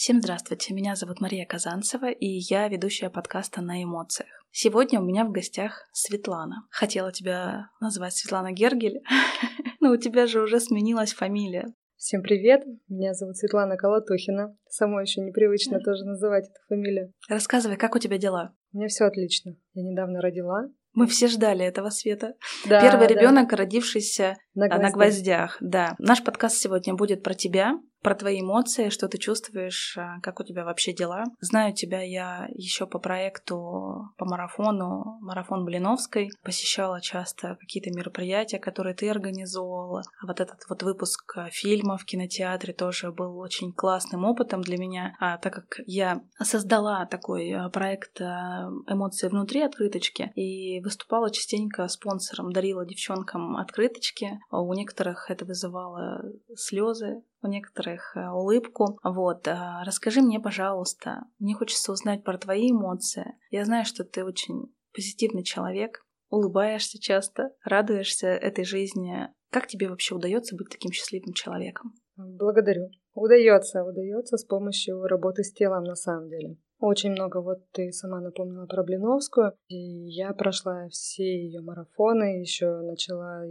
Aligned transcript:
Всем 0.00 0.22
здравствуйте, 0.22 0.72
меня 0.72 0.96
зовут 0.96 1.20
Мария 1.20 1.44
Казанцева, 1.44 2.10
и 2.10 2.26
я 2.26 2.68
ведущая 2.68 3.10
подкаста 3.10 3.60
«На 3.60 3.82
эмоциях». 3.82 4.30
Сегодня 4.50 4.98
у 4.98 5.04
меня 5.04 5.26
в 5.26 5.30
гостях 5.30 5.90
Светлана. 5.92 6.66
Хотела 6.70 7.12
тебя 7.12 7.68
назвать 7.82 8.14
Светлана 8.14 8.50
Гергель, 8.50 9.02
но 9.80 9.90
у 9.92 9.98
тебя 9.98 10.26
же 10.26 10.40
уже 10.40 10.58
сменилась 10.58 11.12
фамилия. 11.12 11.74
Всем 11.96 12.22
привет, 12.22 12.64
меня 12.88 13.12
зовут 13.12 13.36
Светлана 13.36 13.76
Колотухина. 13.76 14.56
Самой 14.70 15.04
еще 15.04 15.20
непривычно 15.20 15.80
тоже 15.80 16.06
называть 16.06 16.44
эту 16.44 16.60
фамилию. 16.70 17.12
Рассказывай, 17.28 17.76
как 17.76 17.94
у 17.94 17.98
тебя 17.98 18.16
дела? 18.16 18.54
У 18.72 18.78
меня 18.78 18.88
все 18.88 19.04
отлично. 19.04 19.58
Я 19.74 19.82
недавно 19.82 20.22
родила, 20.22 20.70
мы 20.92 21.06
все 21.06 21.28
ждали 21.28 21.64
этого 21.64 21.90
света. 21.90 22.34
Да, 22.68 22.80
Первый 22.80 23.06
да. 23.06 23.14
ребенок, 23.14 23.52
родившийся 23.52 24.36
на 24.54 24.66
гвоздях. 24.66 24.82
на 24.82 24.90
гвоздях. 24.90 25.56
Да. 25.60 25.94
Наш 25.98 26.24
подкаст 26.24 26.56
сегодня 26.56 26.94
будет 26.94 27.22
про 27.22 27.34
тебя 27.34 27.78
про 28.02 28.14
твои 28.14 28.40
эмоции, 28.40 28.88
что 28.88 29.08
ты 29.08 29.18
чувствуешь, 29.18 29.96
а, 29.98 30.20
как 30.20 30.40
у 30.40 30.44
тебя 30.44 30.64
вообще 30.64 30.92
дела. 30.92 31.24
Знаю 31.40 31.74
тебя 31.74 32.02
я 32.02 32.48
еще 32.54 32.86
по 32.86 32.98
проекту, 32.98 34.10
по 34.16 34.24
марафону, 34.24 35.18
марафон 35.20 35.64
Блиновской, 35.64 36.30
посещала 36.42 37.00
часто 37.00 37.56
какие-то 37.60 37.90
мероприятия, 37.90 38.58
которые 38.58 38.94
ты 38.94 39.08
организовывала. 39.10 40.02
А 40.22 40.26
вот 40.26 40.40
этот 40.40 40.60
вот 40.68 40.82
выпуск 40.82 41.36
а, 41.36 41.50
фильма 41.50 41.98
в 41.98 42.04
кинотеатре 42.04 42.72
тоже 42.72 43.12
был 43.12 43.38
очень 43.38 43.72
классным 43.72 44.24
опытом 44.24 44.62
для 44.62 44.78
меня, 44.78 45.16
а, 45.20 45.38
так 45.38 45.54
как 45.54 45.80
я 45.86 46.22
создала 46.42 47.06
такой 47.06 47.54
проект 47.72 48.20
«Эмоции 48.20 49.28
внутри 49.28 49.62
открыточки» 49.62 50.32
и 50.34 50.80
выступала 50.80 51.30
частенько 51.30 51.86
спонсором, 51.88 52.52
дарила 52.52 52.86
девчонкам 52.86 53.56
открыточки. 53.56 54.40
У 54.50 54.72
некоторых 54.74 55.30
это 55.30 55.44
вызывало 55.44 56.22
слезы, 56.56 57.22
у 57.42 57.48
некоторых 57.48 58.16
э, 58.16 58.28
улыбку. 58.28 58.98
Вот, 59.02 59.46
а, 59.48 59.82
расскажи 59.84 60.20
мне, 60.20 60.40
пожалуйста, 60.40 61.22
мне 61.38 61.54
хочется 61.54 61.92
узнать 61.92 62.24
про 62.24 62.38
твои 62.38 62.70
эмоции. 62.70 63.34
Я 63.50 63.64
знаю, 63.64 63.84
что 63.84 64.04
ты 64.04 64.24
очень 64.24 64.74
позитивный 64.94 65.42
человек, 65.42 66.04
улыбаешься 66.28 66.98
часто, 67.00 67.50
радуешься 67.64 68.28
этой 68.28 68.64
жизни. 68.64 69.28
Как 69.50 69.66
тебе 69.66 69.88
вообще 69.88 70.14
удается 70.14 70.56
быть 70.56 70.68
таким 70.70 70.92
счастливым 70.92 71.32
человеком? 71.32 71.94
Благодарю. 72.16 72.90
Удается, 73.14 73.84
удается 73.84 74.36
с 74.36 74.44
помощью 74.44 75.02
работы 75.02 75.42
с 75.42 75.52
телом 75.52 75.84
на 75.84 75.96
самом 75.96 76.28
деле. 76.28 76.56
Очень 76.80 77.12
много, 77.12 77.42
вот 77.42 77.58
ты 77.72 77.92
сама 77.92 78.20
напомнила 78.20 78.64
про 78.64 78.82
Блиновскую, 78.82 79.52
и 79.68 79.76
я 79.76 80.32
прошла 80.32 80.88
все 80.88 81.24
ее 81.24 81.60
марафоны, 81.60 82.40
еще 82.40 82.80
начала 82.80 83.42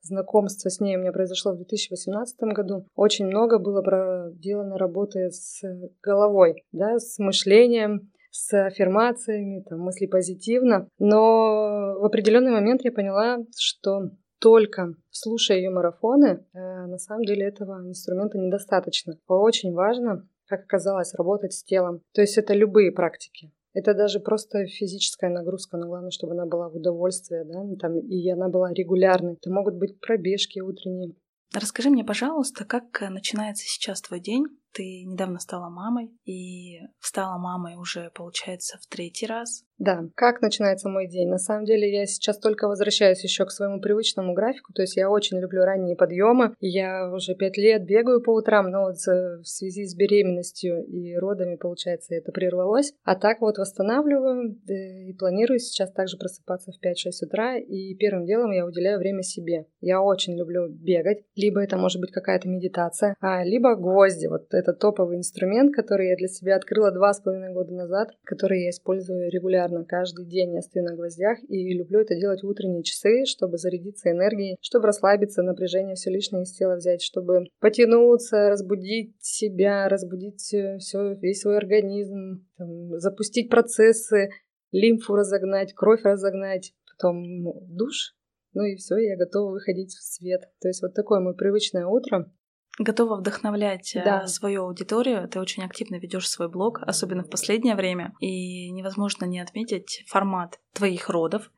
знакомство 0.00 0.70
с 0.70 0.80
ней 0.80 0.96
у 0.96 1.00
меня 1.00 1.12
произошло 1.12 1.52
в 1.52 1.56
2018 1.56 2.40
году. 2.54 2.86
Очень 2.94 3.26
много 3.26 3.58
было 3.58 3.82
проделано 3.82 4.78
работы 4.78 5.30
с 5.30 5.62
головой, 6.02 6.64
да, 6.72 6.98
с 6.98 7.18
мышлением, 7.18 8.10
с 8.30 8.66
аффирмациями, 8.66 9.62
там, 9.68 9.80
мысли 9.80 10.06
позитивно. 10.06 10.88
Но 10.98 11.96
в 12.00 12.04
определенный 12.04 12.52
момент 12.52 12.82
я 12.82 12.92
поняла, 12.92 13.44
что 13.58 14.10
только 14.40 14.94
слушая 15.10 15.58
ее 15.58 15.68
марафоны, 15.68 16.46
э, 16.54 16.86
на 16.86 16.96
самом 16.96 17.24
деле 17.24 17.46
этого 17.46 17.86
инструмента 17.86 18.38
недостаточно. 18.38 19.18
Очень 19.28 19.74
важно 19.74 20.26
как 20.50 20.64
оказалось, 20.64 21.14
работать 21.14 21.52
с 21.52 21.62
телом. 21.62 22.02
То 22.12 22.20
есть 22.20 22.36
это 22.36 22.52
любые 22.52 22.92
практики. 22.92 23.52
Это 23.72 23.94
даже 23.94 24.18
просто 24.18 24.66
физическая 24.66 25.30
нагрузка, 25.30 25.76
но 25.76 25.86
главное, 25.86 26.10
чтобы 26.10 26.32
она 26.32 26.44
была 26.44 26.68
в 26.68 26.76
удовольствие, 26.76 27.44
да, 27.44 27.62
там, 27.80 28.00
и 28.00 28.28
она 28.28 28.48
была 28.48 28.72
регулярной. 28.72 29.34
Это 29.34 29.50
могут 29.50 29.76
быть 29.76 30.00
пробежки 30.00 30.58
утренние. 30.60 31.14
Расскажи 31.54 31.90
мне, 31.90 32.04
пожалуйста, 32.04 32.64
как 32.64 33.00
начинается 33.00 33.64
сейчас 33.66 34.02
твой 34.02 34.20
день? 34.20 34.44
Ты 34.72 35.04
недавно 35.04 35.40
стала 35.40 35.68
мамой 35.68 36.12
и 36.24 36.80
стала 37.00 37.38
мамой 37.38 37.76
уже, 37.76 38.10
получается, 38.14 38.78
в 38.80 38.86
третий 38.86 39.26
раз. 39.26 39.64
Да, 39.80 40.04
как 40.14 40.42
начинается 40.42 40.90
мой 40.90 41.08
день? 41.08 41.30
На 41.30 41.38
самом 41.38 41.64
деле 41.64 41.90
я 41.90 42.04
сейчас 42.04 42.38
только 42.38 42.68
возвращаюсь 42.68 43.24
еще 43.24 43.46
к 43.46 43.50
своему 43.50 43.80
привычному 43.80 44.34
графику, 44.34 44.74
то 44.74 44.82
есть 44.82 44.94
я 44.94 45.08
очень 45.08 45.40
люблю 45.40 45.64
ранние 45.64 45.96
подъемы. 45.96 46.54
Я 46.60 47.10
уже 47.10 47.34
пять 47.34 47.56
лет 47.56 47.86
бегаю 47.86 48.20
по 48.20 48.34
утрам, 48.34 48.70
но 48.70 48.82
вот 48.82 48.96
в 48.96 49.44
связи 49.44 49.86
с 49.86 49.94
беременностью 49.94 50.84
и 50.84 51.16
родами, 51.16 51.56
получается, 51.56 52.14
это 52.14 52.30
прервалось. 52.30 52.92
А 53.04 53.16
так 53.16 53.40
вот 53.40 53.56
восстанавливаю 53.56 54.58
и 54.68 55.14
планирую 55.14 55.58
сейчас 55.58 55.90
также 55.92 56.18
просыпаться 56.18 56.72
в 56.72 56.84
5-6 56.84 57.26
утра, 57.26 57.56
и 57.56 57.94
первым 57.94 58.26
делом 58.26 58.50
я 58.50 58.66
уделяю 58.66 58.98
время 58.98 59.22
себе. 59.22 59.64
Я 59.80 60.02
очень 60.02 60.36
люблю 60.36 60.68
бегать, 60.68 61.22
либо 61.36 61.62
это 61.62 61.78
может 61.78 62.02
быть 62.02 62.12
какая-то 62.12 62.50
медитация, 62.50 63.16
а, 63.18 63.42
либо 63.44 63.76
гвозди. 63.76 64.26
Вот 64.26 64.52
это 64.52 64.74
топовый 64.74 65.16
инструмент, 65.16 65.74
который 65.74 66.10
я 66.10 66.16
для 66.16 66.28
себя 66.28 66.56
открыла 66.56 66.92
два 66.92 67.14
с 67.14 67.20
половиной 67.20 67.54
года 67.54 67.72
назад, 67.72 68.10
который 68.24 68.64
я 68.64 68.70
использую 68.70 69.30
регулярно 69.30 69.69
каждый 69.84 70.26
день. 70.26 70.54
Я 70.54 70.62
стою 70.62 70.84
на 70.84 70.94
гвоздях 70.94 71.38
и 71.48 71.74
люблю 71.74 72.00
это 72.00 72.14
делать 72.14 72.42
в 72.42 72.46
утренние 72.46 72.82
часы, 72.82 73.24
чтобы 73.24 73.58
зарядиться 73.58 74.10
энергией, 74.10 74.56
чтобы 74.60 74.86
расслабиться, 74.86 75.42
напряжение 75.42 75.94
все 75.94 76.10
лишнее 76.10 76.42
из 76.42 76.52
тела 76.52 76.76
взять, 76.76 77.02
чтобы 77.02 77.46
потянуться, 77.60 78.48
разбудить 78.48 79.14
себя, 79.20 79.88
разбудить 79.88 80.40
все, 80.40 81.14
весь 81.14 81.40
свой 81.40 81.58
организм, 81.58 82.46
там, 82.56 82.98
запустить 82.98 83.50
процессы, 83.50 84.30
лимфу 84.72 85.14
разогнать, 85.14 85.74
кровь 85.74 86.02
разогнать, 86.02 86.72
потом 86.96 87.22
душ, 87.68 88.14
ну 88.52 88.64
и 88.64 88.76
все, 88.76 88.96
я 88.98 89.16
готова 89.16 89.52
выходить 89.52 89.94
в 89.94 90.02
свет. 90.02 90.42
То 90.60 90.68
есть 90.68 90.82
вот 90.82 90.94
такое 90.94 91.20
мое 91.20 91.34
привычное 91.34 91.86
утро 91.86 92.30
готова 92.80 93.16
вдохновлять 93.16 93.94
э, 93.94 94.02
да. 94.02 94.26
свою 94.26 94.64
аудиторию. 94.64 95.28
Ты 95.28 95.40
очень 95.40 95.62
активно 95.62 95.96
ведешь 95.96 96.28
свой 96.28 96.48
блог, 96.48 96.80
особенно 96.82 97.22
в 97.22 97.30
последнее 97.30 97.74
время. 97.74 98.14
И 98.20 98.70
невозможно 98.70 99.26
не 99.26 99.38
отметить 99.38 100.04
формат 100.08 100.58
твоих 100.72 101.08
родов, 101.10 101.50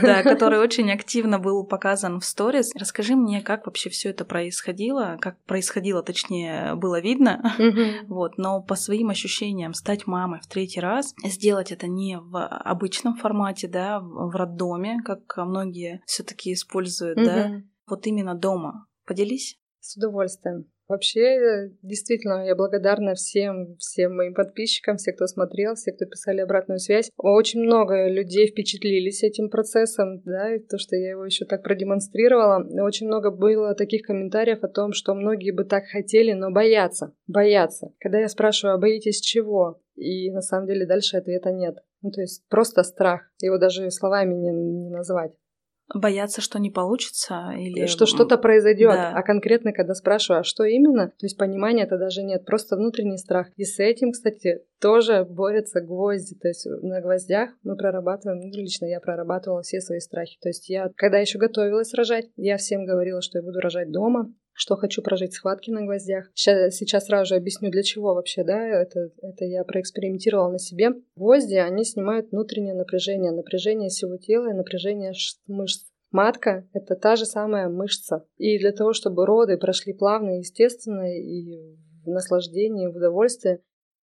да. 0.00 0.22
который 0.22 0.60
очень 0.60 0.90
активно 0.92 1.38
был 1.38 1.66
показан 1.66 2.20
в 2.20 2.24
сторис. 2.24 2.70
Расскажи 2.74 3.16
мне, 3.16 3.42
как 3.42 3.66
вообще 3.66 3.90
все 3.90 4.10
это 4.10 4.24
происходило, 4.24 5.18
как 5.20 5.42
происходило, 5.44 6.02
точнее, 6.02 6.74
было 6.76 7.00
видно. 7.00 7.54
Вот, 8.06 8.38
но 8.38 8.62
по 8.62 8.74
своим 8.74 9.10
ощущениям 9.10 9.74
стать 9.74 10.06
мамой 10.06 10.40
в 10.40 10.46
третий 10.46 10.80
раз, 10.80 11.14
сделать 11.24 11.72
это 11.72 11.86
не 11.88 12.18
в 12.18 12.46
обычном 12.46 13.16
формате, 13.16 13.68
да, 13.68 14.00
в 14.00 14.34
роддоме, 14.34 15.00
как 15.04 15.20
многие 15.36 16.02
все-таки 16.06 16.52
используют, 16.52 17.16
да, 17.16 17.62
вот 17.86 18.06
именно 18.06 18.34
дома. 18.34 18.86
Поделись. 19.06 19.58
С 19.90 19.96
удовольствием. 19.96 20.70
Вообще, 20.86 21.72
действительно, 21.82 22.46
я 22.46 22.54
благодарна 22.54 23.14
всем, 23.14 23.76
всем 23.78 24.14
моим 24.14 24.34
подписчикам, 24.34 24.98
все, 24.98 25.12
кто 25.12 25.26
смотрел, 25.26 25.74
все, 25.74 25.90
кто 25.90 26.04
писали 26.04 26.38
обратную 26.38 26.78
связь. 26.78 27.10
Очень 27.16 27.62
много 27.62 28.08
людей 28.08 28.46
впечатлились 28.46 29.24
этим 29.24 29.50
процессом, 29.50 30.22
да, 30.24 30.54
и 30.54 30.60
то, 30.60 30.78
что 30.78 30.94
я 30.94 31.10
его 31.10 31.24
еще 31.24 31.44
так 31.44 31.64
продемонстрировала. 31.64 32.64
Очень 32.84 33.08
много 33.08 33.32
было 33.32 33.74
таких 33.74 34.02
комментариев 34.02 34.62
о 34.62 34.68
том, 34.68 34.92
что 34.92 35.14
многие 35.14 35.50
бы 35.50 35.64
так 35.64 35.86
хотели, 35.86 36.34
но 36.34 36.52
боятся, 36.52 37.12
боятся. 37.26 37.92
Когда 37.98 38.20
я 38.20 38.28
спрашиваю, 38.28 38.76
а 38.76 38.78
боитесь 38.78 39.20
чего? 39.20 39.80
И 39.96 40.30
на 40.30 40.40
самом 40.40 40.68
деле 40.68 40.86
дальше 40.86 41.16
ответа 41.16 41.50
нет. 41.50 41.78
Ну, 42.02 42.12
то 42.12 42.20
есть 42.20 42.46
просто 42.48 42.84
страх. 42.84 43.22
Его 43.40 43.58
даже 43.58 43.90
словами 43.90 44.34
не, 44.34 44.50
не 44.50 44.90
назвать. 44.90 45.32
Бояться, 45.94 46.40
что 46.40 46.58
не 46.58 46.70
получится 46.70 47.52
или... 47.56 47.86
Что 47.86 48.06
что-то 48.06 48.38
произойдет. 48.38 48.92
Да. 48.92 49.12
А 49.14 49.22
конкретно, 49.22 49.72
когда 49.72 49.94
спрашиваю, 49.94 50.40
а 50.40 50.44
что 50.44 50.64
именно, 50.64 51.08
то 51.08 51.26
есть 51.26 51.36
понимания 51.36 51.84
это 51.84 51.98
даже 51.98 52.22
нет, 52.22 52.44
просто 52.44 52.76
внутренний 52.76 53.18
страх. 53.18 53.48
И 53.56 53.64
с 53.64 53.78
этим, 53.78 54.12
кстати, 54.12 54.62
тоже 54.80 55.24
борются 55.28 55.80
гвозди. 55.80 56.36
То 56.36 56.48
есть 56.48 56.66
на 56.66 57.00
гвоздях 57.00 57.50
мы 57.62 57.76
прорабатываем, 57.76 58.40
ну, 58.40 58.48
лично 58.52 58.86
я 58.86 59.00
прорабатывала 59.00 59.62
все 59.62 59.80
свои 59.80 59.98
страхи. 60.00 60.38
То 60.40 60.48
есть 60.48 60.68
я, 60.68 60.90
когда 60.96 61.18
еще 61.18 61.38
готовилась 61.38 61.92
рожать, 61.94 62.26
я 62.36 62.56
всем 62.56 62.86
говорила, 62.86 63.20
что 63.20 63.38
я 63.38 63.42
буду 63.42 63.60
рожать 63.60 63.90
дома, 63.90 64.32
что 64.60 64.76
хочу 64.76 65.00
прожить 65.00 65.32
схватки 65.32 65.70
на 65.70 65.80
гвоздях. 65.86 66.30
Сейчас, 66.34 66.74
сейчас 66.74 67.06
сразу 67.06 67.30
же 67.30 67.36
объясню, 67.36 67.70
для 67.70 67.82
чего 67.82 68.14
вообще, 68.14 68.44
да, 68.44 68.62
это, 68.62 69.08
это 69.22 69.46
я 69.46 69.64
проэкспериментировала 69.64 70.50
на 70.50 70.58
себе. 70.58 70.90
Гвозди, 71.16 71.54
они 71.54 71.82
снимают 71.82 72.30
внутреннее 72.30 72.74
напряжение, 72.74 73.32
напряжение 73.32 73.88
всего 73.88 74.18
тела 74.18 74.50
и 74.50 74.54
напряжение 74.54 75.12
мышц. 75.46 75.86
Матка— 76.10 76.68
это 76.74 76.94
та 76.94 77.16
же 77.16 77.24
самая 77.24 77.70
мышца. 77.70 78.26
И 78.36 78.58
для 78.58 78.72
того, 78.72 78.92
чтобы 78.92 79.24
роды 79.24 79.56
прошли 79.56 79.94
плавно 79.94 80.36
естественно, 80.36 81.10
и 81.10 81.78
в 82.04 82.10
наслаждении, 82.10 82.86
в 82.86 82.96
удовольствии, 82.96 83.60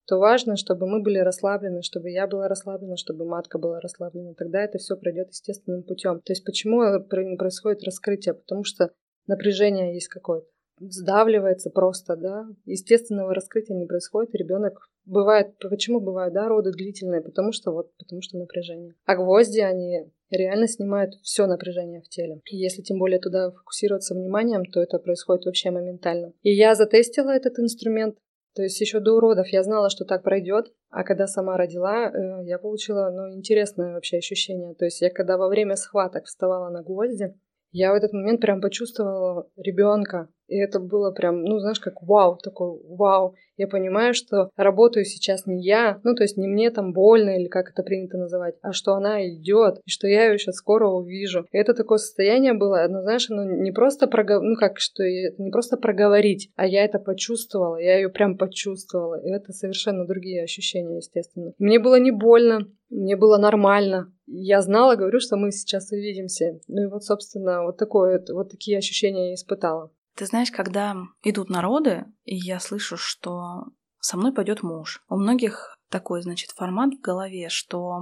то 0.08 0.18
важно, 0.18 0.56
чтобы 0.56 0.88
мы 0.88 1.04
были 1.04 1.20
расслаблены, 1.20 1.84
чтобы 1.84 2.10
я 2.10 2.26
была 2.26 2.48
расслаблена, 2.48 2.96
чтобы 2.98 3.26
матка 3.26 3.60
была 3.60 3.80
расслаблена. 3.80 4.34
Тогда 4.34 4.64
это 4.64 4.80
все 4.80 4.96
пройдет 4.96 5.28
естественным 5.30 5.84
путем. 5.84 6.22
То 6.22 6.32
есть 6.32 6.44
почему 6.46 6.82
происходит 7.04 7.84
раскрытие? 7.84 8.34
Потому 8.34 8.64
что 8.64 8.90
напряжение 9.28 9.94
есть 9.94 10.08
какое-то. 10.08 10.48
Сдавливается 10.80 11.70
просто, 11.70 12.16
да. 12.16 12.48
Естественного 12.66 13.34
раскрытия 13.34 13.76
не 13.76 13.86
происходит, 13.86 14.36
ребенок 14.36 14.90
бывает, 15.06 15.58
почему 15.58 16.00
бывают, 16.00 16.34
да, 16.34 16.48
роды 16.48 16.72
длительные, 16.72 17.22
потому 17.22 17.52
что 17.52 17.72
вот, 17.72 17.96
потому 17.98 18.22
что 18.22 18.38
напряжение. 18.38 18.94
А 19.06 19.16
гвозди, 19.16 19.60
они 19.60 20.12
реально 20.30 20.68
снимают 20.68 21.16
все 21.24 21.48
напряжение 21.48 22.02
в 22.02 22.10
теле. 22.10 22.42
И 22.52 22.58
если 22.58 22.82
тем 22.82 23.00
более 23.00 23.20
туда 23.20 23.52
фокусироваться 23.52 24.14
вниманием, 24.14 24.66
то 24.66 24.82
это 24.82 25.00
происходит 25.00 25.46
вообще 25.46 25.72
моментально. 25.72 26.34
И 26.44 26.52
я 26.54 26.76
затестила 26.76 27.32
этот 27.32 27.58
инструмент, 27.60 28.18
То 28.54 28.64
есть 28.64 28.82
еще 28.82 29.00
до 29.00 29.14
уродов 29.14 29.48
я 29.50 29.64
знала, 29.64 29.90
что 29.90 30.04
так 30.04 30.24
пройдет, 30.24 30.74
а 30.90 31.04
когда 31.04 31.28
сама 31.28 31.58
родила, 31.58 32.10
э, 32.10 32.46
я 32.46 32.58
получила 32.58 33.10
ну, 33.10 33.36
интересное 33.36 33.94
вообще 33.94 34.18
ощущение. 34.18 34.74
То 34.74 34.86
есть 34.86 35.02
я 35.02 35.10
когда 35.10 35.38
во 35.38 35.48
время 35.48 35.76
схваток 35.76 36.26
вставала 36.26 36.70
на 36.70 36.82
гвозди, 36.82 37.36
я 37.72 37.92
в 37.92 37.96
этот 37.96 38.14
момент 38.14 38.42
прям 38.42 38.62
почувствовала 38.62 39.50
ребенка. 39.58 40.30
И 40.48 40.58
это 40.58 40.80
было 40.80 41.12
прям, 41.12 41.44
ну, 41.44 41.60
знаешь, 41.60 41.80
как 41.80 42.02
вау, 42.02 42.38
такой 42.38 42.80
вау. 42.88 43.36
Я 43.58 43.68
понимаю, 43.68 44.14
что 44.14 44.50
работаю 44.56 45.04
сейчас 45.04 45.46
не 45.46 45.62
я, 45.64 46.00
ну, 46.04 46.14
то 46.14 46.24
есть 46.24 46.38
не 46.38 46.48
мне 46.48 46.70
там 46.70 46.94
больно 46.94 47.38
или 47.38 47.48
как 47.48 47.72
это 47.72 47.84
принято 47.84 48.18
называть, 48.18 48.56
а 48.62 48.72
что 48.72 48.94
она 48.94 49.28
идет, 49.28 49.80
и 49.84 49.90
что 49.90 50.08
я 50.08 50.28
ее 50.28 50.38
сейчас 50.38 50.56
скоро 50.56 50.88
увижу. 50.88 51.48
И 51.52 51.58
это 51.58 51.74
такое 51.74 51.98
состояние 51.98 52.54
было, 52.54 52.86
ну, 52.88 53.02
знаешь, 53.02 53.30
оно 53.30 53.44
не 53.44 53.72
просто 53.72 54.08
проговорить, 54.08 54.50
ну, 54.50 54.56
как, 54.56 54.80
что 54.80 55.04
это 55.04 55.42
не 55.42 55.50
просто 55.50 55.76
проговорить, 55.78 56.52
а 56.56 56.68
я 56.68 56.86
это 56.86 57.00
почувствовала, 57.00 57.78
я 57.78 57.96
ее 57.96 58.10
прям 58.10 58.38
почувствовала. 58.38 59.20
И 59.20 59.30
это 59.30 59.54
совершенно 59.54 60.06
другие 60.06 60.44
ощущения, 60.44 60.98
естественно. 60.98 61.54
Мне 61.58 61.80
было 61.80 62.00
не 62.00 62.12
больно, 62.12 62.68
мне 62.90 63.16
было 63.16 63.38
нормально. 63.38 64.14
Я 64.28 64.62
знала, 64.62 64.96
говорю, 64.96 65.20
что 65.20 65.36
мы 65.36 65.52
сейчас 65.52 65.92
увидимся. 65.92 66.60
Ну 66.68 66.84
и 66.84 66.88
вот, 66.88 67.04
собственно, 67.04 67.64
вот 67.64 67.78
такое, 67.78 68.24
вот 68.30 68.50
такие 68.50 68.78
ощущения 68.78 69.30
я 69.30 69.34
испытала. 69.34 69.92
Ты 70.18 70.26
знаешь, 70.26 70.50
когда 70.50 70.96
идут 71.22 71.50
народы, 71.50 72.06
и 72.24 72.36
я 72.36 72.60
слышу, 72.60 72.98
что 72.98 73.66
со 74.00 74.18
мной 74.18 74.34
пойдет 74.34 74.64
муж. 74.64 75.04
У 75.10 75.16
многих 75.16 75.78
такой, 75.90 76.24
значит, 76.24 76.50
формат 76.52 76.96
в 76.96 77.02
голове, 77.02 77.50
что 77.50 78.00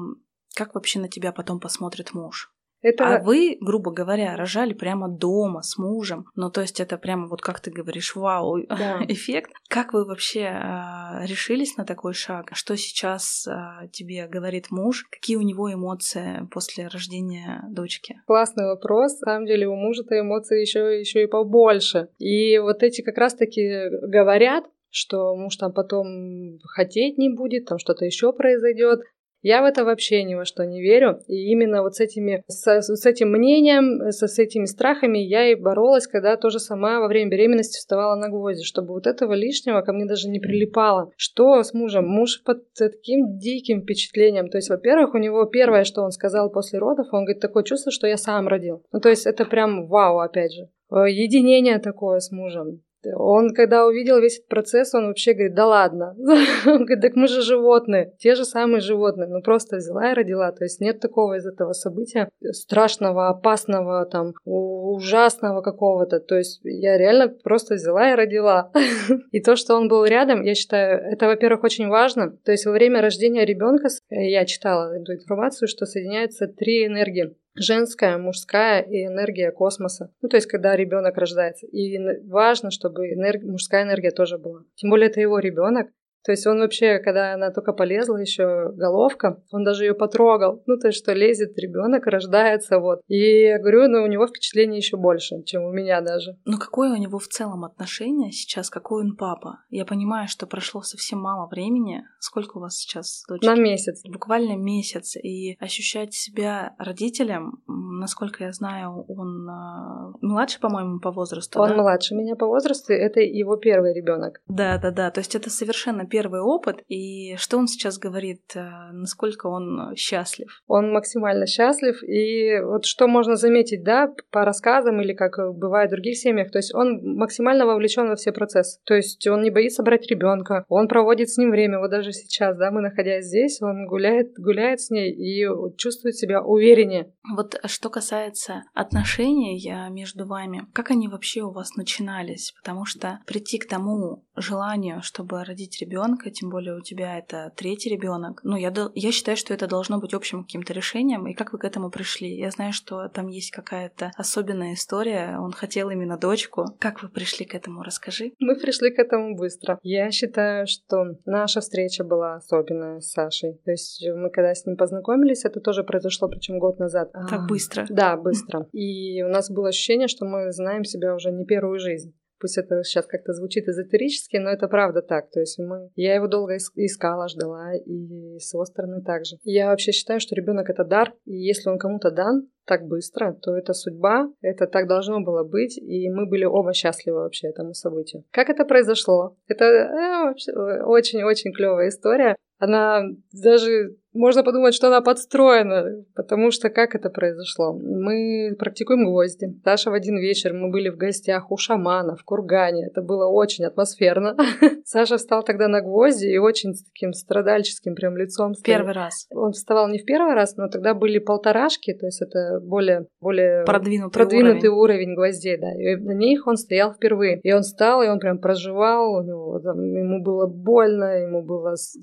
как 0.56 0.76
вообще 0.76 1.00
на 1.00 1.10
тебя 1.10 1.34
потом 1.34 1.60
посмотрит 1.60 2.14
муж? 2.14 2.55
Это... 2.86 3.16
А 3.16 3.20
вы, 3.20 3.58
грубо 3.60 3.92
говоря, 3.92 4.36
рожали 4.36 4.74
прямо 4.74 5.10
дома 5.10 5.64
с 5.64 5.80
мужем. 5.80 6.28
Ну, 6.36 6.52
то 6.52 6.62
есть 6.62 6.80
это 6.80 7.00
прямо 7.00 7.28
вот 7.28 7.42
как 7.42 7.60
ты 7.60 7.72
говоришь, 7.72 8.16
вау, 8.16 8.64
да. 8.68 9.00
эффект. 9.08 9.52
Как 9.68 9.94
вы 9.94 10.06
вообще 10.06 10.42
э, 10.42 11.26
решились 11.26 11.78
на 11.78 11.86
такой 11.86 12.14
шаг? 12.14 12.52
Что 12.54 12.78
сейчас 12.78 13.48
э, 13.48 13.88
тебе 13.92 14.28
говорит 14.28 14.70
муж? 14.70 15.08
Какие 15.10 15.38
у 15.38 15.42
него 15.42 15.74
эмоции 15.74 16.48
после 16.52 16.86
рождения 16.86 17.64
дочки? 17.72 18.22
Классный 18.28 18.68
вопрос. 18.68 19.20
На 19.22 19.32
самом 19.32 19.48
деле 19.48 19.68
у 19.68 19.76
мужа-то 19.76 20.20
эмоции 20.20 20.62
еще, 20.62 21.00
еще 21.00 21.24
и 21.24 21.28
побольше. 21.28 22.10
И 22.20 22.60
вот 22.60 22.84
эти 22.84 23.02
как 23.02 23.18
раз-таки 23.18 23.90
говорят, 24.04 24.66
что 24.96 25.36
муж 25.36 25.58
там 25.58 25.74
потом 25.74 26.60
хотеть 26.64 27.18
не 27.18 27.30
будет, 27.30 27.66
там 27.66 27.80
что-то 27.80 28.06
еще 28.06 28.32
произойдет. 28.32 29.02
Я 29.48 29.62
в 29.62 29.66
это 29.66 29.86
вообще 29.86 30.24
ни 30.24 30.34
во 30.34 30.44
что 30.44 30.66
не 30.66 30.82
верю. 30.82 31.20
И 31.28 31.52
именно 31.52 31.84
вот 31.84 31.94
с, 31.94 32.00
этими, 32.00 32.44
с, 32.48 32.82
с 32.82 33.06
этим 33.06 33.30
мнением, 33.30 34.02
с, 34.10 34.28
с 34.28 34.40
этими 34.40 34.66
страхами 34.66 35.20
я 35.20 35.52
и 35.52 35.54
боролась, 35.54 36.08
когда 36.08 36.36
тоже 36.36 36.58
сама 36.58 37.00
во 37.00 37.08
время 37.08 37.30
беременности 37.30 37.78
вставала 37.78 38.16
на 38.16 38.30
гвозди, 38.30 38.64
чтобы 38.64 38.96
вот 38.96 39.06
этого 39.06 39.34
лишнего 39.34 39.82
ко 39.82 39.94
мне 39.94 40.08
даже 40.08 40.30
не 40.30 40.40
прилипало. 40.40 41.12
Что 41.16 41.62
с 41.62 41.76
мужем? 41.76 42.08
Муж 42.08 42.42
под 42.44 42.74
таким 42.74 43.38
диким 43.38 43.84
впечатлением. 43.84 44.50
То 44.50 44.58
есть, 44.58 44.72
во-первых, 44.72 45.14
у 45.14 45.20
него 45.20 45.46
первое, 45.46 45.84
что 45.84 46.02
он 46.02 46.10
сказал 46.10 46.50
после 46.50 46.80
родов, 46.80 47.10
он 47.12 47.26
говорит, 47.26 47.40
такое 47.40 47.62
чувство, 47.62 47.92
что 47.92 48.08
я 48.08 48.18
сам 48.18 48.48
родил. 48.48 48.84
Ну, 48.92 49.00
то 49.00 49.10
есть, 49.10 49.28
это 49.28 49.46
прям 49.46 49.86
вау, 49.86 50.22
опять 50.22 50.54
же. 50.54 50.70
Э, 50.92 51.08
единение 51.08 51.78
такое 51.78 52.18
с 52.18 52.32
мужем. 52.32 52.82
Он, 53.16 53.54
когда 53.54 53.86
увидел 53.86 54.20
весь 54.20 54.38
этот 54.38 54.50
процесс, 54.50 54.94
он 54.94 55.08
вообще 55.08 55.34
говорит, 55.34 55.56
да 55.56 55.68
ладно. 55.68 56.16
Он 56.66 56.86
говорит, 56.86 57.02
так 57.02 57.16
мы 57.16 57.28
же 57.28 57.42
животные, 57.42 58.14
те 58.20 58.36
же 58.36 58.46
самые 58.46 58.82
животные. 58.82 59.28
Ну 59.28 59.42
просто 59.42 59.78
взяла 59.78 60.12
и 60.12 60.14
родила. 60.14 60.52
То 60.52 60.64
есть 60.64 60.80
нет 60.82 61.00
такого 61.00 61.38
из 61.38 61.46
этого 61.46 61.74
события 61.74 62.30
страшного, 62.52 63.30
опасного, 63.30 64.06
там, 64.06 64.34
ужасного 64.44 65.62
какого-то. 65.62 66.20
То 66.20 66.38
есть 66.38 66.62
я 66.64 66.98
реально 66.98 67.30
просто 67.30 67.76
взяла 67.76 68.12
и 68.12 68.16
родила. 68.16 68.72
И 69.32 69.42
то, 69.42 69.56
что 69.56 69.76
он 69.76 69.88
был 69.88 70.06
рядом, 70.06 70.42
я 70.44 70.56
считаю, 70.56 71.00
это, 71.12 71.28
во-первых, 71.28 71.64
очень 71.64 71.88
важно. 71.88 72.36
То 72.44 72.52
есть 72.52 72.66
во 72.66 72.72
время 72.72 73.02
рождения 73.02 73.46
ребенка 73.46 73.88
я 74.10 74.46
читала 74.46 74.94
эту 74.96 75.14
информацию, 75.14 75.68
что 75.68 75.86
соединяются 75.86 76.48
три 76.48 76.86
энергии 76.86 77.36
женская, 77.56 78.18
мужская 78.18 78.82
и 78.82 79.06
энергия 79.06 79.52
космоса. 79.52 80.12
Ну, 80.22 80.30
то 80.30 80.38
есть, 80.38 80.48
когда 80.48 80.76
ребенок 80.76 81.18
рождается. 81.18 81.66
И 81.68 81.98
важно, 82.28 82.72
чтобы 82.72 83.08
энерг... 83.14 83.44
мужская 83.44 83.84
энергия 83.84 84.12
тоже 84.12 84.38
была. 84.38 84.64
Тем 84.76 84.90
более, 84.90 85.10
это 85.10 85.22
его 85.22 85.40
ребенок. 85.40 85.88
То 86.26 86.32
есть 86.32 86.46
он 86.48 86.60
вообще, 86.60 87.00
когда 87.00 87.34
она 87.34 87.52
только 87.52 87.72
полезла, 87.74 88.18
еще 88.18 88.72
головка, 88.74 89.42
он 89.52 89.64
даже 89.64 89.86
ее 89.86 89.94
потрогал. 89.94 90.64
Ну, 90.66 90.78
то 90.78 90.88
есть, 90.88 90.98
что 90.98 91.14
лезет 91.14 91.58
ребенок, 91.58 92.08
рождается, 92.08 92.80
вот. 92.80 93.02
И 93.08 93.44
я 93.44 93.60
говорю, 93.60 93.88
ну, 93.88 94.04
у 94.04 94.08
него 94.08 94.26
впечатление 94.28 94.78
еще 94.78 94.98
больше, 94.98 95.44
чем 95.44 95.64
у 95.64 95.72
меня 95.72 96.02
даже. 96.02 96.38
Ну, 96.46 96.58
какое 96.58 96.92
у 96.92 96.98
него 96.98 97.20
в 97.20 97.28
целом 97.28 97.64
отношение 97.64 98.32
сейчас, 98.32 98.70
какой 98.70 99.04
он 99.04 99.16
папа? 99.16 99.60
Я 99.70 99.86
понимаю, 99.86 100.28
что 100.28 100.48
прошло 100.48 100.82
совсем 100.82 101.20
мало 101.20 101.48
времени. 101.48 102.04
Сколько 102.20 102.58
у 102.58 102.62
вас 102.62 102.76
сейчас 102.76 103.24
дочери? 103.30 103.48
На 103.48 103.56
месяц. 103.56 104.02
Буквально 104.08 104.56
месяц. 104.56 105.16
И 105.16 105.56
ощущать 105.60 106.14
себя 106.14 106.74
родителем, 106.80 107.62
насколько 107.68 108.44
я 108.44 108.52
знаю, 108.52 109.06
он 109.08 109.48
э, 109.48 110.14
младше, 110.22 110.60
по-моему, 110.60 111.00
по 111.00 111.12
возрасту. 111.12 111.60
Он 111.60 111.70
да? 111.70 111.76
младше 111.76 112.16
меня 112.16 112.36
по 112.36 112.48
возрасту, 112.48 112.94
это 112.94 113.20
его 113.20 113.58
первый 113.58 113.94
ребенок. 113.94 114.42
Да, 114.48 114.78
да, 114.78 114.92
да. 114.92 115.12
То 115.12 115.20
есть 115.20 115.36
это 115.36 115.50
совершенно 115.50 116.06
первый 116.16 116.40
опыт, 116.40 116.78
и 116.88 117.36
что 117.36 117.58
он 117.58 117.68
сейчас 117.68 117.98
говорит, 117.98 118.44
э, 118.56 118.62
насколько 118.94 119.48
он 119.48 119.96
счастлив? 119.98 120.62
Он 120.66 120.94
максимально 120.94 121.46
счастлив, 121.46 122.02
и 122.04 122.62
вот 122.62 122.86
что 122.86 123.08
можно 123.08 123.36
заметить, 123.36 123.84
да, 123.84 124.14
по 124.32 124.46
рассказам 124.46 125.02
или 125.02 125.14
как 125.14 125.34
бывает 125.58 125.90
в 125.90 125.92
других 125.92 126.18
семьях, 126.18 126.52
то 126.52 126.60
есть 126.60 126.74
он 126.74 127.02
максимально 127.18 127.66
вовлечен 127.66 128.08
во 128.08 128.16
все 128.16 128.32
процессы. 128.32 128.80
То 128.86 128.94
есть 128.94 129.28
он 129.28 129.42
не 129.42 129.50
боится 129.52 129.84
брать 129.84 130.08
ребенка, 130.10 130.64
он 130.70 130.88
проводит 130.88 131.30
с 131.30 131.38
ним 131.38 131.52
время, 131.52 131.80
вот 131.80 131.92
даже 131.92 132.14
сейчас, 132.14 132.58
да, 132.58 132.72
мы 132.72 132.80
находясь 132.80 133.26
здесь, 133.26 133.62
он 133.62 133.86
гуляет, 133.88 134.34
гуляет 134.38 134.80
с 134.80 134.90
ней 134.90 135.12
и 135.12 135.46
чувствует 135.76 136.16
себя 136.16 136.42
увереннее. 136.42 137.12
Вот 137.36 137.60
что 137.66 137.90
касается 137.90 138.64
отношений 138.74 139.70
между 139.90 140.26
вами, 140.26 140.66
как 140.72 140.92
они 140.92 141.10
вообще 141.10 141.42
у 141.42 141.52
вас 141.52 141.76
начинались? 141.76 142.54
Потому 142.64 142.86
что 142.86 143.20
прийти 143.26 143.58
к 143.58 143.68
тому 143.68 144.25
желанию, 144.36 145.02
чтобы 145.02 145.44
родить 145.44 145.80
ребенка, 145.82 146.30
тем 146.32 146.50
более 146.50 146.76
у 146.76 146.82
тебя 146.82 147.18
это 147.18 147.52
третий 147.56 147.90
ребенок. 147.90 148.42
Ну, 148.44 148.56
я, 148.56 148.74
я 148.94 149.12
считаю, 149.12 149.38
что 149.38 149.54
это 149.54 149.68
должно 149.68 150.00
быть 150.00 150.14
общим 150.14 150.44
каким-то 150.44 150.74
решением. 150.74 151.28
И 151.28 151.34
как 151.34 151.54
вы 151.54 151.60
к 151.60 151.66
этому 151.66 151.90
пришли? 151.90 152.36
Я 152.36 152.52
знаю, 152.52 152.74
что 152.74 153.08
там 153.10 153.28
есть 153.28 153.52
какая-то 153.52 154.12
особенная 154.16 154.74
история. 154.74 155.38
Он 155.40 155.52
хотел 155.52 155.90
именно 155.90 156.18
дочку. 156.18 156.66
Как 156.80 157.04
вы 157.04 157.10
пришли 157.10 157.46
к 157.46 157.56
этому? 157.56 157.84
Расскажи. 157.84 158.34
Мы 158.40 158.56
пришли 158.56 158.92
к 158.92 159.00
этому 159.00 159.36
быстро. 159.36 159.80
Я 159.84 160.12
считаю, 160.12 160.68
что 160.68 161.18
наша 161.26 161.62
встреча 161.62 162.04
была 162.04 162.36
особенная 162.36 163.00
с 163.00 163.12
Сашей. 163.12 163.60
То 163.66 163.72
есть 163.72 164.06
мы 164.16 164.30
когда 164.30 164.54
с 164.54 164.66
ним 164.66 164.78
познакомились, 164.78 165.46
это 165.46 165.60
тоже 165.60 165.84
произошло, 165.84 166.28
причем 166.28 166.60
год 166.60 166.80
назад. 166.80 167.12
Так 167.12 167.34
а, 167.34 167.48
быстро? 167.48 167.86
Да, 167.90 168.18
быстро. 168.18 168.68
И 168.72 169.22
у 169.24 169.30
нас 169.30 169.50
было 169.50 169.70
ощущение, 169.70 170.08
что 170.08 170.26
мы 170.26 170.52
знаем 170.52 170.84
себя 170.84 171.16
уже 171.16 171.32
не 171.32 171.46
первую 171.46 171.80
жизнь. 171.80 172.14
Пусть 172.40 172.58
это 172.58 172.84
сейчас 172.84 173.06
как-то 173.06 173.34
звучит 173.34 173.68
эзотерически, 173.68 174.38
но 174.38 174.50
это 174.50 174.68
правда 174.68 175.02
так. 175.02 175.30
То 175.32 175.40
есть 175.40 175.58
мы... 175.60 175.90
Я 175.96 176.16
его 176.16 176.28
долго 176.28 176.58
искала, 176.58 177.28
ждала, 177.28 177.74
и 177.76 178.38
с 178.40 178.54
его 178.54 178.66
стороны 178.66 179.02
также. 179.02 179.38
Я 179.44 179.70
вообще 179.70 179.92
считаю, 179.92 180.20
что 180.20 180.36
ребенок 180.36 180.70
это 180.70 180.84
дар, 180.84 181.14
и 181.26 181.36
если 181.36 181.70
он 181.70 181.78
кому-то 181.78 182.12
дан, 182.12 182.48
так 182.66 182.88
быстро, 182.88 183.34
то 183.34 183.56
это 183.56 183.74
судьба, 183.74 184.30
это 184.42 184.68
так 184.68 184.88
должно 184.88 185.22
было 185.22 185.44
быть, 185.44 185.78
и 185.78 186.10
мы 186.10 186.26
были 186.28 186.46
оба 186.46 186.74
счастливы 186.74 187.20
вообще 187.20 187.48
этому 187.48 187.74
событию. 187.74 188.24
Как 188.32 188.50
это 188.50 188.66
произошло? 188.66 189.38
Это 189.48 189.66
э, 189.66 190.84
очень-очень 190.84 191.54
клевая 191.54 191.90
история. 191.90 192.36
Она 192.58 193.04
даже 193.32 193.96
можно 194.16 194.44
подумать, 194.44 194.74
что 194.74 194.88
она 194.88 195.02
подстроена, 195.02 196.04
потому 196.16 196.52
что 196.52 196.70
как 196.70 196.96
это 196.96 197.10
произошло? 197.10 197.74
Мы 197.74 198.56
практикуем 198.58 199.06
гвозди. 199.06 199.48
Саша 199.64 199.92
в 199.92 199.94
один 199.94 200.18
вечер, 200.18 200.54
мы 200.54 200.72
были 200.72 200.90
в 200.90 200.98
гостях 200.98 201.52
у 201.52 201.58
шамана 201.58 202.16
в 202.16 202.24
Кургане. 202.24 202.88
Это 202.88 203.02
было 203.02 203.28
очень 203.28 203.66
атмосферно. 203.66 204.36
Саша 204.86 205.18
встал 205.18 205.44
тогда 205.44 205.68
на 205.68 205.82
гвозди 205.82 206.28
и 206.28 206.38
очень 206.38 206.74
с 206.74 206.84
таким 206.84 207.14
страдальческим 207.14 207.96
прям 207.96 208.18
лицом. 208.18 208.54
Стоял. 208.54 208.80
Первый 208.80 208.94
раз. 208.94 209.28
Он 209.32 209.52
вставал 209.52 209.88
не 209.90 210.00
в 210.00 210.06
первый 210.06 210.34
раз, 210.34 210.56
но 210.58 210.70
тогда 210.70 210.94
были 210.94 211.20
полторашки, 211.20 211.94
то 211.94 212.06
есть 212.06 212.22
это 212.22 212.60
более, 212.62 213.08
более 213.20 213.66
продвинутый, 213.66 214.14
продвинутый 214.14 214.70
уровень. 214.70 215.12
уровень 215.12 215.16
гвоздей, 215.16 215.58
да. 215.58 215.74
И 215.74 215.96
на 215.96 216.14
них 216.14 216.48
он 216.48 216.58
стоял 216.58 216.94
впервые. 216.94 217.40
И 217.42 217.52
он 217.52 217.62
встал, 217.62 218.02
и 218.02 218.08
он 218.08 218.20
прям 218.20 218.40
проживал, 218.40 219.16
у 219.16 219.22
него 219.22 219.60
там, 219.60 219.82
ему 219.84 220.24
было 220.24 220.48
больно, 220.48 221.22
ему 221.24 221.44
было 221.44 221.76
с, 221.76 221.98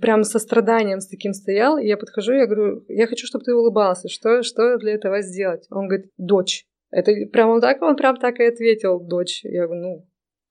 прям 0.00 0.24
со 0.24 0.38
страданием, 0.38 1.00
с 1.00 1.08
таким 1.08 1.27
таким 1.28 1.32
стоял, 1.32 1.78
и 1.78 1.86
я 1.86 1.96
подхожу, 1.96 2.32
я 2.32 2.46
говорю, 2.46 2.84
я 2.88 3.06
хочу, 3.06 3.26
чтобы 3.26 3.44
ты 3.44 3.54
улыбался, 3.54 4.08
что, 4.08 4.42
что 4.42 4.78
для 4.78 4.94
этого 4.94 5.22
сделать? 5.22 5.66
Он 5.70 5.88
говорит, 5.88 6.10
дочь. 6.16 6.64
Это 6.90 7.12
прям 7.32 7.50
он 7.50 7.60
так, 7.60 7.82
он 7.82 7.96
прям 7.96 8.16
так 8.16 8.40
и 8.40 8.44
ответил, 8.44 8.98
дочь. 8.98 9.44
Я 9.44 9.66
говорю, 9.66 9.82
ну, 9.82 10.06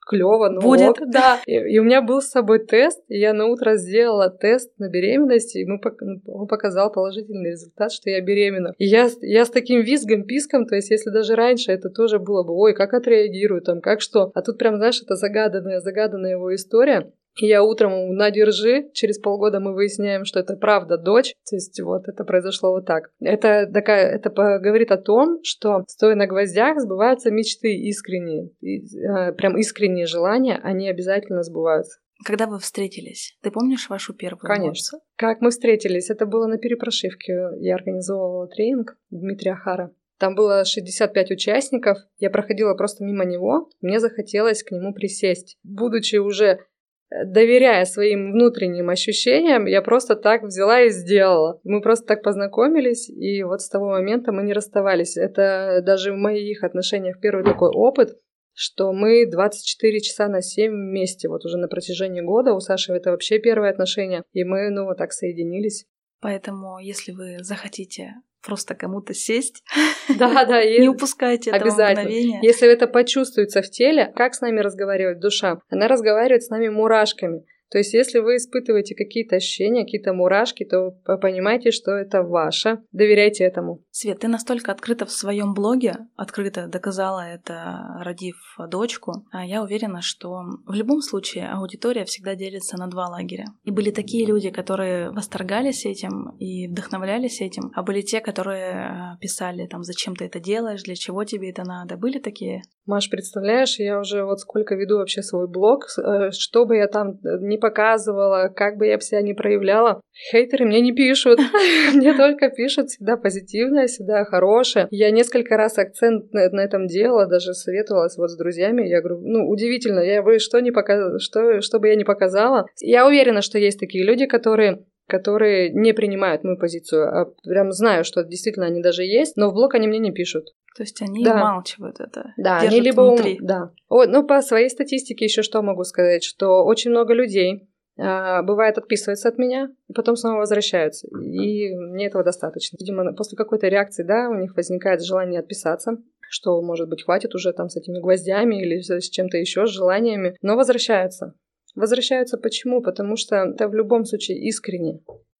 клево, 0.08 0.50
ну 0.50 0.62
Будет, 0.62 0.90
ок. 0.90 1.10
да. 1.12 1.40
И, 1.48 1.54
и 1.54 1.80
у 1.80 1.84
меня 1.84 2.02
был 2.02 2.22
с 2.22 2.28
собой 2.28 2.60
тест, 2.60 3.04
и 3.08 3.18
я 3.18 3.34
на 3.34 3.48
утро 3.48 3.76
сделала 3.76 4.30
тест 4.30 4.72
на 4.78 4.88
беременность, 4.88 5.56
и 5.56 5.66
мы, 5.66 5.80
он 6.28 6.48
показал 6.48 6.92
положительный 6.92 7.52
результат, 7.52 7.92
что 7.92 8.10
я 8.12 8.22
беременна. 8.22 8.74
И 8.78 8.86
я, 8.86 9.10
я 9.22 9.46
с 9.46 9.50
таким 9.50 9.82
визгом, 9.82 10.26
писком, 10.26 10.68
то 10.68 10.76
есть 10.76 10.92
если 10.92 11.10
даже 11.10 11.36
раньше 11.36 11.72
это 11.72 11.90
тоже 11.90 12.20
было 12.20 12.44
бы, 12.44 12.54
ой, 12.54 12.74
как 12.76 12.94
отреагирую, 12.94 13.62
там, 13.62 13.82
как 13.82 14.02
что. 14.02 14.32
А 14.36 14.42
тут 14.44 14.60
прям, 14.60 14.78
знаешь, 14.78 15.02
это 15.02 15.16
загаданная, 15.16 15.80
загаданная 15.80 16.32
его 16.32 16.54
история. 16.54 17.12
Я 17.40 17.64
утром 17.64 18.16
надержи, 18.16 18.90
через 18.94 19.20
полгода 19.20 19.60
мы 19.60 19.74
выясняем, 19.74 20.26
что 20.26 20.40
это 20.40 20.56
правда 20.56 20.98
дочь. 20.98 21.34
То 21.50 21.56
есть 21.56 21.80
вот 21.82 22.08
это 22.08 22.24
произошло 22.24 22.72
вот 22.72 22.86
так. 22.86 23.12
Это 23.20 23.70
такая, 23.72 24.16
это 24.16 24.30
говорит 24.30 24.92
о 24.92 24.98
том, 24.98 25.40
что 25.44 25.84
стоя 25.88 26.16
на 26.16 26.28
гвоздях 26.28 26.80
сбываются 26.80 27.32
мечты 27.32 27.76
искренние. 27.76 28.50
И, 28.62 28.84
э, 28.98 29.34
прям 29.34 29.58
искренние 29.58 30.06
желания, 30.06 30.60
они 30.64 30.90
обязательно 30.90 31.44
сбываются. 31.44 32.00
Когда 32.26 32.48
вы 32.48 32.60
встретились? 32.60 33.38
Ты 33.42 33.52
помнишь 33.52 33.90
вашу 33.90 34.14
первую 34.14 34.42
Конечно. 34.42 34.98
Эмоцию? 34.98 35.02
Как 35.16 35.42
мы 35.42 35.52
встретились? 35.52 36.10
Это 36.10 36.26
было 36.26 36.48
на 36.48 36.58
перепрошивке. 36.58 37.50
Я 37.60 37.76
организовывала 37.76 38.48
тренинг 38.48 38.98
Дмитрия 39.12 39.56
Хара. 39.56 39.92
Там 40.18 40.34
было 40.34 40.66
65 40.66 41.32
участников. 41.32 42.00
Я 42.18 42.32
проходила 42.32 42.74
просто 42.74 43.04
мимо 43.04 43.24
него. 43.24 43.70
Мне 43.82 44.00
захотелось 44.00 44.64
к 44.64 44.72
нему 44.72 44.94
присесть. 44.94 45.58
Будучи 45.64 46.16
уже 46.16 46.66
доверяя 47.10 47.86
своим 47.86 48.32
внутренним 48.32 48.90
ощущениям, 48.90 49.66
я 49.66 49.82
просто 49.82 50.16
так 50.16 50.44
взяла 50.44 50.82
и 50.82 50.90
сделала. 50.90 51.60
Мы 51.64 51.82
просто 51.82 52.06
так 52.06 52.24
познакомились, 52.24 53.10
и 53.10 53.44
вот 53.44 53.62
с 53.62 53.70
того 53.70 53.90
момента 53.90 54.32
мы 54.32 54.44
не 54.44 54.54
расставались. 54.54 55.18
Это 55.18 55.82
даже 55.86 56.12
в 56.12 56.18
моих 56.18 56.64
отношениях 56.64 57.20
первый 57.20 57.46
такой 57.46 57.70
опыт, 57.70 58.18
что 58.54 58.92
мы 58.92 59.30
24 59.30 60.00
часа 60.02 60.28
на 60.28 60.42
7 60.42 60.72
вместе, 60.72 61.30
вот 61.30 61.46
уже 61.46 61.58
на 61.58 61.68
протяжении 61.68 62.22
года. 62.22 62.54
У 62.54 62.60
Саши 62.60 62.92
это 62.94 63.12
вообще 63.12 63.40
первое 63.40 63.70
отношение, 63.70 64.24
и 64.34 64.44
мы, 64.44 64.70
ну, 64.70 64.86
вот 64.86 64.98
так 64.98 65.14
соединились. 65.14 65.86
Поэтому, 66.20 66.80
если 66.80 67.12
вы 67.12 67.38
захотите 67.42 68.16
просто 68.48 68.76
кому-то 68.76 69.14
сесть, 69.14 69.64
да, 70.18 70.46
да, 70.46 70.64
не 70.66 70.88
упускайте 70.88 71.52
этого 71.52 71.70
мгновения. 71.70 72.40
Если 72.42 72.68
это 72.68 72.88
почувствуется 72.88 73.62
в 73.62 73.70
теле, 73.70 74.12
как 74.16 74.34
с 74.34 74.42
нами 74.42 74.62
разговаривает 74.62 75.20
душа? 75.20 75.60
Она 75.70 75.88
разговаривает 75.88 76.44
с 76.44 76.50
нами 76.50 76.70
мурашками. 76.70 77.44
То 77.72 77.78
есть, 77.78 77.94
если 77.94 78.20
вы 78.20 78.38
испытываете 78.38 78.96
какие-то 78.96 79.36
ощущения, 79.36 79.84
какие-то 79.84 80.14
мурашки, 80.14 80.66
то 80.66 80.92
понимаете, 81.22 81.72
что 81.72 81.92
это 81.92 82.24
ваше. 82.24 82.80
Доверяйте 82.92 83.44
этому. 83.44 83.84
Свет, 83.92 84.20
ты 84.20 84.28
настолько 84.28 84.72
открыта 84.72 85.06
в 85.06 85.12
своем 85.12 85.54
блоге, 85.54 85.98
открыто 86.16 86.68
доказала 86.68 87.22
это, 87.22 88.00
родив 88.04 88.36
дочку. 88.70 89.26
А 89.32 89.46
я 89.46 89.64
уверена, 89.64 90.02
что 90.02 90.42
в 90.66 90.74
любом 90.74 91.02
случае 91.02 91.50
аудитория 91.50 92.06
всегда 92.06 92.36
делится 92.36 92.78
на 92.78 92.88
два 92.88 93.08
лагеря. 93.08 93.46
И 93.64 93.72
были 93.72 93.92
такие 93.92 94.26
люди, 94.26 94.50
которые 94.50 95.12
восторгались 95.12 95.86
этим 95.86 96.36
и 96.40 96.68
вдохновлялись 96.68 97.42
этим, 97.42 97.72
а 97.76 97.84
были 97.84 98.02
те, 98.02 98.22
которые 98.22 98.74
а, 98.74 99.18
писали 99.20 99.68
там, 99.68 99.84
зачем 99.84 100.16
ты 100.16 100.26
это 100.26 100.40
делаешь, 100.40 100.84
для 100.84 100.96
чего 100.96 101.24
тебе 101.24 101.50
это 101.50 101.64
надо. 101.64 101.98
Были 101.98 102.20
такие? 102.20 102.62
Маш, 102.86 103.10
представляешь, 103.10 103.80
я 103.80 104.00
уже 104.00 104.24
вот 104.24 104.40
сколько 104.40 104.76
веду 104.76 104.98
вообще 104.98 105.22
свой 105.22 105.48
блог, 105.48 105.86
э, 105.98 106.32
что 106.32 106.66
бы 106.66 106.78
я 106.78 106.88
там 106.88 107.10
э, 107.10 107.38
не 107.58 107.60
показывала, 107.60 108.50
как 108.56 108.78
бы 108.78 108.88
я 108.88 109.00
себя 109.00 109.22
не 109.22 109.34
проявляла, 109.34 110.02
хейтеры 110.32 110.66
мне 110.66 110.82
не 110.82 110.94
пишут. 110.94 111.40
Мне 111.94 112.14
только 112.14 112.50
пишут 112.50 112.90
всегда 112.90 113.18
позитивное, 113.18 113.88
всегда 113.88 114.26
хорошее. 114.26 114.88
Я 114.92 115.12
несколько 115.12 115.58
раз 115.58 115.78
акцент 115.78 116.32
на 116.34 116.60
этом 116.64 116.88
делала, 116.88 117.26
даже 117.26 117.54
советовалась 117.54 118.18
вот 118.18 118.30
с 118.30 118.38
друзьями. 118.38 118.88
Я 118.88 119.02
говорю, 119.02 119.22
ну, 119.22 119.50
удивительно, 119.50 120.00
я 120.00 120.22
бы 120.22 120.40
что 120.40 120.60
не 120.60 120.72
показ... 120.72 121.22
что, 121.22 121.62
что 121.62 121.80
бы 121.80 121.88
я 121.88 121.96
не 121.96 122.04
показала. 122.04 122.66
Я 122.80 123.08
уверена, 123.08 123.42
что 123.42 123.58
есть 123.58 123.80
такие 123.80 124.04
люди, 124.04 124.26
которые 124.26 124.86
которые 125.10 125.70
не 125.70 125.94
принимают 125.94 126.44
мою 126.44 126.58
позицию, 126.58 127.08
а 127.08 127.34
прям 127.44 127.72
знаю, 127.72 128.04
что 128.04 128.26
действительно 128.26 128.66
они 128.66 128.82
даже 128.82 129.04
есть, 129.04 129.38
но 129.38 129.50
в 129.50 129.54
блог 129.54 129.74
они 129.74 129.88
мне 129.88 130.00
не 130.00 130.12
пишут. 130.12 130.50
То 130.78 130.84
есть 130.84 131.02
они 131.02 131.24
да. 131.24 131.34
умалчивают 131.34 132.00
это. 132.00 132.34
Да, 132.38 132.60
они 132.60 132.80
либо 132.80 133.02
внутри. 133.02 133.40
Ум... 133.40 133.48
да. 133.48 133.72
О, 133.90 134.06
ну 134.06 134.24
по 134.24 134.44
своей 134.44 134.70
статистике 134.70 135.26
еще 135.26 135.42
что 135.42 135.64
могу 135.64 135.84
сказать, 135.84 136.24
что 136.24 136.64
очень 136.64 136.92
много 136.92 137.16
людей 137.16 137.68
а, 137.98 138.44
бывает 138.44 138.78
отписываются 138.78 139.30
от 139.30 139.40
меня 139.40 139.72
и 139.88 139.94
потом 139.94 140.16
снова 140.16 140.38
возвращаются, 140.38 141.08
и 141.08 141.74
мне 141.74 142.06
этого 142.06 142.24
достаточно. 142.24 142.78
Видимо, 142.80 143.12
после 143.14 143.36
какой-то 143.36 143.68
реакции, 143.70 144.04
да, 144.04 144.30
у 144.30 144.36
них 144.36 144.56
возникает 144.56 145.04
желание 145.04 145.40
отписаться, 145.40 145.98
что, 146.30 146.62
может 146.62 146.88
быть, 146.90 147.04
хватит 147.04 147.34
уже 147.34 147.54
там 147.54 147.70
с 147.70 147.76
этими 147.76 148.00
гвоздями 148.00 148.62
или 148.62 148.80
с 148.82 149.10
чем-то 149.10 149.38
еще, 149.38 149.66
с 149.66 149.72
желаниями, 149.72 150.38
но 150.44 150.56
возвращаются. 150.56 151.34
Возвращаются 151.74 152.38
почему? 152.38 152.84
Потому 152.84 153.16
что 153.16 153.38
это 153.38 153.68
в 153.68 153.74
любом 153.74 154.06
случае 154.06 154.38
искренне. 154.48 155.00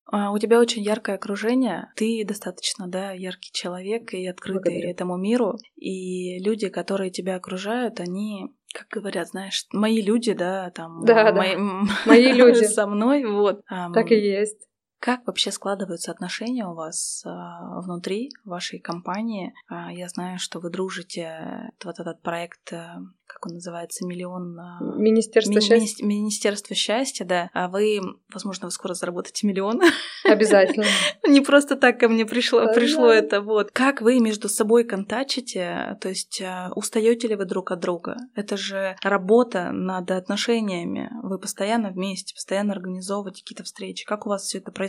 А, 0.10 0.32
у 0.32 0.38
тебя 0.38 0.60
очень 0.60 0.82
яркое 0.82 1.16
окружение, 1.16 1.92
ты 1.96 2.24
достаточно, 2.26 2.88
да, 2.88 3.12
яркий 3.12 3.52
человек 3.52 4.14
и 4.14 4.26
открытый 4.28 4.74
Благодарю. 4.74 4.90
этому 4.90 5.18
миру, 5.18 5.58
и 5.76 6.40
люди, 6.40 6.70
которые 6.70 7.12
тебя 7.12 7.36
окружают, 7.36 8.00
они 8.00 8.54
как 8.74 8.88
говорят, 8.90 9.30
знаешь, 9.30 9.66
мои 9.74 10.02
люди, 10.02 10.34
да, 10.34 10.70
там, 10.72 11.04
да, 11.04 11.34
мои, 11.34 11.56
да. 11.56 11.62
мои 12.06 12.32
люди 12.34 12.64
со 12.64 12.86
мной, 12.86 13.26
вот. 13.26 13.62
Так 13.68 14.12
и 14.12 14.16
есть. 14.16 14.67
Как 15.00 15.26
вообще 15.28 15.52
складываются 15.52 16.12
отношения 16.12 16.66
у 16.66 16.74
вас 16.74 17.24
а, 17.26 17.82
внутри 17.82 18.32
вашей 18.46 18.80
компании? 18.80 19.54
А, 19.68 19.92
я 19.92 20.08
знаю, 20.10 20.40
что 20.40 20.60
вы 20.60 20.70
дружите, 20.70 21.72
вот 21.84 22.00
этот 22.00 22.22
проект 22.22 22.74
э, 22.74 22.96
как 23.28 23.46
он 23.46 23.54
называется, 23.56 24.06
миллион... 24.06 24.60
А, 24.60 24.80
Министерство 24.82 25.54
ми- 25.54 25.62
счастья. 25.62 26.04
Мини- 26.04 26.20
Министерство 26.20 26.76
счастья, 26.76 27.26
да. 27.26 27.50
А 27.54 27.68
вы, 27.68 28.00
возможно, 28.34 28.68
вы 28.68 28.72
скоро 28.72 28.94
заработаете 28.94 29.46
миллион. 29.46 29.82
Обязательно. 30.26 30.86
Не 31.28 31.42
просто 31.42 31.76
так 31.76 32.00
ко 32.00 32.08
мне 32.08 32.26
пришло, 32.26 32.66
пришло 32.74 33.12
это, 33.12 33.42
вот. 33.42 33.72
Как 33.72 34.02
вы 34.02 34.20
между 34.20 34.50
собой 34.50 34.86
контачите, 34.86 35.98
то 36.02 36.10
есть 36.10 36.42
а, 36.42 36.72
устаете 36.76 37.28
ли 37.28 37.36
вы 37.36 37.46
друг 37.46 37.72
от 37.72 37.80
друга? 37.80 38.16
Это 38.34 38.58
же 38.58 38.96
работа 39.04 39.72
над 39.72 40.10
отношениями. 40.10 41.12
Вы 41.22 41.38
постоянно 41.38 41.90
вместе, 41.90 42.34
постоянно 42.34 42.74
организовываете 42.74 43.44
какие-то 43.44 43.64
встречи. 43.64 44.06
Как 44.06 44.26
у 44.26 44.30
вас 44.30 44.44
все 44.44 44.60
это 44.60 44.72
происходит? 44.72 44.87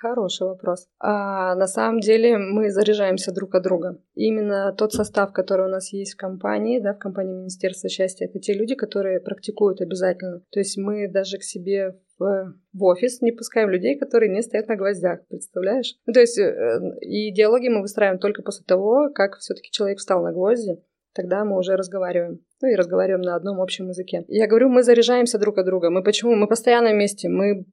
Хороший 0.00 0.46
вопрос. 0.46 0.88
А, 0.98 1.54
на 1.56 1.66
самом 1.66 2.00
деле 2.00 2.38
мы 2.38 2.70
заряжаемся 2.70 3.32
друг 3.32 3.54
от 3.54 3.62
друга. 3.62 4.00
Именно 4.14 4.72
тот 4.72 4.94
состав, 4.94 5.32
который 5.34 5.66
у 5.66 5.70
нас 5.70 5.92
есть 5.92 6.14
в 6.14 6.16
компании, 6.16 6.80
да, 6.80 6.94
в 6.94 6.98
компании 6.98 7.34
Министерства 7.34 7.90
счастья, 7.90 8.24
это 8.24 8.38
те 8.38 8.54
люди, 8.54 8.74
которые 8.74 9.20
практикуют 9.20 9.82
обязательно. 9.82 10.40
То 10.52 10.60
есть 10.60 10.78
мы 10.78 11.06
даже 11.06 11.36
к 11.36 11.42
себе 11.42 12.00
в, 12.18 12.54
в 12.72 12.84
офис 12.84 13.20
не 13.20 13.32
пускаем 13.32 13.68
людей, 13.68 13.98
которые 13.98 14.30
не 14.30 14.40
стоят 14.42 14.68
на 14.68 14.76
гвоздях, 14.76 15.26
представляешь? 15.28 15.94
Ну, 16.06 16.14
то 16.14 16.20
есть 16.20 16.38
э, 16.38 16.80
и 17.02 17.30
диалоги 17.32 17.68
мы 17.68 17.82
выстраиваем 17.82 18.18
только 18.18 18.42
после 18.42 18.64
того, 18.64 19.10
как 19.14 19.36
все-таки 19.36 19.70
человек 19.70 19.98
встал 19.98 20.22
на 20.22 20.32
гвозди, 20.32 20.82
тогда 21.14 21.44
мы 21.44 21.58
уже 21.58 21.76
разговариваем 21.76 22.40
ну 22.62 22.68
и 22.68 22.74
разговариваем 22.74 23.22
на 23.22 23.34
одном 23.34 23.60
общем 23.60 23.88
языке. 23.88 24.24
Я 24.28 24.46
говорю, 24.46 24.68
мы 24.68 24.82
заряжаемся 24.82 25.38
друг 25.38 25.58
от 25.58 25.66
друга. 25.66 25.90
Мы 25.90 26.02
почему? 26.02 26.34
Мы 26.34 26.46
постоянно 26.46 26.90
вместе. 26.90 27.28
Мы, 27.28 27.64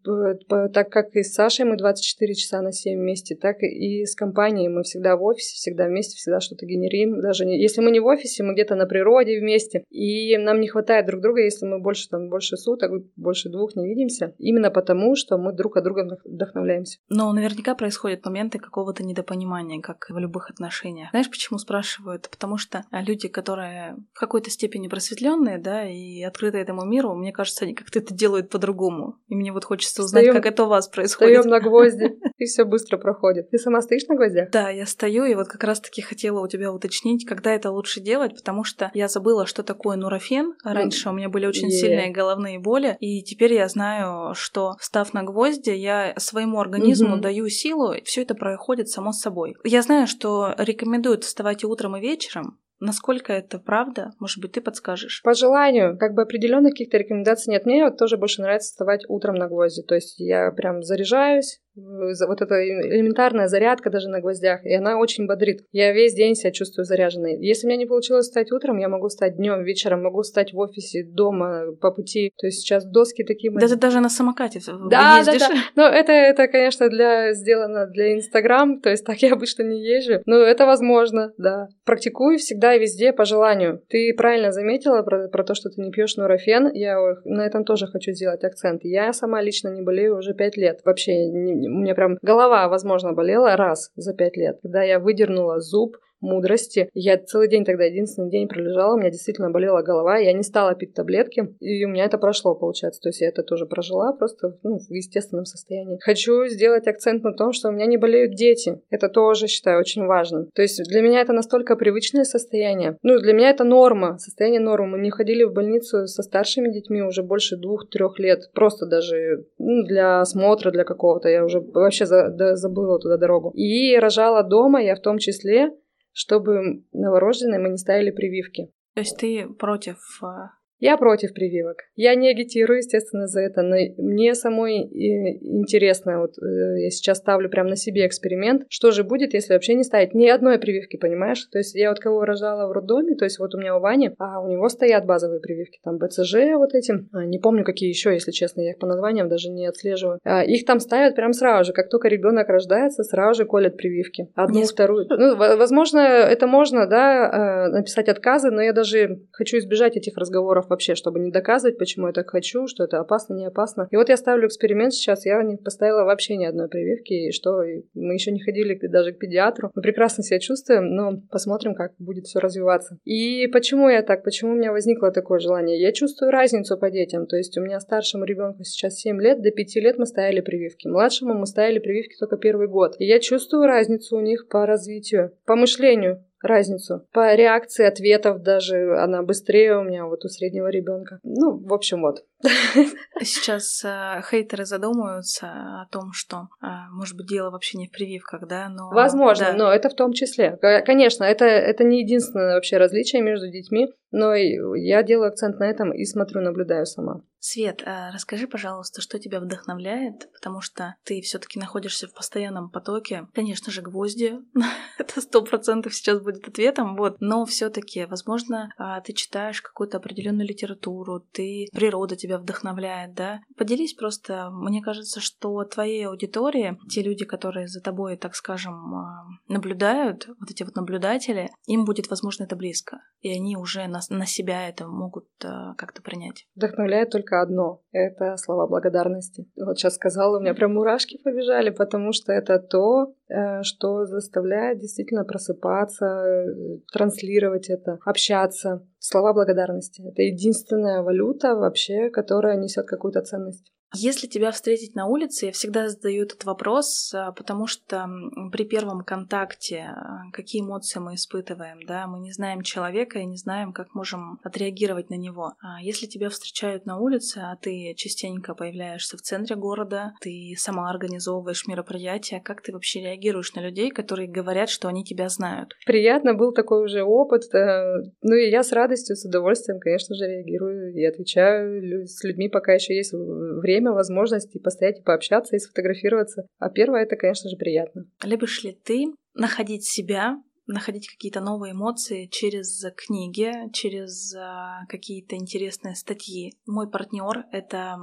так 0.74 0.89
как 0.89 1.15
и 1.15 1.24
с 1.24 1.34
Сашей 1.34 1.65
мы 1.65 1.77
24 1.77 2.34
часа 2.36 2.62
на 2.62 2.72
7 2.72 3.00
вместе, 3.00 3.36
так 3.36 3.58
и 3.62 4.06
с 4.06 4.15
компанией 4.15 4.70
мы 4.70 4.84
всегда 4.84 5.17
в 5.17 5.24
офисе, 5.24 5.56
всегда 5.56 5.88
вместе, 5.88 6.15
всегда 6.15 6.39
что-то 6.39 6.65
генерим. 6.65 7.22
Даже 7.22 7.46
не, 7.46 7.62
если 7.62 7.82
мы 7.82 7.91
не 7.91 8.00
в 8.00 8.06
офисе, 8.06 8.44
мы 8.44 8.53
где-то 8.53 8.75
на 8.75 8.86
природе 8.86 9.39
вместе. 9.39 9.84
И 9.89 10.38
нам 10.38 10.60
не 10.60 10.67
хватает 10.67 11.06
друг 11.06 11.22
друга, 11.22 11.41
если 11.41 11.65
мы 11.65 11.79
больше, 11.79 12.10
там, 12.10 12.29
больше 12.29 12.58
суток, 12.58 12.91
больше 13.15 13.50
двух 13.50 13.75
не 13.75 13.88
видимся. 13.88 14.34
Именно 14.38 14.72
потому, 14.72 15.15
что 15.15 15.38
мы 15.38 15.53
друг 15.53 15.77
от 15.77 15.84
друга 15.84 16.17
вдохновляемся. 16.24 17.00
Но 17.10 17.32
наверняка 17.34 17.75
происходят 17.75 18.25
моменты 18.25 18.60
какого-то 18.60 19.03
недопонимания, 19.03 19.82
как 19.82 20.08
в 20.10 20.17
любых 20.17 20.50
отношениях. 20.50 21.10
Знаешь, 21.12 21.29
почему 21.29 21.60
спрашиваю? 21.60 22.17
Это 22.17 22.29
потому 22.29 22.58
что 22.58 22.84
люди, 22.91 23.27
которые 23.27 23.96
в 24.13 24.20
какой-то 24.20 24.50
степени 24.50 24.76
степени 24.77 24.88
просветленные, 24.88 25.57
да, 25.57 25.89
и 25.89 26.22
открыты 26.22 26.57
этому 26.57 26.86
миру, 26.86 27.15
мне 27.15 27.31
кажется, 27.31 27.65
они 27.65 27.74
как-то 27.74 28.00
это 28.00 28.13
делают 28.13 28.50
по-другому. 28.50 29.15
И 29.27 29.36
мне 29.36 29.51
вот 29.51 29.65
хочется 29.65 30.03
узнать, 30.03 30.24
Встаём, 30.24 30.36
как 30.36 30.46
это 30.46 30.63
у 30.63 30.67
вас 30.67 30.88
происходит. 30.88 31.39
Встаем 31.39 31.50
на 31.50 31.60
гвозди, 31.60 32.19
и 32.38 32.46
все 32.46 32.63
быстро 32.63 32.98
проходит. 32.98 33.50
Ты 33.50 33.57
сама 33.57 33.81
стоишь 33.81 34.07
на 34.07 34.15
гвоздях? 34.15 34.51
Да, 34.51 34.69
я 34.69 34.86
стою, 34.86 35.25
и 35.25 35.36
вот 35.36 35.48
как 35.48 35.63
раз-таки 35.63 36.01
хотела 36.01 36.41
у 36.41 36.48
тебя 36.48 36.72
уточнить, 36.72 37.25
когда 37.25 37.51
это 37.51 37.72
лучше 37.72 38.01
делать, 38.01 38.36
потому 38.36 38.63
что 38.63 38.91
я 38.93 39.07
забыла, 39.07 39.46
что 39.46 39.63
такое 39.63 39.98
нурофен. 39.98 40.53
Раньше 40.63 41.10
у 41.10 41.13
меня 41.13 41.29
были 41.29 41.48
очень 41.48 41.72
сильные 41.72 42.12
головные 42.12 42.60
боли, 42.60 42.98
и 43.00 43.24
теперь 43.24 43.53
я 43.53 43.67
знаю, 43.67 44.36
что 44.36 44.75
став 44.79 45.13
на 45.13 45.24
гвозди, 45.24 45.72
я 45.72 46.13
своему 46.17 46.60
организму 46.60 47.17
даю 47.17 47.50
силу, 47.50 47.93
все 48.03 48.22
это 48.22 48.36
проходит 48.36 48.89
само 48.89 49.12
собой. 49.12 49.55
Я 49.63 49.81
знаю, 49.81 50.07
что 50.07 50.53
рекомендуют 50.57 51.24
вставать 51.24 51.63
и 51.63 51.67
утром, 51.67 51.98
и 51.98 52.01
вечером, 52.01 52.60
Насколько 52.79 53.34
это 53.34 53.57
правда? 53.60 54.12
Может 54.19 54.39
быть, 54.39 54.51
ты 54.51 54.62
подскажешь? 54.62 55.22
По 55.24 55.34
желанию. 55.34 55.98
Как 55.98 56.13
бы 56.13 56.22
определенных 56.22 56.72
каких-то 56.72 56.98
рекомендаций 56.98 57.51
нет. 57.51 57.65
Мне 57.65 57.86
вот 57.86 57.98
тоже 57.98 58.17
больше 58.17 58.41
нравится 58.41 58.69
вставать 58.69 59.05
утром 59.07 59.36
на 59.36 59.48
гвозди. 59.48 59.81
То 59.81 59.96
есть 59.96 60.19
я 60.19 60.51
прям 60.51 60.84
заряжаюсь, 60.84 61.60
вот 61.77 62.41
эта 62.41 62.55
элементарная 62.55 63.48
зарядка 63.48 63.89
даже 63.89 64.10
на 64.10 64.19
гвоздях, 64.19 64.65
и 64.65 64.74
она 64.74 64.98
очень 64.98 65.27
бодрит. 65.27 65.62
Я 65.72 65.93
весь 65.93 66.13
день 66.13 66.36
себя 66.36 66.51
чувствую 66.51 66.86
заряженной. 66.86 67.38
Если 67.39 67.65
у 67.65 67.69
меня 67.69 67.77
не 67.77 67.86
получилось 67.86 68.25
встать 68.25 68.51
утром, 68.51 68.77
я 68.77 68.89
могу 68.89 69.07
встать 69.07 69.38
днем, 69.38 69.63
вечером, 69.63 70.03
могу 70.03 70.22
встать 70.22 70.53
в 70.53 70.60
офисе, 70.60 71.03
дома, 71.03 71.74
по 71.79 71.91
пути. 71.91 72.31
То 72.38 72.48
есть 72.48 72.62
сейчас 72.62 72.86
доски 72.86 73.24
такие... 73.24 73.51
Да 73.53 73.67
ты 73.67 73.75
даже 73.75 74.00
на 74.00 74.10
самокате 74.10 74.60
да, 74.89 75.17
ездишь. 75.19 75.39
Да, 75.39 75.50
да, 75.50 75.55
Но 75.75 75.84
это, 75.88 76.12
это, 76.12 76.48
конечно, 76.48 76.89
для, 76.89 77.34
сделано 77.34 77.88
для 77.88 78.13
Инстаграм, 78.13 78.79
то 78.81 78.89
есть 78.89 79.05
так 79.05 79.17
я 79.19 79.34
обычно 79.34 79.63
не 79.63 79.79
езжу. 79.79 80.22
Но 80.25 80.38
это 80.38 80.65
возможно, 80.65 81.34
да. 81.38 81.67
Практикую 81.86 82.38
всегда 82.38 82.75
и 82.75 82.79
везде 82.79 83.13
по 83.13 83.25
желанию. 83.25 83.81
Ты 83.89 84.13
правильно 84.15 84.51
заметила 84.51 85.01
про, 85.03 85.27
про 85.27 85.43
то, 85.43 85.53
что 85.53 85.69
ты 85.69 85.81
не 85.81 85.91
пьешь 85.91 86.15
нурофен. 86.17 86.72
Я 86.74 86.98
на 87.25 87.46
этом 87.46 87.63
тоже 87.63 87.88
хочу 87.88 88.12
сделать 88.12 88.43
акцент. 88.43 88.81
Я 88.84 89.13
сама 89.13 89.41
лично 89.41 89.69
не 89.69 89.81
болею 89.81 90.17
уже 90.17 90.34
пять 90.34 90.57
лет. 90.57 90.81
Вообще, 90.86 91.27
не, 91.27 91.66
у 91.67 91.79
меня 91.79 91.95
прям 91.95 92.17
голова, 92.21 92.67
возможно, 92.67 93.13
болела 93.13 93.55
раз 93.55 93.91
за 93.95 94.13
пять 94.13 94.38
лет. 94.38 94.59
Когда 94.62 94.83
я 94.83 95.00
выдернула 95.00 95.59
зуб, 95.59 95.97
мудрости. 96.21 96.89
Я 96.93 97.17
целый 97.17 97.47
день 97.47 97.65
тогда, 97.65 97.86
единственный 97.86 98.29
день 98.29 98.47
пролежала, 98.47 98.95
у 98.95 98.97
меня 98.97 99.09
действительно 99.09 99.50
болела 99.50 99.81
голова, 99.81 100.17
я 100.17 100.33
не 100.33 100.43
стала 100.43 100.75
пить 100.75 100.93
таблетки, 100.93 101.55
и 101.59 101.86
у 101.86 101.89
меня 101.89 102.05
это 102.05 102.17
прошло, 102.17 102.55
получается. 102.55 103.01
То 103.01 103.09
есть 103.09 103.21
я 103.21 103.29
это 103.29 103.43
тоже 103.43 103.65
прожила 103.65 104.13
просто 104.13 104.57
ну, 104.63 104.79
в 104.79 104.91
естественном 104.91 105.45
состоянии. 105.45 106.00
Хочу 106.01 106.47
сделать 106.47 106.88
акцент 106.88 107.24
на 107.24 107.33
том, 107.33 107.53
что 107.53 107.69
у 107.69 107.71
меня 107.71 107.86
не 107.86 107.97
болеют 107.97 108.33
дети. 108.33 108.81
Это 108.89 109.09
тоже 109.09 109.47
считаю 109.47 109.79
очень 109.79 110.05
важным. 110.05 110.50
То 110.53 110.62
есть 110.62 110.81
для 110.89 111.01
меня 111.01 111.21
это 111.21 111.33
настолько 111.33 111.75
привычное 111.75 112.24
состояние. 112.24 112.97
Ну, 113.03 113.19
для 113.19 113.33
меня 113.33 113.50
это 113.50 113.63
норма, 113.63 114.17
состояние 114.17 114.62
нормы. 114.62 114.97
Мы 114.97 115.00
не 115.00 115.12
ходили 115.12 115.43
в 115.43 115.53
больницу 115.53 116.07
со 116.07 116.24
старшими 116.24 116.71
детьми 116.71 117.01
уже 117.01 117.24
больше 117.24 117.57
двух-трех 117.57 118.19
лет. 118.19 118.50
Просто 118.53 118.86
даже 118.86 119.45
ну, 119.57 119.83
для 119.83 120.21
осмотра, 120.21 120.71
для 120.71 120.83
какого-то. 120.83 121.29
Я 121.29 121.43
уже 121.43 121.59
вообще 121.59 122.05
за, 122.05 122.29
да, 122.29 122.55
забыла 122.55 123.00
туда 123.00 123.17
дорогу. 123.17 123.51
И 123.53 123.97
рожала 123.97 124.43
дома 124.43 124.81
я 124.81 124.95
в 124.95 125.01
том 125.01 125.17
числе 125.17 125.71
чтобы 126.17 126.83
новорожденные 126.93 127.59
мы 127.59 127.69
не 127.69 127.77
ставили 127.77 128.09
прививки. 128.09 128.71
То 128.95 129.01
есть 129.01 129.17
ты 129.17 129.47
против 129.47 130.00
а, 130.24 130.50
я 130.79 130.98
против 130.98 131.34
прививок. 131.34 131.77
Я 131.96 132.15
не 132.15 132.29
агитирую, 132.29 132.77
естественно, 132.77 133.27
за 133.27 133.41
это, 133.41 133.62
но 133.62 133.75
мне 133.98 134.36
самой 134.36 134.81
э, 134.81 135.38
интересно, 135.41 136.22
вот 136.22 136.38
э, 136.38 136.81
я 136.81 136.89
сейчас 136.89 137.17
ставлю 137.17 137.50
прямо 137.50 137.69
на 137.69 137.75
себе 137.75 138.05
эксперимент, 138.05 138.63
что 138.69 138.91
же 138.91 139.03
будет, 139.03 139.34
если 139.34 139.53
вообще 139.53 139.74
не 139.74 139.84
ставить 139.84 140.13
ни 140.13 140.27
одной 140.27 140.60
прививки, 140.60 140.98
понимаешь? 140.98 141.43
То 141.46 141.57
есть 141.57 141.75
я 141.75 141.89
вот 141.89 142.00
кого 142.00 142.25
рожала 142.25 142.67
в 142.67 142.72
роддоме, 142.72 143.15
то 143.15 143.25
есть 143.25 143.39
вот 143.39 143.55
у 143.55 143.57
меня 143.57 143.75
у 143.75 143.79
Вани, 143.79 144.12
а 144.19 144.41
у 144.41 144.48
него 144.48 144.69
стоят 144.69 145.05
базовые 145.05 145.39
прививки, 145.39 145.79
там 145.84 145.98
БЦЖ 145.98 146.55
вот 146.55 146.74
этим, 146.74 147.10
а, 147.12 147.25
не 147.25 147.39
помню 147.39 147.63
какие 147.63 147.89
еще, 147.89 148.13
если 148.13 148.31
честно, 148.31 148.62
я 148.62 148.72
их 148.72 148.79
по 148.79 148.88
названиям 148.88 149.29
даже 149.29 149.50
не 149.50 149.65
отслеживаю. 149.65 150.19
А, 150.24 150.43
их 150.43 150.65
там 150.65 150.79
ставят 150.79 151.15
прям 151.15 151.34
сразу 151.34 151.67
же, 151.67 151.74
как 151.74 151.89
только 151.89 152.07
ребенок 152.07 152.50
рождается, 152.50 153.03
сразу 153.03 153.41
же 153.41 153.46
колят 153.46 153.77
прививки. 153.77 154.29
Одну, 154.36 154.60
Нет. 154.60 154.69
вторую. 154.69 155.07
Ну, 155.10 155.36
возможно, 155.36 156.00
это 156.00 156.46
можно, 156.46 156.88
да, 156.88 157.29
а, 157.31 157.69
написать 157.69 158.10
отказы, 158.10 158.51
но 158.51 158.62
я 158.62 158.74
даже 158.74 159.22
хочу 159.31 159.57
избежать 159.57 159.98
этих 159.98 160.17
разговоров 160.17 160.66
вообще, 160.69 160.95
чтобы 160.95 161.19
не 161.19 161.31
доказывать, 161.31 161.77
почему 161.77 162.07
я 162.07 162.13
так 162.13 162.29
хочу, 162.29 162.67
что 162.67 162.83
это 162.83 163.00
опасно, 163.00 163.33
не 163.33 163.45
опасно. 163.45 163.88
И 163.91 163.95
вот 163.95 164.09
я 164.09 164.17
ставлю 164.17 164.47
эксперимент 164.47 164.93
сейчас, 164.93 165.25
я 165.25 165.41
не 165.43 165.57
поставила 165.57 166.03
вообще 166.03 166.38
ни 166.38 166.45
одной 166.45 166.69
прививки, 166.69 167.13
и 167.13 167.31
что 167.31 167.63
мы 167.93 168.13
еще 168.13 168.31
не 168.31 168.39
ходили 168.39 168.77
даже 168.88 169.13
к 169.13 169.19
педиатру. 169.19 169.71
Мы 169.74 169.81
прекрасно 169.81 170.24
себя 170.24 170.39
чувствуем, 170.39 170.95
но 170.95 171.21
посмотрим, 171.31 171.75
как 171.75 171.93
будет 172.00 172.25
все 172.25 172.39
развиваться. 172.39 172.97
И 173.05 173.47
почему 173.47 173.89
я 173.89 174.01
так, 174.01 174.24
почему 174.24 174.51
у 174.51 174.55
меня 174.55 174.71
возникло 174.71 175.12
такое 175.12 175.39
желание? 175.39 175.79
Я 175.79 175.91
чувствую 175.91 176.31
разницу 176.31 176.77
по 176.77 176.89
детям, 176.89 177.27
то 177.27 177.38
есть 177.38 177.57
у 177.57 177.62
меня 177.62 177.79
старшему 177.79 178.25
ребенку 178.25 178.63
сейчас 178.63 178.95
7 178.95 179.21
лет, 179.21 179.41
до 179.41 179.51
5 179.51 179.75
лет 179.77 179.97
мы 179.97 180.05
ставили 180.05 180.41
прививки, 180.41 180.88
младшему 180.88 181.33
мы 181.33 181.45
ставили 181.45 181.79
прививки 181.79 182.15
только 182.19 182.38
первый 182.38 182.67
год. 182.67 182.95
И 183.00 183.05
я 183.05 183.19
чувствую 183.19 183.65
разницу 183.65 184.17
у 184.17 184.21
них 184.21 184.47
по 184.47 184.65
развитию, 184.65 185.31
по 185.45 185.55
мышлению 185.55 186.24
разницу. 186.41 187.06
По 187.12 187.34
реакции 187.36 187.86
ответов 187.86 188.41
даже 188.41 188.98
она 188.98 189.24
быстрее 189.24 189.77
у 189.77 189.84
меня 189.84 190.06
вот 190.06 190.25
у 190.25 190.27
среднего 190.27 190.67
ребенка. 190.67 191.20
Ну, 191.24 191.58
в 191.58 191.74
общем, 191.74 192.01
вот. 192.01 192.25
Сейчас 193.22 193.84
э, 193.84 194.22
хейтеры 194.29 194.65
задумаются 194.65 195.48
о 195.48 195.88
том, 195.91 196.12
что, 196.13 196.50
э, 196.62 196.67
может 196.91 197.15
быть, 197.17 197.27
дело 197.27 197.50
вообще 197.50 197.77
не 197.77 197.88
в 197.88 197.91
прививках, 197.91 198.48
да, 198.48 198.70
но... 198.70 198.89
Возможно, 198.91 199.48
да. 199.48 199.53
но 199.53 199.72
это 199.72 199.89
в 199.89 199.96
том 199.96 200.13
числе. 200.13 200.58
Конечно, 200.86 201.24
это, 201.24 201.46
это 201.46 201.84
не 201.84 202.01
единственное 202.01 202.56
вообще 202.56 202.77
различие 202.77 203.22
между 203.22 203.50
детьми, 203.50 203.88
но 204.12 204.36
я 204.36 205.03
делаю 205.03 205.29
акцент 205.29 205.60
на 205.60 205.65
этом 205.65 205.94
и 205.94 206.06
смотрю, 206.06 206.41
наблюдаю 206.41 206.86
сама. 206.86 207.22
Свет, 207.39 207.82
а 207.86 208.12
расскажи, 208.12 208.46
пожалуйста, 208.46 209.01
что 209.01 209.20
тебя 209.20 209.39
вдохновляет, 209.39 210.29
потому 210.34 210.60
что 210.60 210.96
ты 211.06 211.22
все-таки 211.22 211.60
находишься 211.60 212.08
в 212.08 212.13
постоянном 212.13 212.70
потоке. 212.70 213.27
Конечно 213.34 213.72
же, 213.72 213.82
гвозди, 213.82 214.39
это 214.97 215.21
сто 215.21 215.41
процентов 215.43 215.93
сейчас 215.95 216.19
будет 216.19 216.45
ответом, 216.45 216.97
вот. 216.97 217.17
Но 217.21 217.45
все-таки, 217.45 218.06
возможно, 218.06 218.69
а, 218.78 219.00
ты 219.02 219.13
читаешь 219.13 219.62
какую-то 219.62 219.97
определенную 219.97 220.45
литературу, 220.45 221.26
ты 221.32 221.67
природа 221.71 222.17
тебя 222.17 222.27
вдохновляет, 222.36 223.13
да? 223.13 223.42
Поделись 223.58 223.94
просто. 223.94 224.50
Мне 224.52 224.82
кажется, 224.82 225.20
что 225.20 225.63
твоей 225.63 226.08
аудитории, 226.08 226.78
те 226.90 227.04
люди, 227.04 227.26
которые 227.26 227.68
за 227.68 227.82
тобой, 227.82 228.18
так 228.18 228.36
скажем, 228.36 228.96
а, 228.96 229.26
наблюдают, 229.48 230.28
вот 230.28 230.50
эти 230.50 230.63
вот 230.63 230.76
наблюдатели, 230.76 231.50
им 231.66 231.86
будет, 231.86 232.10
возможно, 232.10 232.46
это 232.46 232.56
близко, 232.56 233.02
и 233.22 233.30
они 233.30 233.56
уже 233.56 233.88
на, 233.88 234.00
на 234.10 234.26
себя 234.26 234.68
это 234.68 234.88
могут 234.88 235.28
как-то 235.40 236.02
принять. 236.02 236.48
Вдохновляет 236.56 237.12
только 237.12 237.28
только 237.28 237.42
одно— 237.42 237.82
это 237.92 238.38
слова 238.38 238.68
благодарности. 238.68 239.48
Вот 239.58 239.78
сейчас 239.78 239.96
сказала, 239.96 240.38
у 240.38 240.42
меня 240.42 240.54
прям 240.54 240.74
мурашки 240.74 241.20
побежали, 241.24 241.70
потому 241.70 242.13
что 242.13 242.32
это 242.32 242.60
то, 242.60 243.13
э, 243.28 243.62
что 243.63 244.06
заставляет 244.06 244.80
действительно 244.80 245.26
просыпаться, 245.26 246.06
э, 246.06 246.80
транслировать 246.92 247.70
это, 247.70 248.00
общаться. 248.06 248.88
Слова 249.10 249.32
благодарности— 249.32 250.02
это 250.06 250.22
единственная 250.22 251.02
валюта 251.02 251.56
вообще, 251.56 252.10
которая 252.10 252.58
несет 252.58 252.88
какую-то 252.88 253.22
ценность. 253.22 253.72
Если 253.93 254.28
тебя 254.28 254.52
встретить 254.52 254.95
на 254.95 255.06
улице, 255.06 255.47
я 255.47 255.52
всегда 255.52 255.88
задаю 255.88 256.23
этот 256.23 256.43
вопрос, 256.43 257.13
а, 257.13 257.32
потому 257.32 257.67
что 257.67 258.08
при 258.52 258.65
первом 258.65 259.04
контакте 259.04 259.88
а, 259.88 260.30
какие 260.34 260.62
эмоции 260.62 261.00
мы 261.00 261.15
испытываем, 261.15 261.80
да, 261.88 262.06
мы 262.08 262.19
не 262.19 262.32
знаем 262.32 262.62
человека 262.62 263.19
и 263.19 263.26
не 263.26 263.38
знаем, 263.38 263.71
как 263.71 263.95
можем 263.95 264.39
отреагировать 264.43 265.10
на 265.10 265.15
него. 265.15 265.54
А 265.62 265.82
если 265.82 266.06
тебя 266.06 266.30
встречают 266.30 266.86
на 266.86 267.00
улице, 267.00 267.39
а 267.39 267.56
ты 267.56 267.93
частенько 267.95 268.56
появляешься 268.56 269.17
в 269.17 269.21
центре 269.21 269.56
города, 269.56 270.13
ты 270.19 270.54
сама 270.58 270.89
организовываешь 270.89 271.65
мероприятия, 271.67 272.41
как 272.43 272.62
ты 272.62 272.73
вообще 272.73 273.02
реагируешь 273.02 273.54
на 273.56 273.62
людей, 273.62 273.91
которые 273.91 274.28
говорят, 274.28 274.69
что 274.69 274.89
они 274.89 275.04
тебя 275.04 275.30
знают? 275.30 275.73
Приятно, 275.86 276.34
был 276.34 276.54
такой 276.54 276.84
уже 276.84 277.04
опыт, 277.04 277.43
ну 277.54 278.36
и 278.36 278.50
я 278.50 278.63
с 278.63 278.71
радостью, 278.71 279.15
с 279.15 279.26
удовольствием, 279.26 279.80
конечно 279.80 280.15
же, 280.15 280.26
реагирую 280.26 280.93
и 280.93 281.06
отвечаю 281.06 282.06
с 282.06 282.23
людьми, 282.23 282.50
пока 282.50 282.73
еще 282.73 282.95
есть 282.95 283.13
время 283.13 283.77
время, 283.78 283.92
возможности 283.92 284.58
постоять 284.58 285.00
и 285.00 285.04
пообщаться, 285.04 285.56
и 285.56 285.60
сфотографироваться. 285.60 286.48
А 286.60 286.70
первое— 286.70 287.04
это, 287.04 287.16
конечно 287.16 287.50
же, 287.50 287.58
приятно. 287.58 288.06
Любишь 288.24 288.63
ли 288.63 288.74
ты 288.74 289.13
находить 289.34 289.86
себя 289.86 290.42
находить 290.70 291.08
какие-то 291.08 291.40
новые 291.40 291.72
эмоции 291.72 292.26
через 292.26 292.86
книги, 292.98 293.54
через 293.72 294.36
а, 294.36 294.86
какие-то 294.90 295.38
интересные 295.38 295.96
статьи. 295.96 296.58
Мой 296.66 296.90
партнер 296.90 297.46
это 297.54 297.96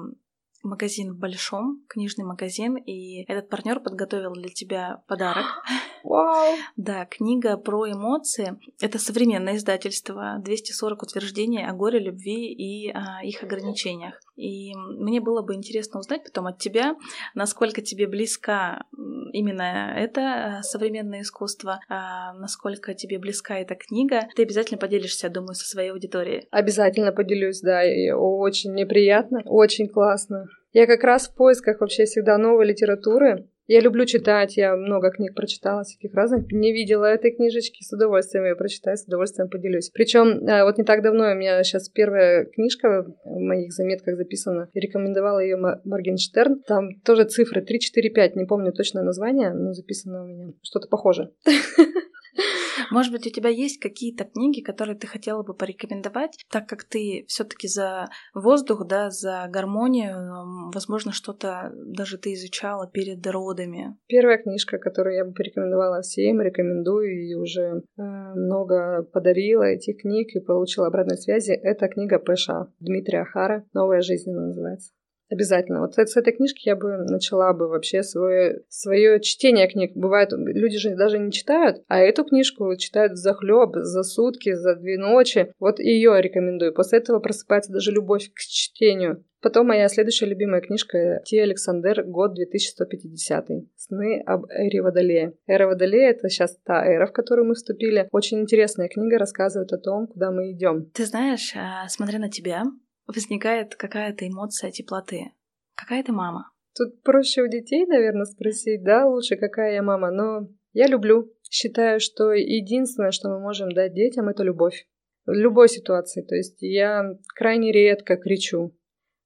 магазин 0.62 1.12
в 1.12 1.18
Большом, 1.18 1.84
книжный 1.90 2.24
магазин, 2.24 2.76
и 2.76 3.30
этот 3.30 3.50
партнер 3.50 3.80
подготовил 3.80 4.32
для 4.32 4.48
тебя 4.48 5.02
подарок. 5.06 5.44
Вау! 6.04 6.54
Да, 6.76 7.06
книга 7.06 7.56
про 7.56 7.90
эмоции. 7.90 8.58
Это 8.78 8.98
современное 8.98 9.56
издательство, 9.56 10.36
240 10.44 11.02
утверждений 11.02 11.66
о 11.66 11.72
горе, 11.72 11.98
любви 11.98 12.52
и 12.52 12.90
о 12.90 13.24
их 13.24 13.42
ограничениях. 13.42 14.20
И 14.36 14.74
мне 14.76 15.22
было 15.22 15.40
бы 15.40 15.54
интересно 15.54 16.00
узнать 16.00 16.24
потом 16.24 16.46
от 16.46 16.58
тебя, 16.58 16.94
насколько 17.34 17.80
тебе 17.80 18.06
близка 18.06 18.84
именно 19.32 19.94
это 19.96 20.60
современное 20.62 21.22
искусство, 21.22 21.80
а 21.88 22.34
насколько 22.34 22.92
тебе 22.92 23.18
близка 23.18 23.58
эта 23.58 23.74
книга. 23.74 24.28
Ты 24.36 24.42
обязательно 24.42 24.78
поделишься, 24.78 25.30
думаю, 25.30 25.54
со 25.54 25.66
своей 25.66 25.90
аудиторией. 25.90 26.46
Обязательно 26.50 27.12
поделюсь, 27.12 27.62
да, 27.62 27.82
и 27.82 28.10
очень 28.10 28.74
неприятно, 28.74 29.40
очень 29.46 29.88
классно. 29.88 30.44
Я 30.74 30.86
как 30.86 31.02
раз 31.02 31.28
в 31.28 31.34
поисках 31.34 31.80
вообще 31.80 32.04
всегда 32.04 32.36
новой 32.36 32.66
литературы. 32.66 33.48
Я 33.66 33.80
люблю 33.80 34.04
читать, 34.04 34.56
я 34.56 34.76
много 34.76 35.10
книг 35.10 35.34
прочитала, 35.34 35.84
всяких 35.84 36.14
разных. 36.14 36.50
Не 36.52 36.72
видела 36.72 37.06
этой 37.06 37.30
книжечки, 37.30 37.82
с 37.82 37.92
удовольствием 37.92 38.44
ее 38.44 38.56
прочитаю, 38.56 38.96
с 38.96 39.04
удовольствием 39.04 39.48
поделюсь. 39.48 39.90
Причем 39.90 40.46
э, 40.46 40.64
вот 40.64 40.76
не 40.76 40.84
так 40.84 41.02
давно 41.02 41.30
у 41.30 41.34
меня 41.34 41.62
сейчас 41.64 41.88
первая 41.88 42.44
книжка 42.44 43.06
в 43.24 43.38
моих 43.38 43.72
заметках 43.72 44.16
записана. 44.16 44.68
Рекомендовала 44.74 45.38
ее 45.38 45.56
Моргенштерн. 45.56 46.62
Там 46.66 47.00
тоже 47.04 47.24
цифры 47.24 47.62
3, 47.62 47.80
4, 47.80 48.10
5, 48.10 48.36
не 48.36 48.44
помню 48.44 48.72
точное 48.72 49.02
название, 49.02 49.52
но 49.52 49.72
записано 49.72 50.24
у 50.24 50.26
меня. 50.26 50.52
Что-то 50.62 50.88
похоже. 50.88 51.30
Может 52.90 53.12
быть, 53.12 53.26
у 53.26 53.30
тебя 53.30 53.50
есть 53.50 53.80
какие-то 53.80 54.24
книги, 54.24 54.60
которые 54.60 54.96
ты 54.96 55.06
хотела 55.06 55.42
бы 55.42 55.54
порекомендовать, 55.54 56.38
так 56.50 56.68
как 56.68 56.84
ты 56.84 57.24
все-таки 57.28 57.68
за 57.68 58.08
воздух, 58.34 58.86
да, 58.86 59.10
за 59.10 59.46
гармонию, 59.48 60.70
возможно, 60.72 61.12
что-то 61.12 61.72
даже 61.74 62.18
ты 62.18 62.32
изучала 62.34 62.88
перед 62.90 63.26
родами. 63.26 63.96
Первая 64.06 64.38
книжка, 64.38 64.78
которую 64.78 65.16
я 65.16 65.24
бы 65.24 65.32
порекомендовала 65.32 66.02
всем, 66.02 66.40
рекомендую 66.40 67.28
и 67.28 67.34
уже 67.34 67.62
э, 67.62 68.02
много 68.34 69.02
подарила 69.12 69.64
этих 69.64 70.00
книг 70.00 70.34
и 70.34 70.40
получила 70.40 70.88
обратной 70.88 71.16
связи, 71.16 71.52
это 71.52 71.88
книга 71.88 72.18
Пэша 72.18 72.72
Дмитрия 72.80 73.22
Ахара 73.22 73.64
«Новая 73.72 74.00
жизнь» 74.00 74.30
называется. 74.30 74.92
Обязательно. 75.34 75.80
Вот 75.80 75.94
с 75.94 76.16
этой 76.16 76.32
книжки 76.32 76.68
я 76.68 76.76
бы 76.76 76.96
начала 76.96 77.52
бы 77.52 77.66
вообще 77.66 78.04
свое, 78.04 78.60
свое 78.68 79.20
чтение 79.20 79.66
книг. 79.66 79.90
Бывает, 79.96 80.30
люди 80.32 80.78
же 80.78 80.94
даже 80.94 81.18
не 81.18 81.32
читают, 81.32 81.82
а 81.88 81.98
эту 81.98 82.24
книжку 82.24 82.76
читают 82.76 83.18
за 83.18 83.34
хлеб, 83.34 83.70
за 83.74 84.04
сутки, 84.04 84.54
за 84.54 84.76
две 84.76 84.96
ночи. 84.96 85.52
Вот 85.58 85.80
ее 85.80 86.22
рекомендую. 86.22 86.72
После 86.72 87.00
этого 87.00 87.18
просыпается 87.18 87.72
даже 87.72 87.90
любовь 87.90 88.30
к 88.32 88.38
чтению. 88.38 89.24
Потом 89.42 89.66
моя 89.66 89.88
следующая 89.88 90.26
любимая 90.26 90.60
книжка 90.60 91.20
Ти 91.26 91.38
Александр, 91.38 92.04
год 92.04 92.32
2150. 92.34 93.48
Сны 93.76 94.22
об 94.24 94.46
эре 94.46 94.80
Водолея. 94.80 95.34
Эра 95.46 95.66
Водолея— 95.66 96.10
это 96.12 96.30
сейчас 96.30 96.56
та 96.64 96.82
эра, 96.86 97.06
в 97.06 97.12
которую 97.12 97.48
мы 97.48 97.54
вступили. 97.54 98.08
Очень 98.10 98.40
интересная 98.40 98.88
книга, 98.88 99.18
рассказывает 99.18 99.70
о 99.72 99.78
том, 99.78 100.06
куда 100.06 100.30
мы 100.30 100.52
идем. 100.52 100.88
Ты 100.94 101.04
знаешь, 101.04 101.52
а, 101.56 101.86
смотря 101.88 102.18
на 102.20 102.30
тебя, 102.30 102.62
возникает 103.06 103.74
какая-то 103.76 104.26
эмоция 104.26 104.70
теплоты. 104.70 105.32
Какая 105.74 106.02
ты 106.02 106.12
мама? 106.12 106.50
Тут 106.76 107.02
проще 107.02 107.42
у 107.42 107.48
детей, 107.48 107.86
наверное, 107.86 108.24
спросить, 108.24 108.82
да, 108.82 109.06
лучше 109.06 109.36
какая 109.36 109.74
я 109.74 109.82
мама, 109.82 110.10
но 110.10 110.48
я 110.72 110.88
люблю. 110.88 111.32
Считаю, 111.48 112.00
что 112.00 112.32
единственное, 112.32 113.12
что 113.12 113.28
мы 113.28 113.38
можем 113.40 113.70
дать 113.72 113.94
детям, 113.94 114.28
это 114.28 114.42
любовь. 114.42 114.86
В 115.24 115.32
любой 115.32 115.68
ситуации. 115.68 116.22
То 116.22 116.34
есть 116.34 116.60
я 116.60 117.16
крайне 117.34 117.72
редко 117.72 118.16
кричу. 118.16 118.76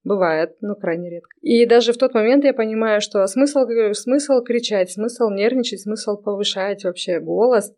Бывает, 0.05 0.57
но 0.61 0.75
крайне 0.75 1.11
редко. 1.11 1.31
И 1.41 1.67
даже 1.67 1.93
в 1.93 1.99
тот 1.99 2.14
момент 2.14 2.45
я 2.45 2.55
понимаю, 2.55 3.01
что 3.01 3.27
смысл, 3.27 3.61
смысл 3.95 4.43
кричать, 4.43 4.91
смысл 4.91 5.31
нервничать, 5.31 5.81
смысл 5.81 6.17
повышать 6.17 6.85
вообще 6.85 7.19
голос. 7.19 7.75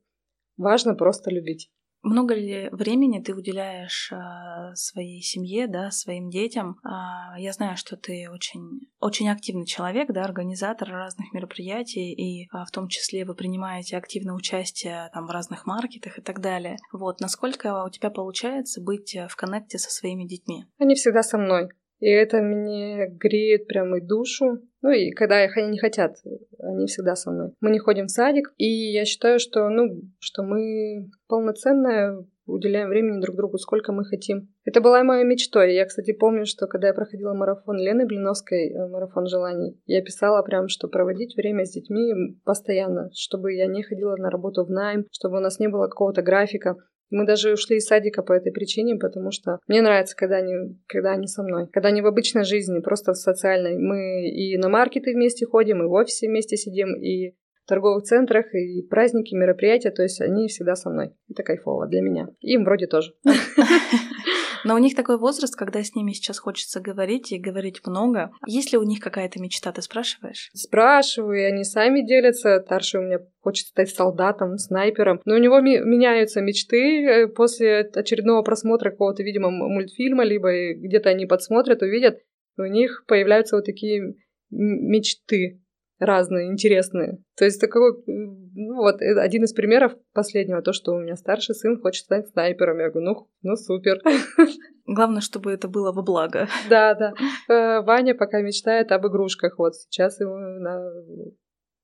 Важно 0.56 0.94
просто 0.94 1.30
любить. 1.30 1.70
Много 2.02 2.34
ли 2.34 2.68
времени 2.72 3.20
ты 3.20 3.34
уделяешь 3.34 4.10
а, 4.12 4.74
своей 4.74 5.20
семье, 5.20 5.66
да, 5.66 5.90
своим 5.90 6.30
детям? 6.30 6.78
А, 6.82 7.38
я 7.38 7.52
знаю, 7.52 7.76
что 7.76 7.96
ты 7.96 8.28
очень, 8.30 8.88
очень 9.00 9.28
активный 9.28 9.66
человек, 9.66 10.10
да, 10.10 10.24
организатор 10.24 10.88
разных 10.88 11.32
мероприятий, 11.32 12.12
и 12.12 12.48
а, 12.52 12.64
в 12.64 12.70
том 12.70 12.88
числе 12.88 13.26
вы 13.26 13.34
принимаете 13.34 13.98
активное 13.98 14.34
участие 14.34 15.10
там 15.12 15.26
в 15.26 15.30
разных 15.30 15.66
маркетах 15.66 16.18
и 16.18 16.22
так 16.22 16.40
далее. 16.40 16.76
Вот, 16.92 17.20
насколько 17.20 17.84
у 17.84 17.90
тебя 17.90 18.10
получается 18.10 18.80
быть 18.80 19.16
в 19.28 19.36
коннекте 19.36 19.78
со 19.78 19.90
своими 19.90 20.24
детьми? 20.26 20.64
Они 20.78 20.94
всегда 20.94 21.22
со 21.22 21.36
мной. 21.36 21.68
И 22.00 22.08
это 22.08 22.42
мне 22.42 23.06
греет 23.08 23.66
прям 23.66 23.94
и 23.96 24.00
душу. 24.00 24.58
Ну 24.82 24.90
и 24.90 25.10
когда 25.10 25.44
их 25.44 25.56
они 25.56 25.68
не 25.68 25.78
хотят, 25.78 26.16
они 26.58 26.86
всегда 26.86 27.14
со 27.14 27.30
мной. 27.30 27.52
Мы 27.60 27.70
не 27.70 27.78
ходим 27.78 28.06
в 28.06 28.10
садик, 28.10 28.52
и 28.56 28.66
я 28.66 29.04
считаю, 29.04 29.38
что, 29.38 29.68
ну, 29.68 30.00
что 30.18 30.42
мы 30.42 31.10
полноценная 31.28 32.24
уделяем 32.50 32.88
времени 32.88 33.20
друг 33.20 33.36
другу, 33.36 33.58
сколько 33.58 33.92
мы 33.92 34.04
хотим. 34.04 34.48
Это 34.64 34.80
была 34.80 35.02
моя 35.04 35.24
мечта. 35.24 35.64
Я, 35.64 35.84
кстати, 35.86 36.12
помню, 36.12 36.46
что 36.46 36.66
когда 36.66 36.88
я 36.88 36.94
проходила 36.94 37.32
марафон 37.32 37.78
Лены 37.78 38.06
Блиновской, 38.06 38.70
э, 38.70 38.88
марафон 38.88 39.26
желаний, 39.26 39.80
я 39.86 40.02
писала 40.02 40.42
прям, 40.42 40.68
что 40.68 40.88
проводить 40.88 41.36
время 41.36 41.64
с 41.64 41.72
детьми 41.72 42.12
постоянно, 42.44 43.10
чтобы 43.14 43.52
я 43.54 43.66
не 43.66 43.82
ходила 43.82 44.16
на 44.16 44.30
работу 44.30 44.64
в 44.64 44.70
найм, 44.70 45.06
чтобы 45.12 45.38
у 45.38 45.40
нас 45.40 45.58
не 45.58 45.68
было 45.68 45.86
какого-то 45.86 46.22
графика. 46.22 46.76
Мы 47.10 47.26
даже 47.26 47.52
ушли 47.52 47.76
из 47.76 47.86
садика 47.86 48.22
по 48.22 48.32
этой 48.32 48.52
причине, 48.52 48.96
потому 48.96 49.30
что 49.30 49.58
мне 49.66 49.82
нравится, 49.82 50.16
когда 50.16 50.36
они, 50.36 50.78
когда 50.86 51.12
они 51.12 51.26
со 51.26 51.42
мной. 51.42 51.68
Когда 51.72 51.88
они 51.88 52.02
в 52.02 52.06
обычной 52.06 52.44
жизни, 52.44 52.80
просто 52.80 53.12
в 53.12 53.16
социальной. 53.16 53.76
Мы 53.78 54.28
и 54.28 54.56
на 54.56 54.68
маркеты 54.68 55.12
вместе 55.12 55.46
ходим, 55.46 55.82
и 55.82 55.86
в 55.86 55.92
офисе 55.92 56.28
вместе 56.28 56.56
сидим, 56.56 56.94
и 56.94 57.30
в 57.64 57.68
торговых 57.68 58.04
центрах, 58.04 58.54
и 58.54 58.82
праздники, 58.82 59.34
мероприятия. 59.34 59.90
То 59.90 60.02
есть 60.02 60.20
они 60.20 60.48
всегда 60.48 60.76
со 60.76 60.90
мной. 60.90 61.12
Это 61.28 61.42
кайфово 61.42 61.86
для 61.88 62.00
меня. 62.00 62.28
Им 62.40 62.64
вроде 62.64 62.86
тоже. 62.86 63.12
Но 64.64 64.74
у 64.74 64.78
них 64.78 64.94
такой 64.94 65.18
возраст, 65.18 65.56
когда 65.56 65.82
с 65.82 65.94
ними 65.94 66.12
сейчас 66.12 66.38
хочется 66.38 66.80
говорить 66.80 67.32
и 67.32 67.38
говорить 67.38 67.86
много. 67.86 68.30
Есть 68.46 68.72
ли 68.72 68.78
у 68.78 68.82
них 68.82 69.00
какая-то 69.00 69.40
мечта, 69.40 69.72
ты 69.72 69.82
спрашиваешь? 69.82 70.50
Спрашиваю, 70.54 71.40
и 71.40 71.44
они 71.44 71.64
сами 71.64 72.06
делятся. 72.06 72.62
Старший 72.64 73.00
у 73.00 73.04
меня 73.04 73.18
хочет 73.40 73.68
стать 73.68 73.90
солдатом, 73.90 74.58
снайпером. 74.58 75.20
Но 75.24 75.34
у 75.34 75.38
него 75.38 75.60
ми- 75.60 75.80
меняются 75.80 76.40
мечты 76.40 77.04
э, 77.04 77.26
после 77.28 77.80
очередного 77.80 78.42
просмотра 78.42 78.90
какого-то, 78.90 79.22
видимо, 79.22 79.50
мультфильма, 79.50 80.24
либо 80.24 80.74
где-то 80.74 81.10
они 81.10 81.26
подсмотрят, 81.26 81.82
увидят, 81.82 82.18
у 82.56 82.64
них 82.64 83.04
появляются 83.06 83.56
вот 83.56 83.64
такие 83.64 84.14
мечты 84.50 85.60
разные, 86.00 86.50
интересные. 86.50 87.22
То 87.36 87.44
есть 87.44 87.60
такой, 87.60 87.92
ну 88.06 88.76
вот, 88.76 89.00
один 89.00 89.44
из 89.44 89.52
примеров 89.52 89.92
последнего, 90.12 90.62
то, 90.62 90.72
что 90.72 90.92
у 90.92 90.98
меня 90.98 91.14
старший 91.14 91.54
сын 91.54 91.80
хочет 91.80 92.04
стать 92.04 92.28
снайпером. 92.28 92.78
Я 92.78 92.90
говорю, 92.90 93.06
ну, 93.06 93.28
ну 93.42 93.56
супер. 93.56 94.00
Главное, 94.86 95.20
чтобы 95.20 95.52
это 95.52 95.68
было 95.68 95.92
во 95.92 96.02
благо. 96.02 96.48
Да, 96.68 96.94
да. 96.94 97.12
Э, 97.48 97.82
Ваня 97.82 98.14
пока 98.14 98.40
мечтает 98.40 98.90
об 98.90 99.06
игрушках. 99.06 99.58
Вот 99.58 99.76
сейчас 99.76 100.18
ему 100.20 100.36
на... 100.36 100.90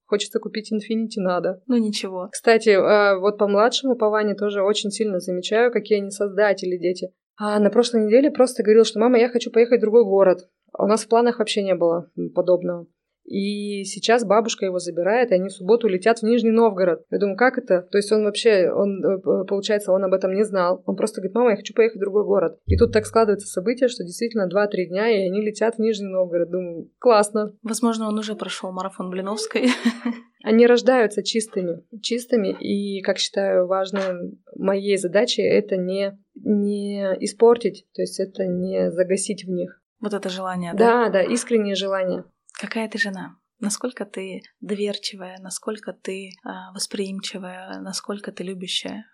Хочется 0.06 0.38
купить 0.38 0.72
Infinity 0.72 1.20
надо. 1.20 1.62
Ну 1.66 1.76
ничего. 1.76 2.28
Кстати, 2.32 2.70
э, 2.70 3.18
вот 3.18 3.38
по 3.38 3.46
младшему, 3.46 3.96
по 3.96 4.08
Ване 4.08 4.34
тоже 4.34 4.62
очень 4.62 4.90
сильно 4.90 5.20
замечаю, 5.20 5.70
какие 5.70 5.98
они 5.98 6.10
создатели, 6.10 6.78
дети. 6.78 7.12
А 7.36 7.60
на 7.60 7.70
прошлой 7.70 8.06
неделе 8.06 8.30
просто 8.30 8.62
говорил, 8.62 8.84
что 8.84 8.98
мама, 8.98 9.18
я 9.18 9.28
хочу 9.28 9.50
поехать 9.50 9.78
в 9.78 9.82
другой 9.82 10.04
город. 10.04 10.48
У 10.78 10.86
нас 10.86 11.04
в 11.04 11.08
планах 11.08 11.38
вообще 11.38 11.62
не 11.62 11.74
было 11.74 12.10
подобного. 12.34 12.86
И 13.26 13.84
сейчас 13.84 14.24
бабушка 14.24 14.64
его 14.64 14.78
забирает, 14.78 15.30
и 15.30 15.34
они 15.34 15.48
в 15.48 15.52
субботу 15.52 15.88
летят 15.88 16.20
в 16.20 16.22
Нижний 16.22 16.50
Новгород. 16.50 17.04
Я 17.10 17.18
думаю, 17.18 17.36
как 17.36 17.58
это? 17.58 17.82
То 17.82 17.98
есть 17.98 18.10
он 18.12 18.24
вообще, 18.24 18.70
он, 18.70 19.04
э, 19.04 19.44
получается, 19.46 19.92
он 19.92 20.04
об 20.04 20.14
этом 20.14 20.32
не 20.34 20.44
знал. 20.44 20.82
Он 20.86 20.96
просто 20.96 21.20
говорит, 21.20 21.34
мама, 21.34 21.50
я 21.50 21.56
хочу 21.56 21.74
поехать 21.74 21.96
в 21.96 22.00
другой 22.00 22.24
город. 22.24 22.58
И 22.66 22.76
тут 22.76 22.92
так 22.92 23.04
складывается 23.04 23.48
событие, 23.48 23.88
что 23.88 24.04
действительно 24.04 24.48
2-3 24.48 24.86
дня, 24.86 25.08
и 25.08 25.28
они 25.28 25.42
летят 25.42 25.76
в 25.76 25.78
Нижний 25.80 26.08
Новгород. 26.08 26.50
Думаю, 26.50 26.90
классно. 26.98 27.52
Возможно, 27.62 28.08
он 28.08 28.18
уже 28.18 28.36
прошел 28.36 28.70
марафон 28.72 29.10
Блиновской. 29.10 29.68
Они 30.44 30.64
рождаются 30.68 31.24
чистыми, 31.24 31.82
чистыми, 32.00 32.56
и, 32.60 33.02
как 33.02 33.18
считаю, 33.18 33.66
важно 33.66 34.30
моей 34.54 34.96
задачей 34.96 35.42
это 35.42 35.76
не, 35.76 36.16
не 36.36 37.02
испортить, 37.18 37.84
то 37.92 38.02
есть 38.02 38.20
это 38.20 38.46
не 38.46 38.92
загасить 38.92 39.44
в 39.44 39.50
них. 39.50 39.82
Вот 40.00 40.14
это 40.14 40.28
желание, 40.28 40.72
да? 40.72 41.06
Да, 41.06 41.10
да, 41.10 41.22
искреннее 41.22 41.74
желание. 41.74 42.22
Какая 42.58 42.88
ты 42.88 42.98
жена? 42.98 43.36
Насколько 43.58 44.04
ты 44.04 44.42
доверчивая, 44.60 45.38
насколько 45.40 45.92
ты 45.92 46.30
а, 46.44 46.72
восприимчивая, 46.74 47.80
насколько 47.80 48.32
ты 48.32 48.44
любящая 48.44 49.06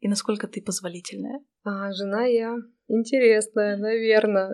и 0.00 0.08
насколько 0.08 0.46
ты 0.46 0.62
позволительная? 0.62 1.40
А, 1.64 1.92
жена 1.92 2.24
я 2.26 2.56
интересная, 2.88 3.76
наверное. 3.76 4.50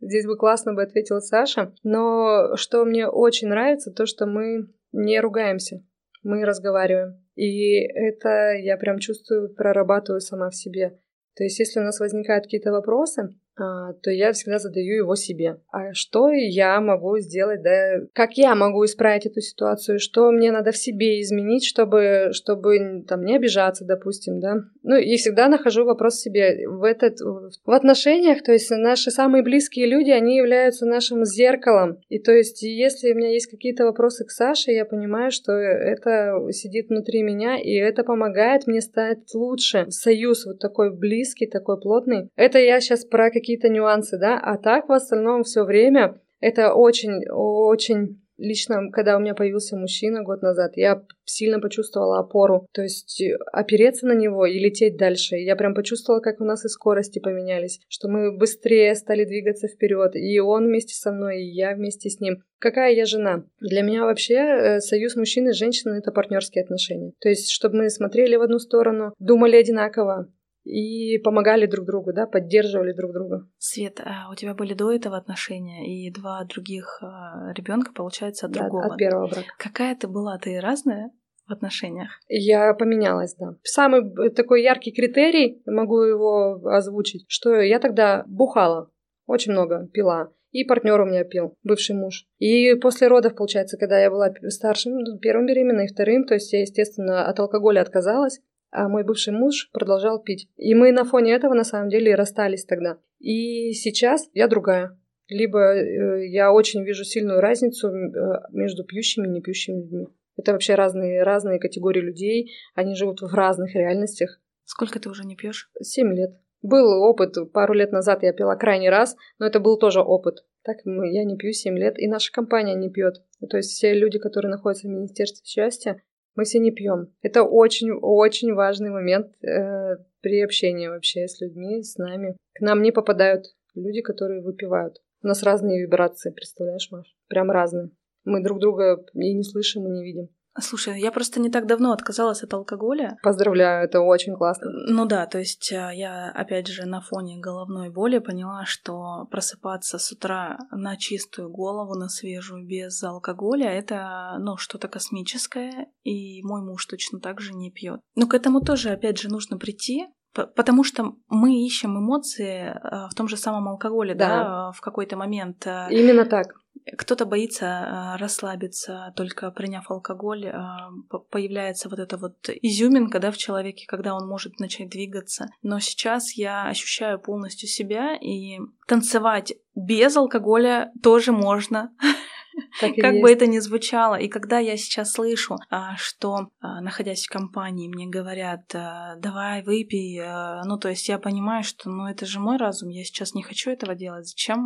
Здесь 0.00 0.26
бы 0.26 0.36
классно 0.36 0.74
бы 0.74 0.82
ответила 0.82 1.20
Саша. 1.20 1.74
Но 1.82 2.56
что 2.56 2.84
мне 2.84 3.08
очень 3.08 3.48
нравится, 3.48 3.92
то, 3.92 4.06
что 4.06 4.26
мы 4.26 4.68
не 4.92 5.20
ругаемся. 5.20 5.84
Мы 6.22 6.44
разговариваем. 6.44 7.22
И 7.34 7.80
это 7.80 8.54
я 8.54 8.76
прям 8.76 8.98
чувствую, 8.98 9.54
прорабатываю 9.54 10.20
сама 10.20 10.50
в 10.50 10.56
себе. 10.56 10.98
То 11.34 11.44
есть, 11.44 11.58
если 11.58 11.80
у 11.80 11.82
нас 11.82 12.00
возникают 12.00 12.44
какие-то 12.44 12.72
вопросы, 12.72 13.38
то 13.56 14.10
я 14.10 14.32
всегда 14.32 14.58
задаю 14.58 14.96
его 14.96 15.14
себе. 15.14 15.58
А 15.70 15.94
что 15.94 16.30
я 16.30 16.80
могу 16.80 17.18
сделать, 17.18 17.62
да, 17.62 18.00
как 18.12 18.36
я 18.36 18.54
могу 18.54 18.84
исправить 18.84 19.26
эту 19.26 19.40
ситуацию, 19.40 19.98
что 19.98 20.30
мне 20.30 20.52
надо 20.52 20.72
в 20.72 20.76
себе 20.76 21.20
изменить, 21.20 21.64
чтобы, 21.64 22.30
чтобы 22.32 23.04
там 23.08 23.24
не 23.24 23.36
обижаться, 23.36 23.84
допустим, 23.84 24.40
да. 24.40 24.56
Ну 24.82 24.96
и 24.96 25.16
всегда 25.16 25.48
нахожу 25.48 25.84
вопрос 25.84 26.20
себе 26.20 26.68
в 26.68 26.82
этот, 26.82 27.20
в 27.20 27.70
отношениях, 27.70 28.42
то 28.42 28.52
есть 28.52 28.70
наши 28.70 29.10
самые 29.10 29.42
близкие 29.42 29.86
люди, 29.86 30.10
они 30.10 30.36
являются 30.36 30.84
нашим 30.86 31.24
зеркалом. 31.24 31.98
И 32.08 32.18
то 32.18 32.32
есть 32.32 32.62
если 32.62 33.12
у 33.12 33.16
меня 33.16 33.32
есть 33.32 33.50
какие-то 33.50 33.84
вопросы 33.84 34.24
к 34.24 34.30
Саше, 34.30 34.72
я 34.72 34.84
понимаю, 34.84 35.30
что 35.30 35.52
это 35.52 36.38
сидит 36.50 36.88
внутри 36.88 37.22
меня, 37.22 37.58
и 37.58 37.72
это 37.74 38.04
помогает 38.04 38.66
мне 38.66 38.80
стать 38.80 39.34
лучше. 39.34 39.86
Союз 39.88 40.44
вот 40.46 40.58
такой 40.58 40.94
близкий, 40.94 41.46
такой 41.46 41.80
плотный. 41.80 42.28
Это 42.36 42.58
я 42.58 42.80
сейчас 42.80 43.04
про 43.04 43.30
какие 43.30 43.45
какие-то 43.46 43.68
нюансы, 43.68 44.18
да, 44.18 44.40
а 44.40 44.58
так 44.58 44.88
в 44.88 44.92
остальном 44.92 45.44
все 45.44 45.62
время 45.62 46.20
это 46.40 46.74
очень, 46.74 47.22
очень 47.30 48.20
лично, 48.38 48.90
когда 48.90 49.16
у 49.16 49.20
меня 49.20 49.34
появился 49.34 49.76
мужчина 49.76 50.24
год 50.24 50.42
назад, 50.42 50.72
я 50.74 51.04
сильно 51.24 51.60
почувствовала 51.60 52.18
опору, 52.18 52.66
то 52.72 52.82
есть 52.82 53.20
э, 53.20 53.36
опереться 53.52 54.06
на 54.06 54.14
него 54.14 54.46
и 54.46 54.58
лететь 54.58 54.96
дальше. 54.96 55.36
Я 55.36 55.54
прям 55.54 55.74
почувствовала, 55.74 56.20
как 56.20 56.40
у 56.40 56.44
нас 56.44 56.64
и 56.64 56.68
скорости 56.68 57.20
поменялись, 57.20 57.80
что 57.88 58.08
мы 58.08 58.36
быстрее 58.36 58.94
стали 58.96 59.24
двигаться 59.24 59.68
вперед, 59.68 60.16
и 60.16 60.40
он 60.40 60.66
вместе 60.66 60.94
со 60.94 61.12
мной, 61.12 61.42
и 61.42 61.50
я 61.50 61.74
вместе 61.74 62.10
с 62.10 62.20
ним. 62.20 62.42
Какая 62.58 62.92
я 62.92 63.06
жена? 63.06 63.44
Для 63.60 63.82
меня 63.82 64.04
вообще 64.04 64.34
э, 64.34 64.80
союз 64.80 65.14
мужчины 65.16 65.50
и 65.50 65.54
женщины— 65.54 65.94
это 65.98 66.10
партнерские 66.10 66.64
отношения. 66.64 67.12
То 67.20 67.28
есть, 67.28 67.50
чтобы 67.50 67.76
мы 67.76 67.90
смотрели 67.90 68.36
в 68.36 68.42
одну 68.42 68.58
сторону, 68.58 69.14
думали 69.18 69.56
одинаково, 69.56 70.28
и 70.66 71.18
помогали 71.18 71.66
друг 71.66 71.86
другу, 71.86 72.12
да, 72.12 72.26
поддерживали 72.26 72.92
друг 72.92 73.12
друга. 73.12 73.48
Свет, 73.56 74.00
а 74.04 74.30
у 74.30 74.34
тебя 74.34 74.54
были 74.54 74.74
до 74.74 74.92
этого 74.92 75.16
отношения 75.16 75.86
и 75.86 76.12
два 76.12 76.44
других 76.44 76.98
а, 77.02 77.52
ребенка, 77.54 77.92
получается, 77.94 78.46
от 78.46 78.52
да, 78.52 78.62
другого? 78.62 78.86
от 78.86 78.96
первого 78.96 79.28
брака. 79.28 79.54
Какая 79.58 79.94
ты 79.94 80.08
была? 80.08 80.38
Ты 80.38 80.60
разная? 80.60 81.10
в 81.46 81.52
отношениях? 81.52 82.10
Я 82.26 82.74
поменялась, 82.74 83.36
да. 83.36 83.54
Самый 83.62 84.02
такой 84.30 84.64
яркий 84.64 84.90
критерий, 84.90 85.62
могу 85.64 86.02
его 86.02 86.60
озвучить, 86.66 87.24
что 87.28 87.60
я 87.60 87.78
тогда 87.78 88.24
бухала, 88.26 88.90
очень 89.26 89.52
много 89.52 89.88
пила. 89.92 90.32
И 90.50 90.64
партнер 90.64 91.00
у 91.00 91.04
меня 91.06 91.22
пил, 91.22 91.54
бывший 91.62 91.94
муж. 91.94 92.26
И 92.38 92.74
после 92.74 93.06
родов, 93.06 93.36
получается, 93.36 93.76
когда 93.76 94.00
я 94.00 94.10
была 94.10 94.32
старшим, 94.48 94.98
ну, 94.98 95.18
первым 95.18 95.46
беременной, 95.46 95.86
вторым, 95.86 96.24
то 96.24 96.34
есть 96.34 96.52
я, 96.52 96.62
естественно, 96.62 97.28
от 97.28 97.38
алкоголя 97.38 97.82
отказалась 97.82 98.40
а 98.70 98.88
мой 98.88 99.04
бывший 99.04 99.32
муж 99.32 99.70
продолжал 99.72 100.22
пить. 100.22 100.48
И 100.56 100.74
мы 100.74 100.92
на 100.92 101.04
фоне 101.04 101.32
этого 101.32 101.54
на 101.54 101.64
самом 101.64 101.88
деле 101.88 102.12
и 102.12 102.14
расстались 102.14 102.64
тогда. 102.64 102.98
И 103.18 103.72
сейчас 103.72 104.28
я 104.32 104.48
другая. 104.48 104.98
Либо 105.28 105.74
э, 105.74 106.28
я 106.28 106.52
очень 106.52 106.84
вижу 106.84 107.04
сильную 107.04 107.40
разницу 107.40 107.88
э, 107.88 108.12
между 108.52 108.84
пьющими 108.84 109.26
и 109.26 109.30
не 109.30 109.40
пьющими 109.40 109.80
людьми. 109.80 110.06
Это 110.36 110.52
вообще 110.52 110.74
разные, 110.74 111.22
разные 111.22 111.58
категории 111.58 112.00
людей. 112.00 112.52
Они 112.74 112.94
живут 112.94 113.22
в 113.22 113.34
разных 113.34 113.74
реальностях. 113.74 114.40
Сколько 114.64 115.00
ты 115.00 115.08
уже 115.08 115.24
не 115.24 115.36
пьешь? 115.36 115.70
Семь 115.80 116.12
лет. 116.14 116.36
Был 116.62 117.02
опыт, 117.02 117.34
пару 117.52 117.74
лет 117.74 117.92
назад 117.92 118.22
я 118.22 118.32
пила 118.32 118.56
крайний 118.56 118.88
раз, 118.88 119.16
но 119.38 119.46
это 119.46 119.60
был 119.60 119.78
тоже 119.78 120.00
опыт. 120.00 120.44
Так 120.62 120.78
я 120.84 121.24
не 121.24 121.36
пью 121.36 121.52
семь 121.52 121.78
лет, 121.78 121.96
и 121.98 122.08
наша 122.08 122.32
компания 122.32 122.74
не 122.74 122.90
пьет. 122.90 123.22
То 123.48 123.56
есть 123.56 123.70
все 123.70 123.94
люди, 123.94 124.18
которые 124.18 124.50
находятся 124.50 124.88
в 124.88 124.90
Министерстве 124.90 125.44
счастья, 125.44 126.02
мы 126.36 126.44
все 126.44 126.58
не 126.58 126.70
пьем. 126.70 127.12
Это 127.22 127.42
очень-очень 127.42 128.54
важный 128.54 128.90
момент 128.90 129.32
э, 129.42 129.96
при 130.20 130.42
общении 130.42 130.88
вообще 130.88 131.26
с 131.26 131.40
людьми, 131.40 131.82
с 131.82 131.96
нами. 131.96 132.36
К 132.54 132.60
нам 132.60 132.82
не 132.82 132.92
попадают 132.92 133.46
люди, 133.74 134.02
которые 134.02 134.42
выпивают. 134.42 135.02
У 135.22 135.26
нас 135.26 135.42
разные 135.42 135.80
вибрации, 135.80 136.30
представляешь, 136.30 136.88
Маш? 136.90 137.16
Прям 137.28 137.50
разные. 137.50 137.90
Мы 138.24 138.42
друг 138.42 138.60
друга 138.60 139.04
и 139.14 139.32
не 139.32 139.42
слышим, 139.42 139.86
и 139.86 139.90
не 139.90 140.04
видим. 140.04 140.28
Слушай, 140.60 141.00
я 141.00 141.12
просто 141.12 141.40
не 141.40 141.50
так 141.50 141.66
давно 141.66 141.92
отказалась 141.92 142.42
от 142.42 142.52
алкоголя. 142.54 143.16
Поздравляю, 143.22 143.84
это 143.84 144.00
очень 144.00 144.34
классно. 144.34 144.70
Ну 144.70 145.06
да, 145.06 145.26
то 145.26 145.38
есть 145.38 145.72
а, 145.72 145.92
я, 145.92 146.30
опять 146.30 146.66
же, 146.68 146.86
на 146.86 147.00
фоне 147.00 147.38
головной 147.38 147.90
боли 147.90 148.18
поняла, 148.18 148.64
что 148.64 149.26
просыпаться 149.30 149.98
с 149.98 150.12
утра 150.12 150.58
на 150.70 150.96
чистую 150.96 151.50
голову, 151.50 151.94
на 151.94 152.08
свежую, 152.08 152.66
без 152.66 153.02
алкоголя, 153.02 153.70
это, 153.70 154.36
ну, 154.38 154.56
что-то 154.56 154.88
космическое, 154.88 155.88
и 156.02 156.42
мой 156.42 156.62
муж 156.62 156.86
точно 156.86 157.20
так 157.20 157.40
же 157.40 157.52
не 157.52 157.70
пьет. 157.70 158.00
Но 158.14 158.26
к 158.26 158.34
этому 158.34 158.60
тоже, 158.60 158.90
опять 158.90 159.18
же, 159.18 159.28
нужно 159.28 159.58
прийти, 159.58 160.06
Потому 160.54 160.84
что 160.84 161.14
мы 161.28 161.64
ищем 161.64 161.98
эмоции 161.98 162.78
а, 162.82 163.08
в 163.08 163.14
том 163.14 163.26
же 163.26 163.38
самом 163.38 163.68
алкоголе, 163.68 164.14
да, 164.14 164.28
да 164.28 164.72
в 164.72 164.82
какой-то 164.82 165.16
момент. 165.16 165.66
Именно 165.66 166.26
так. 166.26 166.48
Кто-то 166.96 167.26
боится 167.26 167.66
а, 167.66 168.16
расслабиться, 168.16 169.12
только 169.16 169.50
приняв 169.50 169.90
алкоголь, 169.90 170.46
а, 170.46 170.90
появляется 171.30 171.88
вот 171.88 171.98
эта 171.98 172.16
вот 172.16 172.48
изюминка 172.48 173.18
да, 173.18 173.30
в 173.30 173.36
человеке, 173.36 173.86
когда 173.86 174.14
он 174.14 174.28
может 174.28 174.60
начать 174.60 174.88
двигаться. 174.88 175.48
Но 175.62 175.80
сейчас 175.80 176.32
я 176.34 176.68
ощущаю 176.68 177.18
полностью 177.18 177.68
себя, 177.68 178.16
и 178.16 178.58
танцевать 178.86 179.54
без 179.74 180.16
алкоголя 180.16 180.92
тоже 181.02 181.32
можно. 181.32 181.92
как 182.80 182.96
есть. 182.96 183.22
бы 183.22 183.30
это 183.30 183.46
ни 183.46 183.58
звучало. 183.58 184.16
И 184.16 184.28
когда 184.28 184.58
я 184.58 184.76
сейчас 184.76 185.12
слышу, 185.12 185.56
а, 185.70 185.96
что, 185.96 186.48
а, 186.60 186.80
находясь 186.80 187.26
в 187.26 187.30
компании, 187.30 187.88
мне 187.88 188.06
говорят, 188.06 188.74
а, 188.74 189.16
давай, 189.16 189.62
выпей, 189.62 190.20
ну, 190.64 190.78
то 190.78 190.88
есть 190.88 191.08
я 191.08 191.18
понимаю, 191.18 191.62
что, 191.62 191.90
ну, 191.90 192.06
это 192.06 192.26
же 192.26 192.40
мой 192.40 192.56
разум, 192.56 192.88
я 192.90 193.04
сейчас 193.04 193.34
не 193.34 193.42
хочу 193.42 193.70
этого 193.70 193.94
делать, 193.94 194.26
зачем 194.26 194.58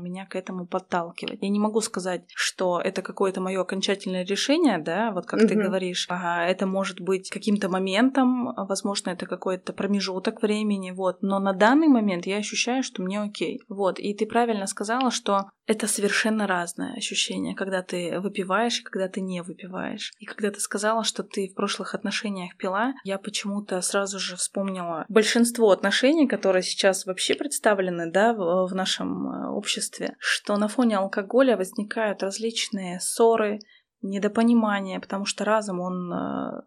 меня 0.00 0.26
к 0.26 0.36
этому 0.36 0.66
подталкивать? 0.66 1.38
Я 1.42 1.48
не 1.48 1.58
могу 1.58 1.80
сказать, 1.80 2.24
что 2.34 2.80
это 2.80 3.02
какое-то 3.02 3.40
мое 3.40 3.60
окончательное 3.60 4.24
решение, 4.24 4.78
да, 4.78 5.10
вот 5.12 5.26
как 5.26 5.40
угу. 5.40 5.48
ты 5.48 5.54
говоришь, 5.54 6.08
это 6.10 6.66
может 6.66 7.00
быть 7.00 7.30
каким-то 7.30 7.68
моментом, 7.68 8.54
возможно, 8.56 9.10
это 9.10 9.26
какой-то 9.26 9.72
промежуток 9.72 10.42
времени, 10.42 10.90
вот, 10.90 11.22
но 11.22 11.38
на 11.38 11.52
данный 11.52 11.88
момент 11.88 12.26
я 12.26 12.36
ощущаю, 12.36 12.82
что 12.82 13.02
мне 13.02 13.20
окей, 13.20 13.60
вот, 13.68 13.98
и 13.98 14.14
ты 14.14 14.26
правильно 14.26 14.66
сказала, 14.66 15.10
что 15.10 15.46
это 15.66 15.88
совершенно 15.88 16.46
разное 16.46 16.94
ощущение, 16.94 17.54
когда 17.54 17.82
ты 17.82 18.20
выпиваешь 18.20 18.80
и 18.80 18.84
когда 18.84 19.08
ты 19.08 19.20
не 19.20 19.42
выпиваешь. 19.42 20.12
И 20.18 20.24
когда 20.24 20.50
ты 20.50 20.60
сказала, 20.60 21.02
что 21.02 21.24
ты 21.24 21.48
в 21.48 21.54
прошлых 21.54 21.94
отношениях 21.94 22.56
пила, 22.56 22.94
я 23.04 23.18
почему-то 23.18 23.80
сразу 23.80 24.18
же 24.18 24.36
вспомнила 24.36 25.04
большинство 25.08 25.70
отношений, 25.70 26.28
которые 26.28 26.62
сейчас 26.62 27.04
вообще 27.04 27.34
представлены 27.34 28.10
да, 28.10 28.32
в, 28.32 28.74
нашем 28.74 29.28
э, 29.28 29.48
обществе, 29.48 30.16
что 30.18 30.56
на 30.56 30.68
фоне 30.68 30.98
алкоголя 30.98 31.56
возникают 31.56 32.22
различные 32.22 33.00
ссоры, 33.00 33.58
недопонимания, 34.02 35.00
потому 35.00 35.24
что 35.24 35.44
разум, 35.44 35.80
он 35.80 36.12
э, 36.12 36.62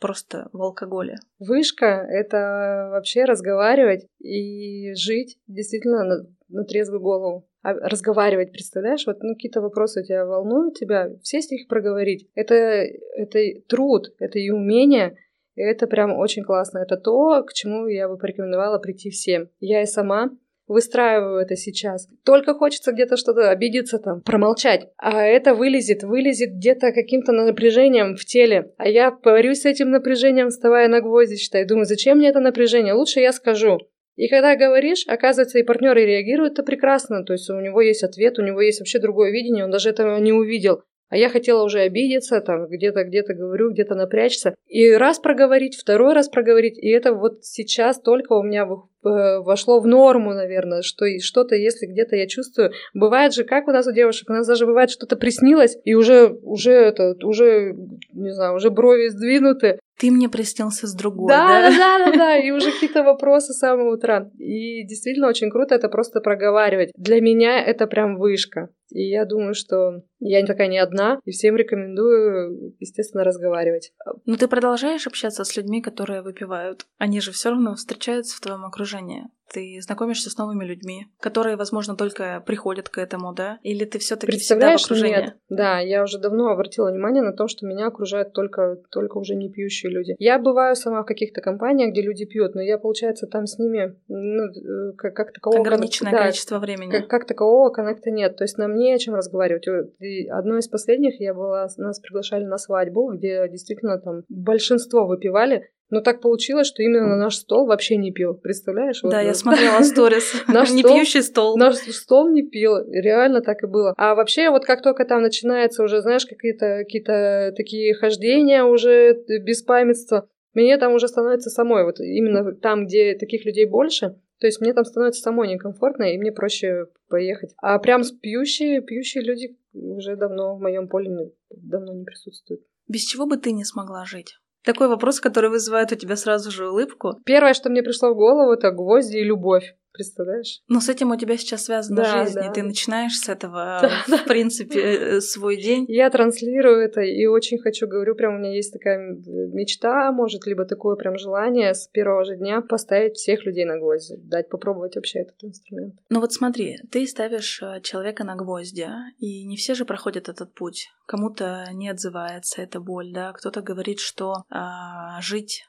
просто 0.00 0.48
в 0.52 0.60
алкоголе. 0.60 1.16
Вышка— 1.38 1.86
это 1.86 2.90
вообще 2.92 3.24
разговаривать 3.24 4.06
и 4.18 4.92
жить 4.94 5.38
действительно 5.46 6.04
на, 6.04 6.16
на 6.48 6.64
трезвую 6.64 7.00
голову. 7.00 7.48
А 7.64 7.72
разговаривать, 7.72 8.52
представляешь? 8.52 9.06
Вот 9.06 9.22
ну, 9.22 9.34
какие-то 9.34 9.62
вопросы 9.62 10.04
тебя 10.04 10.26
волнуют 10.26 10.74
тебя, 10.74 11.08
все 11.22 11.40
с 11.40 11.50
них 11.50 11.66
проговорить. 11.66 12.28
Это, 12.34 12.54
это 12.54 13.38
труд, 13.66 14.12
это 14.18 14.38
и 14.38 14.50
умение, 14.50 15.16
и 15.54 15.62
это 15.62 15.86
прям 15.86 16.12
очень 16.12 16.44
классно. 16.44 16.80
Это 16.80 16.98
то, 16.98 17.42
к 17.42 17.54
чему 17.54 17.86
я 17.86 18.06
бы 18.06 18.18
порекомендовала 18.18 18.78
прийти 18.78 19.08
всем. 19.08 19.48
Я 19.60 19.80
и 19.80 19.86
сама 19.86 20.30
выстраиваю 20.66 21.38
это 21.38 21.56
сейчас. 21.56 22.06
Только 22.22 22.52
хочется 22.52 22.92
где-то 22.92 23.16
что-то 23.16 23.50
обидеться 23.50 23.98
там, 23.98 24.20
промолчать. 24.20 24.90
А 24.98 25.22
это 25.22 25.54
вылезет, 25.54 26.02
вылезет 26.02 26.54
где-то 26.54 26.92
каким-то 26.92 27.32
напряжением 27.32 28.14
в 28.16 28.26
теле. 28.26 28.74
А 28.76 28.86
я 28.88 29.10
борюсь 29.10 29.62
с 29.62 29.66
этим 29.66 29.90
напряжением, 29.90 30.50
вставая 30.50 30.88
на 30.88 31.00
гвозди, 31.00 31.36
считай. 31.36 31.64
Думаю, 31.64 31.86
зачем 31.86 32.18
мне 32.18 32.28
это 32.28 32.40
напряжение? 32.40 32.92
Лучше 32.92 33.20
я 33.20 33.32
скажу. 33.32 33.78
И 34.16 34.28
когда 34.28 34.56
говоришь, 34.56 35.04
оказывается, 35.06 35.58
и 35.58 35.64
партнеры 35.64 36.04
реагируют, 36.04 36.54
это 36.54 36.62
прекрасно. 36.62 37.24
То 37.24 37.32
есть 37.32 37.50
у 37.50 37.60
него 37.60 37.80
есть 37.80 38.04
ответ, 38.04 38.38
у 38.38 38.42
него 38.42 38.60
есть 38.60 38.80
вообще 38.80 38.98
другое 38.98 39.32
видение, 39.32 39.64
он 39.64 39.70
даже 39.70 39.90
этого 39.90 40.18
не 40.18 40.32
увидел. 40.32 40.82
А 41.10 41.16
я 41.16 41.28
хотела 41.28 41.62
уже 41.62 41.80
обидеться, 41.80 42.40
там 42.40 42.66
где-то 42.66 43.04
где-то 43.04 43.34
говорю, 43.34 43.70
где-то 43.70 43.94
напрячься. 43.94 44.54
И 44.66 44.90
раз 44.90 45.18
проговорить, 45.18 45.76
второй 45.76 46.14
раз 46.14 46.28
проговорить. 46.28 46.78
И 46.78 46.88
это 46.88 47.12
вот 47.12 47.44
сейчас 47.44 48.00
только 48.00 48.32
у 48.32 48.42
меня 48.42 48.62
э, 48.64 49.38
вошло 49.38 49.80
в 49.80 49.86
норму, 49.86 50.32
наверное, 50.32 50.82
что 50.82 51.06
что-то, 51.20 51.54
если 51.54 51.86
где-то 51.86 52.16
я 52.16 52.26
чувствую. 52.26 52.72
Бывает 52.94 53.34
же, 53.34 53.44
как 53.44 53.68
у 53.68 53.70
нас 53.70 53.86
у 53.86 53.92
девушек, 53.92 54.30
у 54.30 54.32
нас 54.32 54.46
даже 54.46 54.66
бывает 54.66 54.90
что-то 54.90 55.16
приснилось, 55.16 55.76
и 55.84 55.94
уже, 55.94 56.28
уже 56.42 56.72
это, 56.72 57.14
уже, 57.22 57.76
не 58.12 58.32
знаю, 58.32 58.54
уже 58.54 58.70
брови 58.70 59.08
сдвинуты. 59.08 59.78
Ты 59.98 60.10
мне 60.10 60.28
приснился 60.28 60.86
с 60.86 60.94
другой, 60.94 61.28
да? 61.28 61.46
Да, 61.46 61.70
да, 61.70 62.04
да, 62.04 62.16
да, 62.16 62.36
и 62.36 62.50
уже 62.50 62.72
какие-то 62.72 63.02
вопросы 63.02 63.52
с 63.52 63.58
самого 63.58 63.94
утра. 63.94 64.30
И 64.38 64.84
действительно 64.86 65.28
очень 65.28 65.50
круто 65.50 65.74
это 65.74 65.88
просто 65.88 66.20
проговаривать. 66.20 66.90
Для 66.96 67.20
меня 67.20 67.62
это 67.62 67.86
прям 67.86 68.16
вышка. 68.16 68.70
И 68.90 69.08
я 69.08 69.24
думаю, 69.24 69.54
что 69.54 70.02
я 70.20 70.44
такая 70.46 70.68
не 70.68 70.78
одна, 70.78 71.18
и 71.24 71.30
всем 71.30 71.56
рекомендую, 71.56 72.74
естественно, 72.78 73.24
разговаривать. 73.24 73.92
Но 74.26 74.36
ты 74.36 74.48
продолжаешь 74.48 75.06
общаться 75.06 75.44
с 75.44 75.56
людьми, 75.56 75.82
которые 75.82 76.22
выпивают? 76.22 76.86
Они 76.98 77.20
же 77.20 77.32
все 77.32 77.50
равно 77.50 77.74
встречаются 77.74 78.36
в 78.36 78.40
твоем 78.40 78.64
окружении 78.64 79.24
ты 79.54 79.78
знакомишься 79.80 80.30
с 80.30 80.36
новыми 80.36 80.64
людьми, 80.64 81.06
которые, 81.20 81.56
возможно, 81.56 81.94
только 81.94 82.42
приходят 82.44 82.88
к 82.88 82.98
этому, 82.98 83.32
да? 83.32 83.60
Или 83.62 83.84
ты 83.84 84.00
все-таки 84.00 84.36
всегда 84.38 84.76
в 84.76 84.84
окружении? 84.84 85.16
Нет. 85.16 85.36
Да, 85.48 85.78
я 85.78 86.02
уже 86.02 86.18
давно 86.18 86.48
обратила 86.48 86.90
внимание 86.90 87.22
на 87.22 87.32
то, 87.32 87.46
что 87.46 87.64
меня 87.64 87.86
окружают 87.86 88.32
только, 88.32 88.78
только 88.90 89.18
уже 89.18 89.36
не 89.36 89.48
пьющие 89.48 89.92
люди. 89.92 90.16
Я 90.18 90.40
бываю 90.40 90.74
сама 90.74 91.02
в 91.02 91.06
каких-то 91.06 91.40
компаниях, 91.40 91.92
где 91.92 92.02
люди 92.02 92.24
пьют, 92.24 92.56
но 92.56 92.62
я, 92.62 92.78
получается, 92.78 93.28
там 93.28 93.46
с 93.46 93.58
ними 93.58 93.94
ну, 94.08 94.94
как, 94.96 95.14
как 95.14 95.32
такового... 95.32 95.60
Ограниченное 95.60 96.12
да, 96.12 96.22
количество 96.22 96.58
времени. 96.58 96.90
Как, 96.90 97.08
как 97.08 97.26
такового 97.26 97.70
коннекта 97.70 98.10
нет. 98.10 98.36
То 98.36 98.42
есть 98.44 98.58
нам 98.58 98.73
не 98.74 98.92
о 98.92 98.98
чем 98.98 99.14
разговаривать. 99.14 99.66
И 100.00 100.26
одно 100.28 100.58
из 100.58 100.68
последних 100.68 101.20
я 101.20 101.34
была, 101.34 101.68
нас 101.76 102.00
приглашали 102.00 102.44
на 102.44 102.58
свадьбу, 102.58 103.12
где 103.12 103.48
действительно 103.48 103.98
там 103.98 104.22
большинство 104.28 105.06
выпивали, 105.06 105.68
но 105.90 106.00
так 106.00 106.20
получилось, 106.20 106.66
что 106.66 106.82
именно 106.82 107.06
на 107.06 107.16
наш 107.16 107.36
стол 107.36 107.66
вообще 107.66 107.96
не 107.96 108.10
пил. 108.10 108.34
Представляешь? 108.34 109.00
Да, 109.02 109.18
вот, 109.18 109.26
я 109.26 109.34
смотрела 109.34 109.80
сторис. 109.82 110.44
Наш 110.48 110.72
не 110.72 110.82
пьющий 110.82 111.22
стол. 111.22 111.56
Наш 111.56 111.76
стол 111.76 112.30
не 112.30 112.42
пил. 112.42 112.78
Реально 112.90 113.42
так 113.42 113.62
и 113.62 113.66
было. 113.66 113.94
А 113.96 114.14
вообще, 114.14 114.50
вот 114.50 114.64
как 114.64 114.82
только 114.82 115.04
там 115.04 115.22
начинается 115.22 115.82
уже, 115.84 116.00
знаешь, 116.00 116.26
какие-то 116.26 116.78
какие 116.78 117.54
такие 117.54 117.94
хождения 117.94 118.64
уже 118.64 119.14
без 119.44 119.62
памятства, 119.62 120.28
мне 120.54 120.76
там 120.78 120.94
уже 120.94 121.08
становится 121.08 121.50
самой, 121.50 121.84
вот 121.84 122.00
именно 122.00 122.54
там, 122.54 122.86
где 122.86 123.14
таких 123.14 123.44
людей 123.44 123.66
больше, 123.66 124.16
то 124.44 124.48
есть 124.48 124.60
мне 124.60 124.74
там 124.74 124.84
становится 124.84 125.22
самой 125.22 125.48
некомфортно, 125.48 126.02
и 126.02 126.18
мне 126.18 126.30
проще 126.30 126.88
поехать. 127.08 127.54
А 127.62 127.78
прям 127.78 128.02
пьющие, 128.20 128.82
пьющие 128.82 129.24
люди 129.24 129.56
уже 129.72 130.16
давно 130.16 130.54
в 130.54 130.60
моем 130.60 130.86
поле 130.86 131.32
давно 131.48 131.94
не 131.94 132.04
присутствуют. 132.04 132.60
Без 132.86 133.04
чего 133.04 133.24
бы 133.24 133.38
ты 133.38 133.52
не 133.52 133.64
смогла 133.64 134.04
жить? 134.04 134.36
Такой 134.62 134.88
вопрос, 134.88 135.18
который 135.18 135.48
вызывает 135.48 135.92
у 135.92 135.94
тебя 135.94 136.16
сразу 136.16 136.50
же 136.50 136.68
улыбку. 136.68 137.14
Первое, 137.24 137.54
что 137.54 137.70
мне 137.70 137.82
пришло 137.82 138.12
в 138.12 138.16
голову, 138.16 138.52
это 138.52 138.70
гвозди 138.70 139.16
и 139.16 139.24
любовь. 139.24 139.74
Представляешь? 139.94 140.60
Но 140.66 140.80
с 140.80 140.88
этим 140.88 141.12
у 141.12 141.16
тебя 141.16 141.36
сейчас 141.36 141.66
связана 141.66 142.02
да, 142.02 142.24
жизнь, 142.24 142.34
да. 142.34 142.46
и 142.48 142.52
ты 142.52 142.64
начинаешь 142.64 143.16
с 143.16 143.28
этого, 143.28 143.80
да, 144.08 144.16
в 144.16 144.24
принципе, 144.24 144.80
э, 144.80 145.20
свой 145.20 145.56
день. 145.56 145.84
Я 145.86 146.10
транслирую 146.10 146.80
это 146.80 147.00
и 147.00 147.26
очень 147.26 147.58
хочу, 147.58 147.86
говорю, 147.86 148.16
прям 148.16 148.34
у 148.34 148.38
меня 148.38 148.52
есть 148.52 148.72
такая 148.72 148.98
мечта, 148.98 150.10
может, 150.10 150.46
либо 150.46 150.64
такое 150.64 150.96
прям 150.96 151.16
желание 151.16 151.74
с 151.74 151.86
первого 151.86 152.24
же 152.24 152.36
дня 152.36 152.60
поставить 152.60 153.14
всех 153.14 153.46
людей 153.46 153.64
на 153.64 153.78
гвозди, 153.78 154.16
дать 154.16 154.48
попробовать 154.48 154.96
вообще 154.96 155.20
этот 155.20 155.36
инструмент. 155.44 155.94
Ну 156.10 156.18
вот 156.18 156.32
смотри, 156.32 156.78
ты 156.90 157.06
ставишь 157.06 157.62
э, 157.62 157.80
человека 157.82 158.24
на 158.24 158.34
гвозди, 158.34 158.88
и 159.18 159.46
не 159.46 159.56
все 159.56 159.74
же 159.74 159.84
проходят 159.84 160.28
этот 160.28 160.54
путь. 160.54 160.88
Кому-то 161.06 161.68
не 161.72 161.88
отзывается 161.88 162.62
эта 162.62 162.80
боль, 162.80 163.12
да, 163.12 163.32
кто-то 163.32 163.62
говорит, 163.62 164.00
что 164.00 164.42
а, 164.50 165.20
жить 165.20 165.64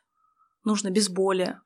нужно 0.64 0.90
без 0.90 1.10
боли. 1.10 1.58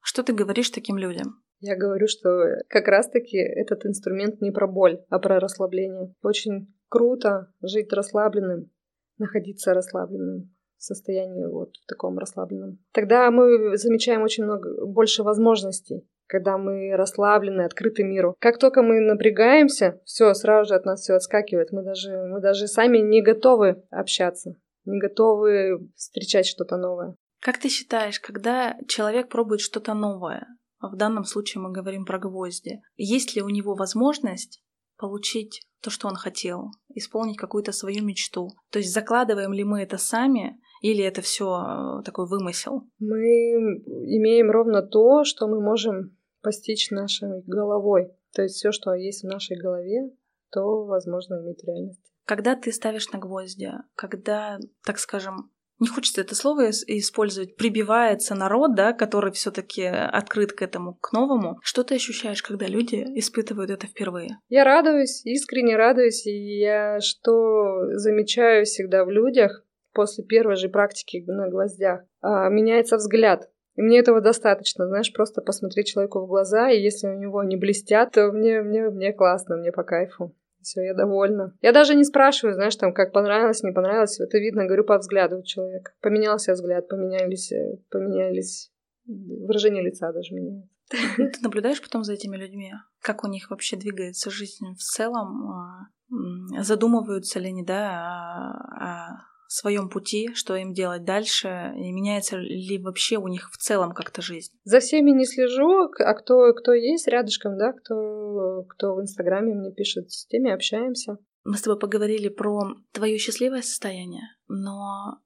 Что 0.00 0.24
ты 0.24 0.32
говоришь 0.32 0.70
таким 0.70 0.98
людям? 0.98 1.42
Я 1.60 1.76
говорю, 1.76 2.06
что 2.06 2.44
как 2.68 2.86
раз-таки 2.88 3.36
этот 3.38 3.84
инструмент 3.86 4.40
не 4.40 4.50
про 4.50 4.66
боль, 4.66 5.00
а 5.08 5.18
про 5.18 5.40
расслабление. 5.40 6.14
Очень 6.22 6.72
круто 6.88 7.52
жить 7.62 7.92
расслабленным, 7.92 8.70
находиться 9.18 9.74
расслабленным 9.74 10.54
в 10.76 10.82
состоянии 10.82 11.44
вот 11.44 11.76
в 11.76 11.86
таком 11.86 12.18
расслабленном. 12.18 12.78
Тогда 12.92 13.30
мы 13.30 13.76
замечаем 13.76 14.22
очень 14.22 14.44
много 14.44 14.86
больше 14.86 15.24
возможностей, 15.24 16.08
когда 16.26 16.56
мы 16.56 16.94
расслаблены, 16.94 17.62
открыты 17.62 18.04
миру. 18.04 18.36
Как 18.38 18.58
только 18.58 18.82
мы 18.82 19.00
напрягаемся, 19.00 20.00
все 20.04 20.32
сразу 20.34 20.68
же 20.68 20.74
от 20.76 20.84
нас 20.84 21.00
все 21.00 21.14
отскакивает. 21.14 21.72
Мы 21.72 21.82
даже 21.82 22.10
мы 22.28 22.40
даже 22.40 22.68
сами 22.68 22.98
не 22.98 23.22
готовы 23.22 23.82
общаться, 23.90 24.52
не 24.84 25.00
готовы 25.00 25.88
встречать 25.96 26.46
что-то 26.46 26.76
новое. 26.76 27.16
Как 27.40 27.58
ты 27.58 27.68
считаешь, 27.68 28.20
когда 28.20 28.76
человек 28.86 29.28
пробует 29.28 29.60
что-то 29.60 29.94
новое, 29.94 30.46
в 30.80 30.96
данном 30.96 31.24
случае 31.24 31.62
мы 31.62 31.72
говорим 31.72 32.04
про 32.04 32.18
гвозди. 32.18 32.80
Есть 32.96 33.34
ли 33.34 33.42
у 33.42 33.48
него 33.48 33.74
возможность 33.74 34.62
получить 34.96 35.62
то, 35.80 35.90
что 35.90 36.08
он 36.08 36.14
хотел, 36.14 36.70
исполнить 36.94 37.36
какую-то 37.36 37.72
свою 37.72 38.04
мечту? 38.04 38.50
То 38.70 38.78
есть 38.78 38.92
закладываем 38.92 39.52
ли 39.52 39.64
мы 39.64 39.82
это 39.82 39.98
сами, 39.98 40.60
или 40.80 41.02
это 41.02 41.22
все 41.22 41.46
э, 41.46 42.02
такой 42.04 42.28
вымысел? 42.28 42.88
Мы 42.98 43.18
имеем 43.18 44.50
ровно 44.50 44.82
то, 44.82 45.24
что 45.24 45.48
мы 45.48 45.60
можем 45.60 46.16
постичь 46.42 46.90
нашей 46.90 47.42
головой. 47.46 48.12
То 48.32 48.42
есть 48.42 48.56
все, 48.56 48.72
что 48.72 48.94
есть 48.94 49.22
в 49.22 49.26
нашей 49.26 49.56
голове, 49.56 50.10
то 50.50 50.84
возможно 50.84 51.42
иметь 51.42 51.64
реальность. 51.64 52.00
Когда 52.24 52.54
ты 52.56 52.72
ставишь 52.72 53.10
на 53.10 53.18
гвозди, 53.18 53.72
когда, 53.94 54.58
так 54.84 54.98
скажем, 54.98 55.50
не 55.78 55.88
хочется 55.88 56.20
это 56.20 56.34
слово 56.34 56.70
использовать, 56.70 57.56
прибивается 57.56 58.34
народ, 58.34 58.74
да, 58.74 58.92
который 58.92 59.32
все-таки 59.32 59.84
открыт 59.84 60.52
к 60.52 60.62
этому, 60.62 60.94
к 60.94 61.12
новому. 61.12 61.58
Что 61.62 61.84
ты 61.84 61.94
ощущаешь, 61.94 62.42
когда 62.42 62.66
люди 62.66 63.04
испытывают 63.14 63.70
это 63.70 63.86
впервые? 63.86 64.38
Я 64.48 64.64
радуюсь, 64.64 65.24
искренне 65.24 65.76
радуюсь, 65.76 66.26
и 66.26 66.58
я 66.58 67.00
что 67.00 67.96
замечаю 67.96 68.64
всегда 68.64 69.04
в 69.04 69.10
людях 69.10 69.64
после 69.92 70.24
первой 70.24 70.56
же 70.56 70.68
практики 70.68 71.24
на 71.26 71.48
гвоздях, 71.48 72.02
а, 72.20 72.48
меняется 72.48 72.96
взгляд. 72.96 73.48
И 73.76 73.82
мне 73.82 74.00
этого 74.00 74.20
достаточно, 74.20 74.88
знаешь, 74.88 75.12
просто 75.12 75.40
посмотреть 75.40 75.86
человеку 75.86 76.20
в 76.20 76.26
глаза, 76.26 76.70
и 76.70 76.80
если 76.80 77.08
у 77.08 77.18
него 77.18 77.44
не 77.44 77.56
блестят, 77.56 78.12
то 78.12 78.32
мне, 78.32 78.60
мне, 78.60 78.90
мне 78.90 79.12
классно, 79.12 79.56
мне 79.56 79.70
по 79.70 79.84
кайфу. 79.84 80.34
Все, 80.68 80.82
я 80.82 80.92
довольна. 80.94 81.56
Я 81.62 81.72
даже 81.72 81.94
не 81.94 82.04
спрашиваю, 82.04 82.54
знаешь, 82.54 82.76
там, 82.76 82.92
как 82.92 83.12
понравилось, 83.12 83.62
не 83.62 83.72
понравилось. 83.72 84.20
Это 84.20 84.36
видно, 84.36 84.66
говорю, 84.66 84.84
по 84.84 84.98
взгляду 84.98 85.42
человека. 85.42 85.92
Поменялся 86.02 86.52
взгляд, 86.52 86.86
поменялись, 86.88 87.50
э, 87.52 87.78
поменялись 87.90 88.70
выражение 89.06 89.82
лица 89.82 90.12
даже 90.12 90.34
меняется. 90.34 90.68
Ну, 91.16 91.30
ты 91.30 91.40
наблюдаешь 91.40 91.80
потом 91.80 92.04
за 92.04 92.12
этими 92.12 92.36
людьми? 92.36 92.74
Как 93.00 93.24
у 93.24 93.28
них 93.28 93.48
вообще 93.50 93.76
двигается 93.76 94.30
жизнь 94.30 94.74
в 94.74 94.82
целом? 94.82 95.50
А, 95.50 96.62
задумываются 96.62 97.38
ли 97.38 97.48
они, 97.48 97.64
да, 97.64 98.52
о 98.52 99.24
своем 99.48 99.88
пути, 99.88 100.34
что 100.34 100.54
им 100.56 100.72
делать 100.72 101.04
дальше, 101.04 101.72
и 101.76 101.90
меняется 101.90 102.36
ли 102.36 102.78
вообще 102.78 103.16
у 103.16 103.28
них 103.28 103.50
в 103.50 103.56
целом 103.56 103.92
как-то 103.92 104.22
жизнь? 104.22 104.52
За 104.64 104.80
всеми 104.80 105.10
не 105.10 105.24
слежу, 105.24 105.90
а 105.98 106.14
кто, 106.14 106.52
кто 106.52 106.72
есть 106.72 107.08
рядышком, 107.08 107.58
да, 107.58 107.72
кто, 107.72 108.64
кто 108.68 108.94
в 108.94 109.00
Инстаграме 109.00 109.54
мне 109.54 109.72
пишет, 109.72 110.10
с 110.10 110.26
теми 110.26 110.50
общаемся. 110.50 111.18
Мы 111.44 111.56
с 111.56 111.62
тобой 111.62 111.78
поговорили 111.78 112.28
про 112.28 112.74
твое 112.92 113.16
счастливое 113.16 113.62
состояние, 113.62 114.24
но 114.48 115.18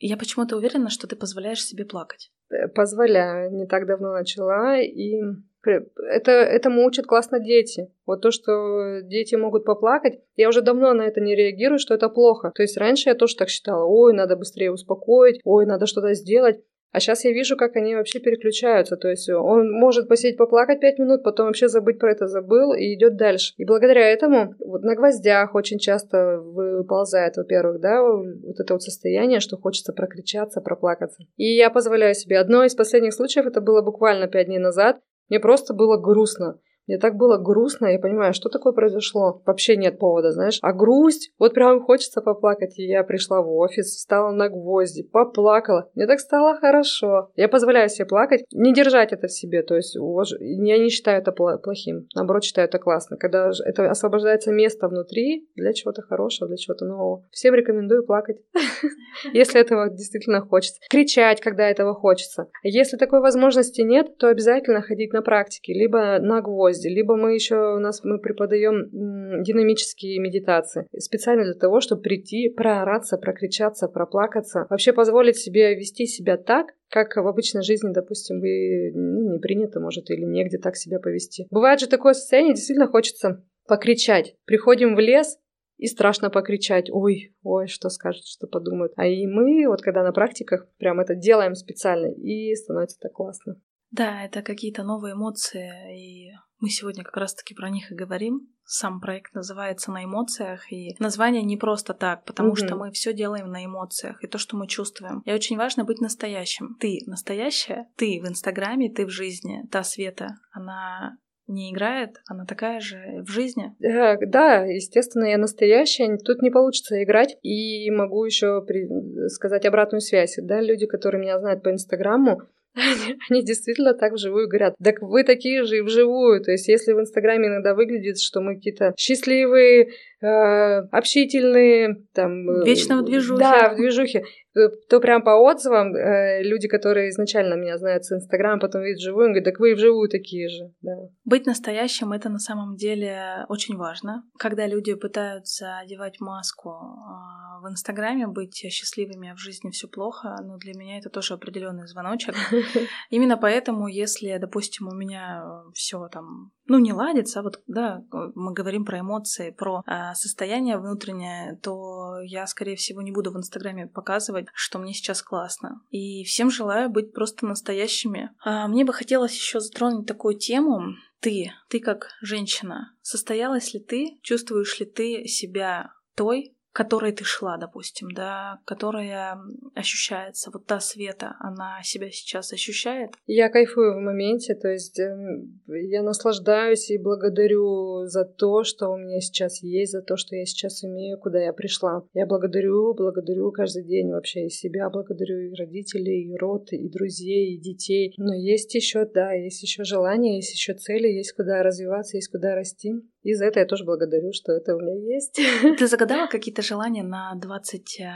я 0.00 0.16
почему-то 0.16 0.56
уверена, 0.56 0.90
что 0.90 1.06
ты 1.06 1.14
позволяешь 1.14 1.64
себе 1.64 1.84
плакать. 1.84 2.32
Э, 2.50 2.68
позволяю. 2.68 3.54
Не 3.54 3.66
так 3.66 3.86
давно 3.86 4.12
начала, 4.12 4.80
и 4.80 5.20
это, 5.64 6.30
этому 6.32 6.86
учат 6.86 7.06
классно 7.06 7.40
дети. 7.40 7.88
Вот 8.06 8.22
то, 8.22 8.30
что 8.30 9.00
дети 9.02 9.34
могут 9.34 9.64
поплакать, 9.64 10.20
я 10.36 10.48
уже 10.48 10.62
давно 10.62 10.92
на 10.94 11.02
это 11.02 11.20
не 11.20 11.34
реагирую, 11.34 11.78
что 11.78 11.94
это 11.94 12.08
плохо. 12.08 12.52
То 12.54 12.62
есть 12.62 12.76
раньше 12.76 13.08
я 13.08 13.14
тоже 13.14 13.36
так 13.36 13.48
считала, 13.48 13.84
ой, 13.84 14.12
надо 14.12 14.36
быстрее 14.36 14.72
успокоить, 14.72 15.40
ой, 15.44 15.66
надо 15.66 15.86
что-то 15.86 16.14
сделать. 16.14 16.60
А 16.92 16.98
сейчас 16.98 17.24
я 17.24 17.32
вижу, 17.32 17.56
как 17.56 17.76
они 17.76 17.94
вообще 17.94 18.18
переключаются. 18.18 18.96
То 18.96 19.08
есть 19.08 19.28
он 19.30 19.70
может 19.70 20.08
посидеть, 20.08 20.36
поплакать 20.36 20.80
пять 20.80 20.98
минут, 20.98 21.22
потом 21.22 21.46
вообще 21.46 21.68
забыть 21.68 22.00
про 22.00 22.10
это 22.10 22.26
забыл 22.26 22.72
и 22.72 22.94
идет 22.94 23.16
дальше. 23.16 23.54
И 23.58 23.64
благодаря 23.64 24.10
этому 24.10 24.54
вот 24.58 24.82
на 24.82 24.96
гвоздях 24.96 25.54
очень 25.54 25.78
часто 25.78 26.38
выползает, 26.40 27.36
во-первых, 27.36 27.80
да, 27.80 28.02
вот 28.02 28.58
это 28.58 28.74
вот 28.74 28.82
состояние, 28.82 29.38
что 29.40 29.56
хочется 29.56 29.92
прокричаться, 29.92 30.60
проплакаться. 30.60 31.22
И 31.36 31.54
я 31.54 31.70
позволяю 31.70 32.14
себе. 32.14 32.38
Одно 32.38 32.64
из 32.64 32.74
последних 32.74 33.14
случаев, 33.14 33.46
это 33.46 33.60
было 33.60 33.82
буквально 33.82 34.26
пять 34.26 34.46
дней 34.46 34.58
назад, 34.58 34.98
мне 35.30 35.40
просто 35.40 35.72
было 35.72 35.96
грустно. 35.96 36.58
Мне 36.90 36.98
так 36.98 37.14
было 37.14 37.38
грустно, 37.38 37.86
я 37.86 38.00
понимаю, 38.00 38.34
что 38.34 38.48
такое 38.48 38.72
произошло. 38.72 39.42
Вообще 39.46 39.76
нет 39.76 40.00
повода, 40.00 40.32
знаешь. 40.32 40.58
А 40.60 40.72
грусть, 40.72 41.30
вот 41.38 41.54
прям 41.54 41.80
хочется 41.84 42.20
поплакать. 42.20 42.80
И 42.80 42.84
я 42.84 43.04
пришла 43.04 43.42
в 43.42 43.48
офис, 43.48 43.94
встала 43.94 44.32
на 44.32 44.48
гвозди, 44.48 45.04
поплакала. 45.04 45.88
Мне 45.94 46.08
так 46.08 46.18
стало 46.18 46.56
хорошо. 46.56 47.30
Я 47.36 47.48
позволяю 47.48 47.88
себе 47.90 48.06
плакать, 48.06 48.42
не 48.50 48.74
держать 48.74 49.12
это 49.12 49.28
в 49.28 49.32
себе. 49.32 49.62
То 49.62 49.76
есть 49.76 49.94
я 49.94 50.78
не 50.78 50.88
считаю 50.88 51.22
это 51.22 51.30
плохим. 51.30 52.08
Наоборот, 52.16 52.42
считаю 52.42 52.66
это 52.66 52.80
классно. 52.80 53.16
Когда 53.16 53.52
это 53.64 53.88
освобождается 53.88 54.50
место 54.50 54.88
внутри 54.88 55.48
для 55.54 55.72
чего-то 55.72 56.02
хорошего, 56.02 56.48
для 56.48 56.56
чего-то 56.56 56.86
нового. 56.86 57.24
Всем 57.30 57.54
рекомендую 57.54 58.04
плакать, 58.04 58.38
если 59.32 59.60
этого 59.60 59.90
действительно 59.90 60.40
хочется. 60.40 60.80
Кричать, 60.90 61.40
когда 61.40 61.70
этого 61.70 61.94
хочется. 61.94 62.48
Если 62.64 62.96
такой 62.96 63.20
возможности 63.20 63.82
нет, 63.82 64.18
то 64.18 64.26
обязательно 64.26 64.82
ходить 64.82 65.12
на 65.12 65.22
практики, 65.22 65.70
либо 65.70 66.18
на 66.18 66.40
гвозди 66.40 66.79
гвозди, 66.80 66.88
либо 66.88 67.16
мы 67.16 67.34
еще 67.34 67.76
у 67.76 67.78
нас 67.78 68.02
мы 68.04 68.18
преподаем 68.18 69.42
динамические 69.42 70.20
медитации 70.20 70.86
специально 70.98 71.44
для 71.44 71.54
того, 71.54 71.80
чтобы 71.80 72.02
прийти, 72.02 72.48
проораться, 72.48 73.18
прокричаться, 73.18 73.88
проплакаться, 73.88 74.66
вообще 74.70 74.92
позволить 74.92 75.36
себе 75.36 75.74
вести 75.74 76.06
себя 76.06 76.36
так, 76.36 76.68
как 76.88 77.16
в 77.16 77.26
обычной 77.26 77.62
жизни, 77.62 77.92
допустим, 77.92 78.40
вы 78.40 78.92
ну, 78.94 79.32
не 79.32 79.38
принято, 79.38 79.80
может, 79.80 80.10
или 80.10 80.24
негде 80.24 80.58
так 80.58 80.76
себя 80.76 80.98
повести. 80.98 81.46
Бывает 81.50 81.80
же 81.80 81.86
такое 81.86 82.14
состояние, 82.14 82.54
действительно 82.54 82.88
хочется 82.88 83.44
покричать. 83.66 84.34
Приходим 84.46 84.96
в 84.96 84.98
лес, 85.00 85.38
и 85.78 85.86
страшно 85.86 86.28
покричать, 86.28 86.90
ой, 86.90 87.34
ой, 87.42 87.66
что 87.66 87.88
скажут, 87.88 88.26
что 88.26 88.46
подумают. 88.46 88.92
А 88.96 89.06
и 89.06 89.26
мы, 89.26 89.66
вот 89.66 89.80
когда 89.80 90.02
на 90.02 90.12
практиках, 90.12 90.66
прям 90.76 91.00
это 91.00 91.14
делаем 91.14 91.54
специально, 91.54 92.12
и 92.12 92.54
становится 92.54 92.98
так 93.00 93.12
классно. 93.12 93.56
Да, 93.90 94.24
это 94.24 94.42
какие-то 94.42 94.84
новые 94.84 95.14
эмоции, 95.14 95.70
и 95.96 96.32
мы 96.60 96.68
сегодня 96.68 97.02
как 97.02 97.16
раз-таки 97.16 97.54
про 97.54 97.70
них 97.70 97.90
и 97.90 97.94
говорим. 97.94 98.48
Сам 98.64 99.00
проект 99.00 99.34
называется 99.34 99.90
«На 99.90 100.04
эмоциях», 100.04 100.70
и 100.72 100.94
название 100.98 101.42
не 101.42 101.56
просто 101.56 101.92
так, 101.92 102.24
потому 102.24 102.52
mm-hmm. 102.52 102.66
что 102.66 102.76
мы 102.76 102.92
все 102.92 103.12
делаем 103.12 103.50
на 103.50 103.64
эмоциях, 103.64 104.22
и 104.22 104.28
то, 104.28 104.38
что 104.38 104.56
мы 104.56 104.68
чувствуем. 104.68 105.22
И 105.24 105.32
очень 105.32 105.56
важно 105.56 105.84
быть 105.84 106.00
настоящим. 106.00 106.76
Ты 106.78 107.00
настоящая, 107.06 107.88
ты 107.96 108.20
в 108.22 108.28
Инстаграме, 108.28 108.90
ты 108.90 109.06
в 109.06 109.10
жизни. 109.10 109.64
Та 109.70 109.82
Света, 109.82 110.36
она 110.52 111.16
не 111.50 111.72
играет, 111.72 112.22
она 112.28 112.44
такая 112.44 112.80
же 112.80 113.22
в 113.26 113.30
жизни. 113.30 113.74
Да, 113.80 114.16
да, 114.20 114.64
естественно, 114.64 115.24
я 115.24 115.36
настоящая, 115.36 116.16
тут 116.18 116.42
не 116.42 116.50
получится 116.50 117.02
играть. 117.02 117.36
И 117.42 117.90
могу 117.90 118.24
еще 118.24 118.62
при... 118.64 118.86
сказать 119.28 119.66
обратную 119.66 120.00
связь. 120.00 120.38
Да, 120.40 120.60
люди, 120.60 120.86
которые 120.86 121.20
меня 121.20 121.40
знают 121.40 121.62
по 121.62 121.70
Инстаграму, 121.70 122.42
они, 123.30 123.44
действительно 123.44 123.94
так 123.94 124.12
вживую 124.14 124.48
говорят. 124.48 124.74
Так 124.82 125.00
вы 125.00 125.24
такие 125.24 125.64
же 125.64 125.78
и 125.78 125.80
вживую. 125.80 126.42
То 126.42 126.52
есть, 126.52 126.68
если 126.68 126.92
в 126.92 127.00
Инстаграме 127.00 127.48
иногда 127.48 127.74
выглядит, 127.74 128.18
что 128.20 128.40
мы 128.40 128.54
какие-то 128.56 128.94
счастливые, 128.96 129.90
э, 130.20 130.80
общительные, 130.90 132.04
там... 132.12 132.48
Э, 132.48 132.64
Вечно 132.64 132.98
в 132.98 133.04
движухе. 133.04 133.40
Да, 133.40 133.70
в 133.70 133.76
движухе. 133.76 134.24
Э, 134.56 134.68
то 134.88 135.00
прям 135.00 135.22
по 135.22 135.30
отзывам 135.30 135.94
э, 135.94 136.42
люди, 136.42 136.66
которые 136.66 137.10
изначально 137.10 137.54
меня 137.54 137.78
знают 137.78 138.04
с 138.04 138.12
Инстаграма, 138.12 138.60
потом 138.60 138.82
видят 138.82 139.00
живую, 139.00 139.28
говорят, 139.28 139.44
так 139.44 139.60
вы 139.60 139.72
и 139.72 139.74
вживую 139.74 140.08
такие 140.08 140.48
же. 140.48 140.72
Да. 140.82 140.92
Быть 141.24 141.46
настоящим— 141.46 142.12
это 142.12 142.28
на 142.28 142.38
самом 142.38 142.76
деле 142.76 143.44
очень 143.48 143.76
важно. 143.76 144.24
Когда 144.38 144.66
люди 144.66 144.94
пытаются 144.94 145.78
одевать 145.78 146.20
маску 146.20 146.70
э, 146.70 147.62
в 147.62 147.70
Инстаграме, 147.70 148.26
быть 148.26 148.56
счастливыми, 148.56 149.30
а 149.30 149.34
в 149.34 149.38
жизни 149.38 149.70
все 149.70 149.86
плохо, 149.86 150.36
но 150.42 150.56
для 150.56 150.72
меня 150.74 150.98
это 150.98 151.10
тоже 151.10 151.34
определенный 151.34 151.86
звоночек. 151.86 152.34
Именно 153.10 153.36
поэтому, 153.36 153.86
если, 153.86 154.36
допустим, 154.38 154.88
у 154.88 154.94
меня 154.94 155.44
все 155.74 156.08
там, 156.08 156.50
ну, 156.70 156.78
не 156.78 156.92
ладится, 156.92 157.40
а 157.40 157.42
вот, 157.42 157.60
да, 157.66 158.04
мы 158.12 158.52
говорим 158.52 158.84
про 158.84 159.00
эмоции, 159.00 159.50
про 159.50 159.82
э, 159.88 160.14
состояние 160.14 160.78
внутреннее, 160.78 161.58
то 161.60 162.20
я, 162.22 162.46
скорее 162.46 162.76
всего, 162.76 163.02
не 163.02 163.10
буду 163.10 163.32
в 163.32 163.36
Инстаграме 163.36 163.88
показывать, 163.88 164.46
что 164.54 164.78
мне 164.78 164.94
сейчас 164.94 165.20
классно. 165.20 165.80
И 165.90 166.22
всем 166.22 166.48
желаю 166.48 166.88
быть 166.88 167.12
просто 167.12 167.44
настоящими. 167.44 168.30
А 168.44 168.68
мне 168.68 168.84
бы 168.84 168.92
хотелось 168.92 169.34
еще 169.34 169.58
затронуть 169.58 170.06
такую 170.06 170.38
тему. 170.38 170.94
Ты, 171.18 171.50
ты 171.68 171.80
как 171.80 172.10
женщина, 172.22 172.94
состоялась 173.02 173.74
ли 173.74 173.80
ты, 173.80 174.20
чувствуешь 174.22 174.78
ли 174.78 174.86
ты 174.86 175.26
себя 175.26 175.90
той, 176.14 176.54
которой 176.72 177.12
ты 177.12 177.24
шла, 177.24 177.56
допустим, 177.56 178.10
да, 178.12 178.60
которая 178.64 179.38
ощущается, 179.74 180.50
вот 180.52 180.66
та 180.66 180.80
Света, 180.80 181.36
она 181.40 181.82
себя 181.82 182.10
сейчас 182.10 182.52
ощущает? 182.52 183.10
Я 183.26 183.48
кайфую 183.48 183.94
в 183.94 184.00
моменте, 184.00 184.54
то 184.54 184.68
есть 184.68 184.98
эм, 184.98 185.60
я 185.66 186.02
наслаждаюсь 186.02 186.90
и 186.90 186.98
благодарю 186.98 188.04
за 188.06 188.24
то, 188.24 188.64
что 188.64 188.88
у 188.88 188.96
меня 188.96 189.20
сейчас 189.20 189.62
есть, 189.62 189.92
за 189.92 190.02
то, 190.02 190.16
что 190.16 190.36
я 190.36 190.44
сейчас 190.44 190.82
умею, 190.82 191.18
куда 191.18 191.40
я 191.40 191.52
пришла. 191.52 192.02
Я 192.14 192.26
благодарю, 192.26 192.94
благодарю 192.94 193.50
каждый 193.52 193.84
день 193.84 194.10
вообще 194.10 194.46
и 194.46 194.50
себя, 194.50 194.88
благодарю 194.90 195.38
и 195.40 195.54
родителей, 195.54 196.32
и 196.32 196.36
род, 196.36 196.72
и 196.72 196.88
друзей, 196.88 197.54
и 197.54 197.60
детей. 197.60 198.14
Но 198.16 198.34
есть 198.34 198.74
еще, 198.74 199.06
да, 199.06 199.32
есть 199.32 199.62
еще 199.62 199.84
желание, 199.84 200.36
есть 200.36 200.52
еще 200.52 200.74
цели, 200.74 201.08
есть 201.08 201.32
куда 201.32 201.62
развиваться, 201.62 202.16
есть 202.16 202.28
куда 202.28 202.54
расти. 202.54 202.92
И 203.22 203.34
за 203.34 203.46
это 203.46 203.60
я 203.60 203.66
тоже 203.66 203.84
благодарю, 203.84 204.32
что 204.32 204.52
это 204.52 204.74
у 204.74 204.80
меня 204.80 205.14
есть. 205.14 205.40
Ты 205.78 205.86
загадала 205.86 206.26
какие-то 206.26 206.62
желания 206.62 207.02
на 207.02 207.34
20 207.34 208.00
э, 208.00 208.12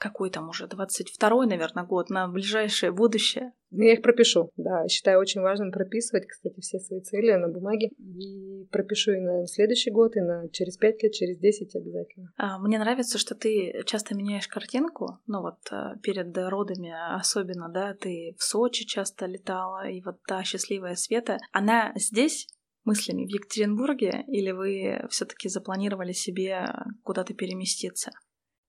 какой 0.00 0.30
там 0.30 0.48
уже, 0.48 0.64
22-й, 0.64 1.46
наверное, 1.46 1.84
год, 1.84 2.08
на 2.08 2.26
ближайшее 2.26 2.90
будущее? 2.90 3.52
Ну, 3.70 3.84
я 3.84 3.92
их 3.92 4.02
пропишу, 4.02 4.50
да. 4.56 4.88
Считаю 4.88 5.20
очень 5.20 5.42
важным 5.42 5.70
прописывать, 5.70 6.26
кстати, 6.26 6.58
все 6.60 6.78
свои 6.78 7.02
цели 7.02 7.32
на 7.32 7.48
бумаге. 7.48 7.90
И 7.98 8.66
пропишу 8.72 9.12
и 9.12 9.20
на 9.20 9.46
следующий 9.46 9.90
год, 9.90 10.16
и 10.16 10.20
на 10.20 10.48
через 10.48 10.78
5 10.78 11.02
лет, 11.02 11.12
через 11.12 11.38
10 11.38 11.76
обязательно. 11.76 12.32
А, 12.38 12.58
мне 12.58 12.78
нравится, 12.78 13.18
что 13.18 13.34
ты 13.34 13.82
часто 13.84 14.16
меняешь 14.16 14.48
картинку. 14.48 15.18
Ну 15.26 15.42
вот 15.42 15.58
э, 15.70 15.98
перед 16.02 16.36
родами 16.36 16.94
особенно, 17.14 17.68
да, 17.68 17.94
ты 17.94 18.34
в 18.38 18.42
Сочи 18.42 18.86
часто 18.86 19.26
летала, 19.26 19.86
и 19.86 20.00
вот 20.00 20.16
та 20.26 20.42
счастливая 20.44 20.94
Света, 20.94 21.36
она 21.52 21.92
здесь 21.94 22.48
мыслями 22.84 23.26
в 23.26 23.28
Екатеринбурге, 23.28 24.24
или 24.28 24.50
вы 24.50 25.06
все-таки 25.10 25.48
запланировали 25.48 26.12
себе 26.12 26.66
куда-то 27.02 27.34
переместиться? 27.34 28.12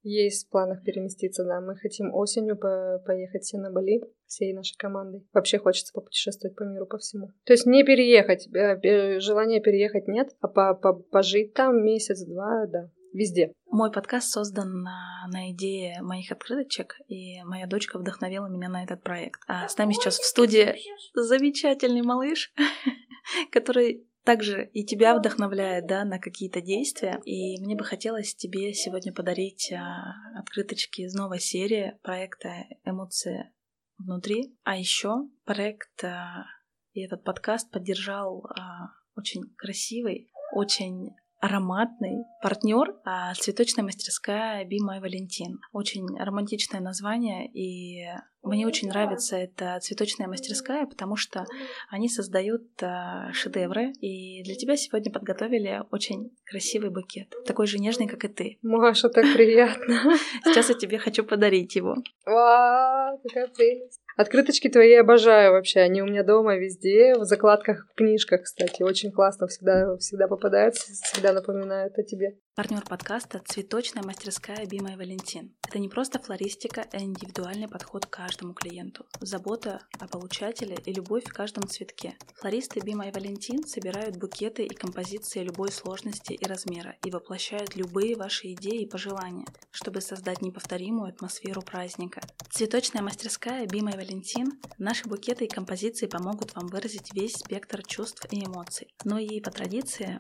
Есть 0.03 0.47
в 0.47 0.49
планах 0.49 0.83
переместиться, 0.83 1.43
да. 1.43 1.61
Мы 1.61 1.75
хотим 1.75 2.13
осенью 2.13 2.57
по 2.57 2.99
поехать 3.05 3.43
все 3.43 3.59
на 3.59 3.71
Бали 3.71 4.01
всей 4.25 4.53
нашей 4.53 4.75
командой. 4.77 5.27
Вообще 5.31 5.59
хочется 5.59 5.93
попутешествовать 5.93 6.55
по 6.55 6.63
миру, 6.63 6.87
по 6.87 6.97
всему. 6.97 7.29
То 7.45 7.53
есть 7.53 7.67
не 7.67 7.83
переехать, 7.83 8.47
э, 8.53 9.19
желания 9.19 9.61
переехать 9.61 10.07
нет, 10.07 10.29
а 10.39 10.47
по 10.47 10.79
-по 10.81 10.93
пожить 11.11 11.53
там 11.53 11.83
месяц-два, 11.83 12.65
да, 12.65 12.89
везде. 13.13 13.53
Мой 13.69 13.91
подкаст 13.91 14.31
создан 14.31 14.81
на, 14.81 15.27
на 15.31 15.51
идее 15.51 16.01
моих 16.01 16.31
открыточек, 16.31 16.95
и 17.07 17.43
моя 17.43 17.67
дочка 17.67 17.99
вдохновила 17.99 18.47
меня 18.47 18.69
на 18.69 18.83
этот 18.83 19.03
проект. 19.03 19.41
А 19.47 19.67
с 19.67 19.77
нами 19.77 19.93
сейчас 19.93 20.17
в 20.17 20.25
студии 20.25 20.75
замечательный 21.13 22.01
малыш, 22.01 22.53
который 23.51 24.07
также 24.23 24.69
и 24.73 24.85
тебя 24.85 25.17
вдохновляет, 25.17 25.87
да, 25.87 26.05
на 26.05 26.19
какие-то 26.19 26.61
действия. 26.61 27.19
И 27.25 27.59
мне 27.61 27.75
бы 27.75 27.83
хотелось 27.83 28.35
тебе 28.35 28.73
сегодня 28.73 29.13
подарить 29.13 29.71
а, 29.71 30.13
открыточки 30.39 31.01
из 31.01 31.13
новой 31.15 31.39
серии 31.39 31.97
проекта 32.03 32.65
«Эмоции 32.85 33.51
внутри». 33.97 34.55
А 34.63 34.77
еще 34.77 35.27
проект 35.43 36.03
а, 36.03 36.45
и 36.93 37.01
этот 37.01 37.23
подкаст 37.23 37.71
поддержал 37.71 38.45
а, 38.45 38.89
очень 39.15 39.43
красивый, 39.55 40.31
очень 40.53 41.15
ароматный 41.41 42.25
партнер, 42.41 42.95
а 43.03 43.33
цветочная 43.33 43.83
мастерская 43.83 44.63
Be 44.63 44.77
My 44.87 45.01
Valentin. 45.01 45.57
Очень 45.73 46.05
романтичное 46.17 46.79
название, 46.79 47.47
и 47.51 48.05
мне 48.43 48.65
очень 48.65 48.89
нравится 48.89 49.37
эта 49.37 49.79
цветочная 49.81 50.27
мастерская, 50.27 50.85
потому 50.85 51.15
что 51.15 51.45
они 51.89 52.09
создают 52.09 52.63
а, 52.81 53.31
шедевры, 53.33 53.91
и 54.01 54.43
для 54.43 54.55
тебя 54.55 54.75
сегодня 54.75 55.11
подготовили 55.11 55.83
очень 55.91 56.31
красивый 56.45 56.89
букет, 56.89 57.33
такой 57.45 57.67
же 57.67 57.77
нежный, 57.77 58.07
как 58.07 58.23
и 58.25 58.27
ты. 58.27 58.59
Маша, 58.61 59.09
так 59.09 59.25
приятно. 59.33 60.15
Сейчас 60.43 60.69
я 60.69 60.75
тебе 60.75 60.97
хочу 60.97 61.23
подарить 61.23 61.75
его. 61.75 61.95
Вау, 62.25 63.19
какая 63.23 63.47
прелесть. 63.47 64.01
Открыточки 64.21 64.69
твои 64.69 64.93
обожаю 64.93 65.53
вообще. 65.53 65.79
Они 65.79 65.99
у 65.99 66.05
меня 66.05 66.23
дома 66.23 66.55
везде, 66.55 67.15
в 67.15 67.23
закладках, 67.23 67.87
в 67.91 67.95
книжках, 67.95 68.43
кстати. 68.43 68.83
Очень 68.83 69.11
классно, 69.11 69.47
всегда, 69.47 69.97
всегда 69.97 70.27
попадаются, 70.27 70.93
всегда 70.93 71.33
напоминают 71.33 71.97
о 71.97 72.03
тебе. 72.03 72.37
Партнер 72.53 72.83
подкаста– 72.83 73.41
цветочная 73.47 74.03
мастерская 74.03 74.65
Бима 74.65 74.91
и 74.91 74.95
Валентин. 74.97 75.55
Это 75.65 75.79
не 75.79 75.87
просто 75.87 76.19
флористика, 76.19 76.85
а 76.91 77.01
индивидуальный 77.01 77.69
подход 77.69 78.05
к 78.05 78.09
каждому 78.09 78.53
клиенту. 78.53 79.05
Забота 79.21 79.87
о 79.97 80.07
получателе 80.09 80.75
и 80.85 80.91
любовь 80.91 81.23
в 81.23 81.31
каждом 81.31 81.65
цветке. 81.69 82.17
Флористы 82.35 82.81
Бима 82.81 83.07
и 83.07 83.11
Валентин 83.13 83.63
собирают 83.65 84.17
букеты 84.17 84.65
и 84.65 84.75
композиции 84.75 85.43
любой 85.43 85.71
сложности 85.71 86.33
и 86.33 86.45
размера 86.45 86.97
и 87.05 87.09
воплощают 87.09 87.77
любые 87.77 88.17
ваши 88.17 88.51
идеи 88.51 88.81
и 88.81 88.89
пожелания, 88.89 89.45
чтобы 89.71 90.01
создать 90.01 90.41
неповторимую 90.41 91.07
атмосферу 91.07 91.61
праздника. 91.61 92.19
Цветочная 92.49 93.01
мастерская 93.01 93.65
Бима 93.65 93.91
и 93.91 93.95
Валентин– 93.95 94.59
наши 94.77 95.07
букеты 95.07 95.45
и 95.45 95.49
композиции 95.49 96.05
помогут 96.05 96.53
вам 96.53 96.67
выразить 96.67 97.13
весь 97.13 97.35
спектр 97.35 97.81
чувств 97.81 98.25
и 98.29 98.43
эмоций. 98.43 98.93
Но 99.05 99.19
и 99.19 99.39
по 99.39 99.51
традиции 99.51 100.19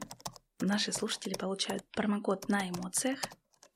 наши 0.61 0.91
слушатели 0.91 1.33
получают 1.33 1.83
промокод 1.91 2.49
на 2.49 2.69
эмоциях, 2.69 3.19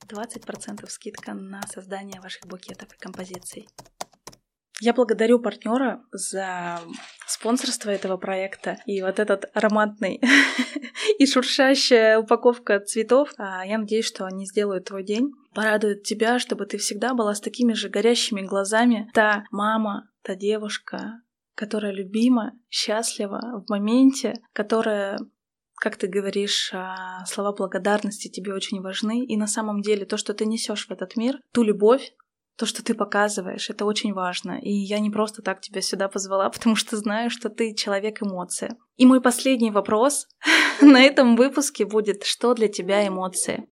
20% 0.08 0.88
скидка 0.88 1.34
на 1.34 1.62
создание 1.62 2.20
ваших 2.20 2.46
букетов 2.46 2.92
и 2.92 2.98
композиций. 2.98 3.68
Я 4.80 4.92
благодарю 4.92 5.38
партнера 5.38 6.02
за 6.12 6.80
спонсорство 7.26 7.88
этого 7.88 8.18
проекта 8.18 8.76
и 8.84 9.00
вот 9.00 9.18
этот 9.18 9.46
ароматный 9.54 10.20
и 11.18 11.26
шуршащая 11.26 12.18
упаковка 12.18 12.80
цветов. 12.80 13.30
А 13.38 13.64
я 13.64 13.78
надеюсь, 13.78 14.04
что 14.04 14.26
они 14.26 14.44
сделают 14.44 14.84
твой 14.84 15.02
день, 15.02 15.32
порадуют 15.54 16.02
тебя, 16.02 16.38
чтобы 16.38 16.66
ты 16.66 16.76
всегда 16.76 17.14
была 17.14 17.34
с 17.34 17.40
такими 17.40 17.72
же 17.72 17.88
горящими 17.88 18.42
глазами. 18.42 19.10
Та 19.14 19.44
мама, 19.50 20.10
та 20.22 20.34
девушка, 20.34 21.22
которая 21.54 21.92
любима, 21.92 22.52
счастлива 22.68 23.64
в 23.66 23.70
моменте, 23.70 24.34
которая 24.52 25.18
как 25.76 25.96
ты 25.96 26.06
говоришь, 26.06 26.70
а, 26.72 27.24
слова 27.26 27.52
благодарности 27.52 28.28
тебе 28.28 28.54
очень 28.54 28.80
важны. 28.80 29.24
И 29.24 29.36
на 29.36 29.46
самом 29.46 29.82
деле 29.82 30.06
то, 30.06 30.16
что 30.16 30.34
ты 30.34 30.46
несешь 30.46 30.86
в 30.86 30.90
этот 30.90 31.16
мир, 31.16 31.38
ту 31.52 31.62
любовь, 31.62 32.12
то, 32.56 32.64
что 32.64 32.82
ты 32.82 32.94
показываешь, 32.94 33.68
это 33.68 33.84
очень 33.84 34.14
важно. 34.14 34.58
И 34.58 34.70
я 34.70 34.98
не 34.98 35.10
просто 35.10 35.42
так 35.42 35.60
тебя 35.60 35.82
сюда 35.82 36.08
позвала, 36.08 36.48
потому 36.50 36.76
что 36.76 36.96
знаю, 36.96 37.30
что 37.30 37.50
ты 37.50 37.74
человек 37.74 38.22
эмоции. 38.22 38.76
И 38.96 39.06
мой 39.06 39.20
последний 39.20 39.70
вопрос 39.70 40.26
на 40.80 41.02
этом 41.02 41.36
выпуске 41.36 41.84
будет, 41.84 42.24
что 42.24 42.54
для 42.54 42.68
тебя 42.68 43.06
эмоции? 43.06 43.68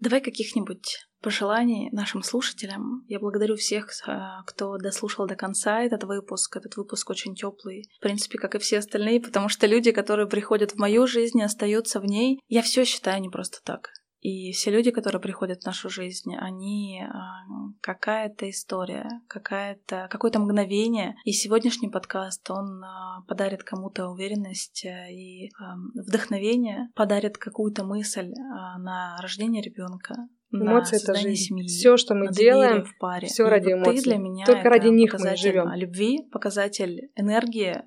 Давай 0.00 0.22
каких-нибудь 0.22 0.98
пожеланий 1.20 1.90
нашим 1.92 2.22
слушателям. 2.22 3.04
Я 3.06 3.20
благодарю 3.20 3.56
всех, 3.56 3.90
а, 4.06 4.42
кто 4.46 4.78
дослушал 4.78 5.26
до 5.26 5.36
конца 5.36 5.82
этот 5.82 6.04
выпуск. 6.04 6.56
Этот 6.56 6.76
выпуск 6.76 7.10
очень 7.10 7.34
теплый, 7.34 7.84
в 7.98 8.02
принципе, 8.02 8.38
как 8.38 8.54
и 8.54 8.58
все 8.58 8.78
остальные, 8.78 9.20
потому 9.20 9.48
что 9.48 9.66
люди, 9.66 9.92
которые 9.92 10.26
приходят 10.26 10.72
в 10.72 10.78
мою 10.78 11.06
жизнь 11.06 11.38
и 11.38 11.44
остаются 11.44 12.00
в 12.00 12.06
ней, 12.06 12.40
я 12.48 12.62
все 12.62 12.84
считаю 12.84 13.20
не 13.20 13.28
просто 13.28 13.58
так. 13.62 13.90
И 14.20 14.52
все 14.52 14.70
люди, 14.70 14.90
которые 14.90 15.20
приходят 15.20 15.62
в 15.62 15.66
нашу 15.66 15.88
жизнь, 15.88 16.34
они 16.36 17.02
а, 17.02 17.44
какая-то 17.80 18.50
история, 18.50 19.08
какая-то, 19.28 20.08
какое-то 20.10 20.38
мгновение. 20.40 21.16
И 21.24 21.32
сегодняшний 21.32 21.88
подкаст, 21.88 22.50
он 22.50 22.84
а, 22.84 23.22
подарит 23.26 23.62
кому-то 23.64 24.08
уверенность 24.08 24.84
э, 24.84 25.10
и 25.12 25.50
вдохновение, 25.94 26.90
подарит 26.94 27.38
какую-то 27.38 27.84
мысль 27.84 28.30
на 28.30 29.16
рождение 29.20 29.62
ребенка, 29.62 30.28
Эмоции 30.52 31.00
это 31.00 31.14
жизнь. 31.14 31.44
Семьи, 31.44 31.68
все, 31.68 31.96
что 31.96 32.14
мы 32.14 32.32
делаем, 32.32 32.84
в 32.84 32.98
паре. 32.98 33.28
все 33.28 33.48
ради 33.48 33.72
эмоций. 33.72 33.98
Ты 33.98 34.02
для 34.02 34.16
меня 34.16 34.44
Только 34.46 34.68
ради 34.68 34.88
них 34.88 35.14
мы 35.18 35.36
живем. 35.36 35.72
Любви, 35.74 36.28
показатель 36.32 37.10
энергии 37.14 37.82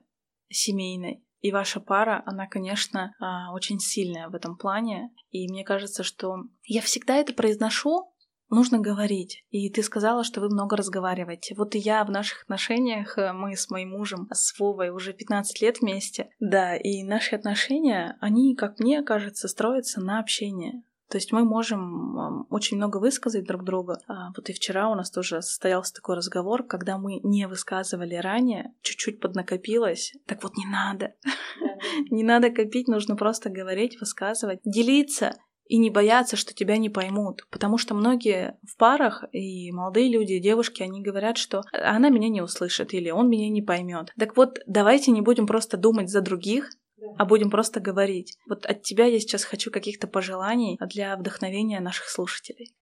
семейной. 0.49 1.23
И 1.43 1.51
ваша 1.51 1.81
пара, 1.81 2.23
она, 2.25 2.47
конечно, 2.47 3.13
а, 3.19 3.53
очень 3.53 3.77
сильная 3.77 4.29
в 4.29 4.33
этом 4.33 4.55
плане. 4.57 5.11
И 5.29 5.45
мне 5.49 5.65
кажется, 5.65 6.01
что 6.01 6.37
я 6.63 6.81
всегда 6.81 7.17
это 7.17 7.33
произношу, 7.33 8.13
нужно 8.49 8.79
говорить. 8.79 9.43
И 9.49 9.69
ты 9.69 9.83
сказала, 9.83 10.23
что 10.23 10.39
вы 10.39 10.47
много 10.47 10.77
разговариваете. 10.77 11.53
Вот 11.57 11.75
и 11.75 11.79
я 11.79 12.05
в 12.05 12.11
наших 12.11 12.43
отношениях, 12.43 13.17
э, 13.17 13.33
мы 13.33 13.57
с 13.57 13.69
моим 13.69 13.89
мужем, 13.89 14.29
с 14.31 14.57
Вовой 14.57 14.89
уже 14.91 15.11
15 15.11 15.61
лет 15.61 15.81
вместе. 15.81 16.29
Да, 16.39 16.77
и 16.77 17.03
наши 17.03 17.35
отношения, 17.35 18.17
они, 18.21 18.55
как 18.55 18.79
мне 18.79 19.03
кажется, 19.03 19.49
строятся 19.49 19.99
на 19.99 20.19
общении. 20.19 20.81
То 21.13 21.17
есть 21.17 21.31
мы 21.31 21.45
можем 21.45 22.47
очень 22.49 22.77
много 22.77 22.97
высказать 22.97 23.45
друг 23.45 23.63
другу. 23.63 23.97
А 24.07 24.29
вот 24.35 24.49
и 24.49 24.53
вчера 24.53 24.89
у 24.89 24.95
нас 24.95 25.11
тоже 25.11 25.43
состоялся 25.43 25.93
такой 25.93 26.15
разговор, 26.15 26.63
когда 26.63 26.97
мы 26.97 27.19
не 27.21 27.47
высказывали 27.47 28.15
ранее, 28.15 28.73
чуть-чуть 28.81 29.19
поднакопилось. 29.19 30.15
Так 30.25 30.41
вот 30.41 30.57
не 30.57 30.65
надо. 30.65 31.13
Не 32.09 32.23
надо 32.23 32.49
копить, 32.49 32.87
нужно 32.87 33.15
просто 33.15 33.49
говорить, 33.51 33.99
высказывать, 33.99 34.59
делиться 34.63 35.35
и 35.67 35.77
не 35.77 35.89
бояться, 35.89 36.35
что 36.35 36.53
тебя 36.53 36.77
не 36.77 36.89
поймут. 36.89 37.45
Потому 37.51 37.77
что 37.77 37.93
многие 37.93 38.57
в 38.67 38.75
парах, 38.77 39.23
и 39.31 39.71
молодые 39.71 40.09
люди, 40.09 40.33
и 40.33 40.39
девушки, 40.39 40.81
они 40.81 41.01
говорят, 41.01 41.37
что 41.37 41.61
она 41.71 42.09
меня 42.09 42.29
не 42.29 42.41
услышит 42.41 42.93
или 42.93 43.11
он 43.11 43.29
меня 43.29 43.49
не 43.49 43.61
поймет. 43.61 44.11
Так 44.17 44.35
вот, 44.35 44.59
давайте 44.65 45.11
не 45.11 45.21
будем 45.21 45.45
просто 45.45 45.77
думать 45.77 46.09
за 46.09 46.21
других, 46.21 46.69
а 47.17 47.25
будем 47.25 47.49
просто 47.49 47.79
говорить. 47.79 48.37
Вот 48.47 48.65
от 48.65 48.81
тебя 48.83 49.05
я 49.05 49.19
сейчас 49.19 49.43
хочу 49.43 49.71
каких-то 49.71 50.07
пожеланий 50.07 50.77
для 50.89 51.15
вдохновения 51.17 51.79
наших 51.79 52.09
слушателей. 52.09 52.73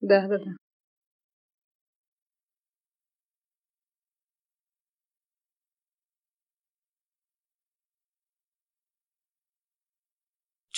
Да, 0.00 0.26
да, 0.28 0.38
да. 0.38 0.52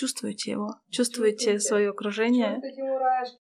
Чувствуйте 0.01 0.53
его, 0.53 0.77
чувствуйте, 0.91 1.37
чувствуйте. 1.37 1.61
свое 1.61 1.91
окружение. 1.91 2.53
Чувствуйте 2.53 2.83
мурашки. 2.85 3.39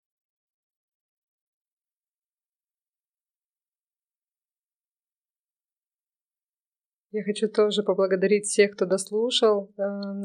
Я 7.11 7.23
хочу 7.23 7.47
тоже 7.47 7.83
поблагодарить 7.83 8.45
всех, 8.45 8.71
кто 8.71 8.87
дослушал 8.87 9.71
э, 9.77 9.81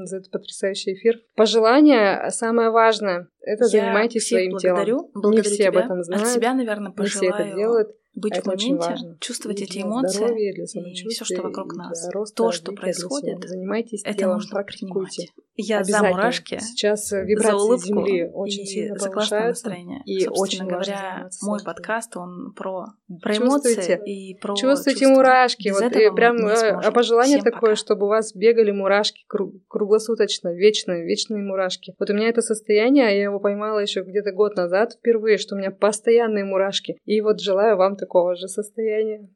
за 0.06 0.16
этот 0.16 0.30
потрясающий 0.30 0.94
эфир. 0.94 1.20
Пожелание 1.36 2.30
самое 2.30 2.70
важное– 2.70 3.28
это 3.40 3.64
Я 3.64 3.68
занимайтесь 3.68 4.28
своим 4.28 4.52
благодарю, 4.52 5.00
телом. 5.00 5.10
Благодарю 5.12 5.36
Не 5.36 5.42
все 5.42 5.56
тебя. 5.56 5.68
об 5.68 5.76
этом 5.76 6.02
знают. 6.02 6.24
От 6.24 6.32
себя, 6.32 6.54
наверное, 6.54 6.92
пожелаю. 6.92 7.28
Не 7.28 7.34
все 7.34 7.44
это 7.44 7.56
делают 7.56 7.88
быть 8.14 8.36
это 8.36 8.42
в 8.42 8.46
моменте, 8.46 9.16
чувствовать 9.20 9.56
для 9.56 9.66
эти 9.66 9.78
эмоции 9.78 10.16
здоровья, 10.18 10.52
для 10.52 10.64
и 10.64 11.08
все, 11.08 11.24
что 11.24 11.42
вокруг 11.42 11.74
нас. 11.74 12.08
Роста, 12.12 12.36
То, 12.36 12.52
что 12.52 12.72
происходит, 12.72 13.48
занимайтесь 13.48 14.02
это 14.04 14.18
телом, 14.18 14.34
нужно 14.34 14.50
практикуйте. 14.50 15.28
Я 15.54 15.84
за 15.84 16.02
мурашки, 16.02 16.58
Сейчас 16.60 17.12
вибрации 17.12 17.50
за 17.50 17.56
улыбку 17.56 17.86
Земли 17.86 18.30
очень 18.32 18.62
и 18.62 18.66
сильно 18.66 18.98
за 18.98 19.10
классное 19.10 19.48
настроение. 19.48 20.00
И 20.06 20.26
очень 20.26 20.66
говоря, 20.66 21.28
мой 21.42 21.60
подкаст, 21.62 22.16
он 22.16 22.52
про, 22.54 22.86
про 23.20 23.36
эмоции 23.36 24.00
и 24.06 24.34
про 24.38 24.56
Чувствуйте 24.56 25.00
чувства. 25.00 25.14
мурашки. 25.14 25.68
Без 25.68 25.80
вот 25.80 25.92
и 25.94 26.10
прям 26.10 26.36
а 26.46 26.90
пожелание 26.90 27.38
Всем 27.38 27.52
такое, 27.52 27.72
пока. 27.72 27.76
чтобы 27.76 28.06
у 28.06 28.08
вас 28.08 28.34
бегали 28.34 28.70
мурашки 28.70 29.24
круглосуточно, 29.68 30.54
вечные, 30.54 31.04
вечные 31.04 31.42
мурашки. 31.42 31.94
Вот 31.98 32.08
у 32.08 32.14
меня 32.14 32.28
это 32.28 32.40
состояние, 32.40 33.04
я 33.04 33.22
его 33.24 33.38
поймала 33.38 33.78
еще 33.78 34.02
где-то 34.02 34.32
год 34.32 34.56
назад 34.56 34.94
впервые, 34.94 35.36
что 35.36 35.54
у 35.54 35.58
меня 35.58 35.70
постоянные 35.70 36.44
мурашки. 36.44 36.96
И 37.04 37.20
вот 37.20 37.40
желаю 37.40 37.76
вам 37.76 37.96
такого 38.02 38.34
же 38.34 38.48
состояния. 38.48 39.28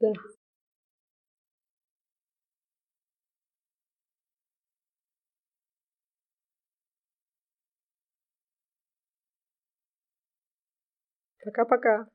Да. 0.00 0.12
Пока-пока. 11.44 11.96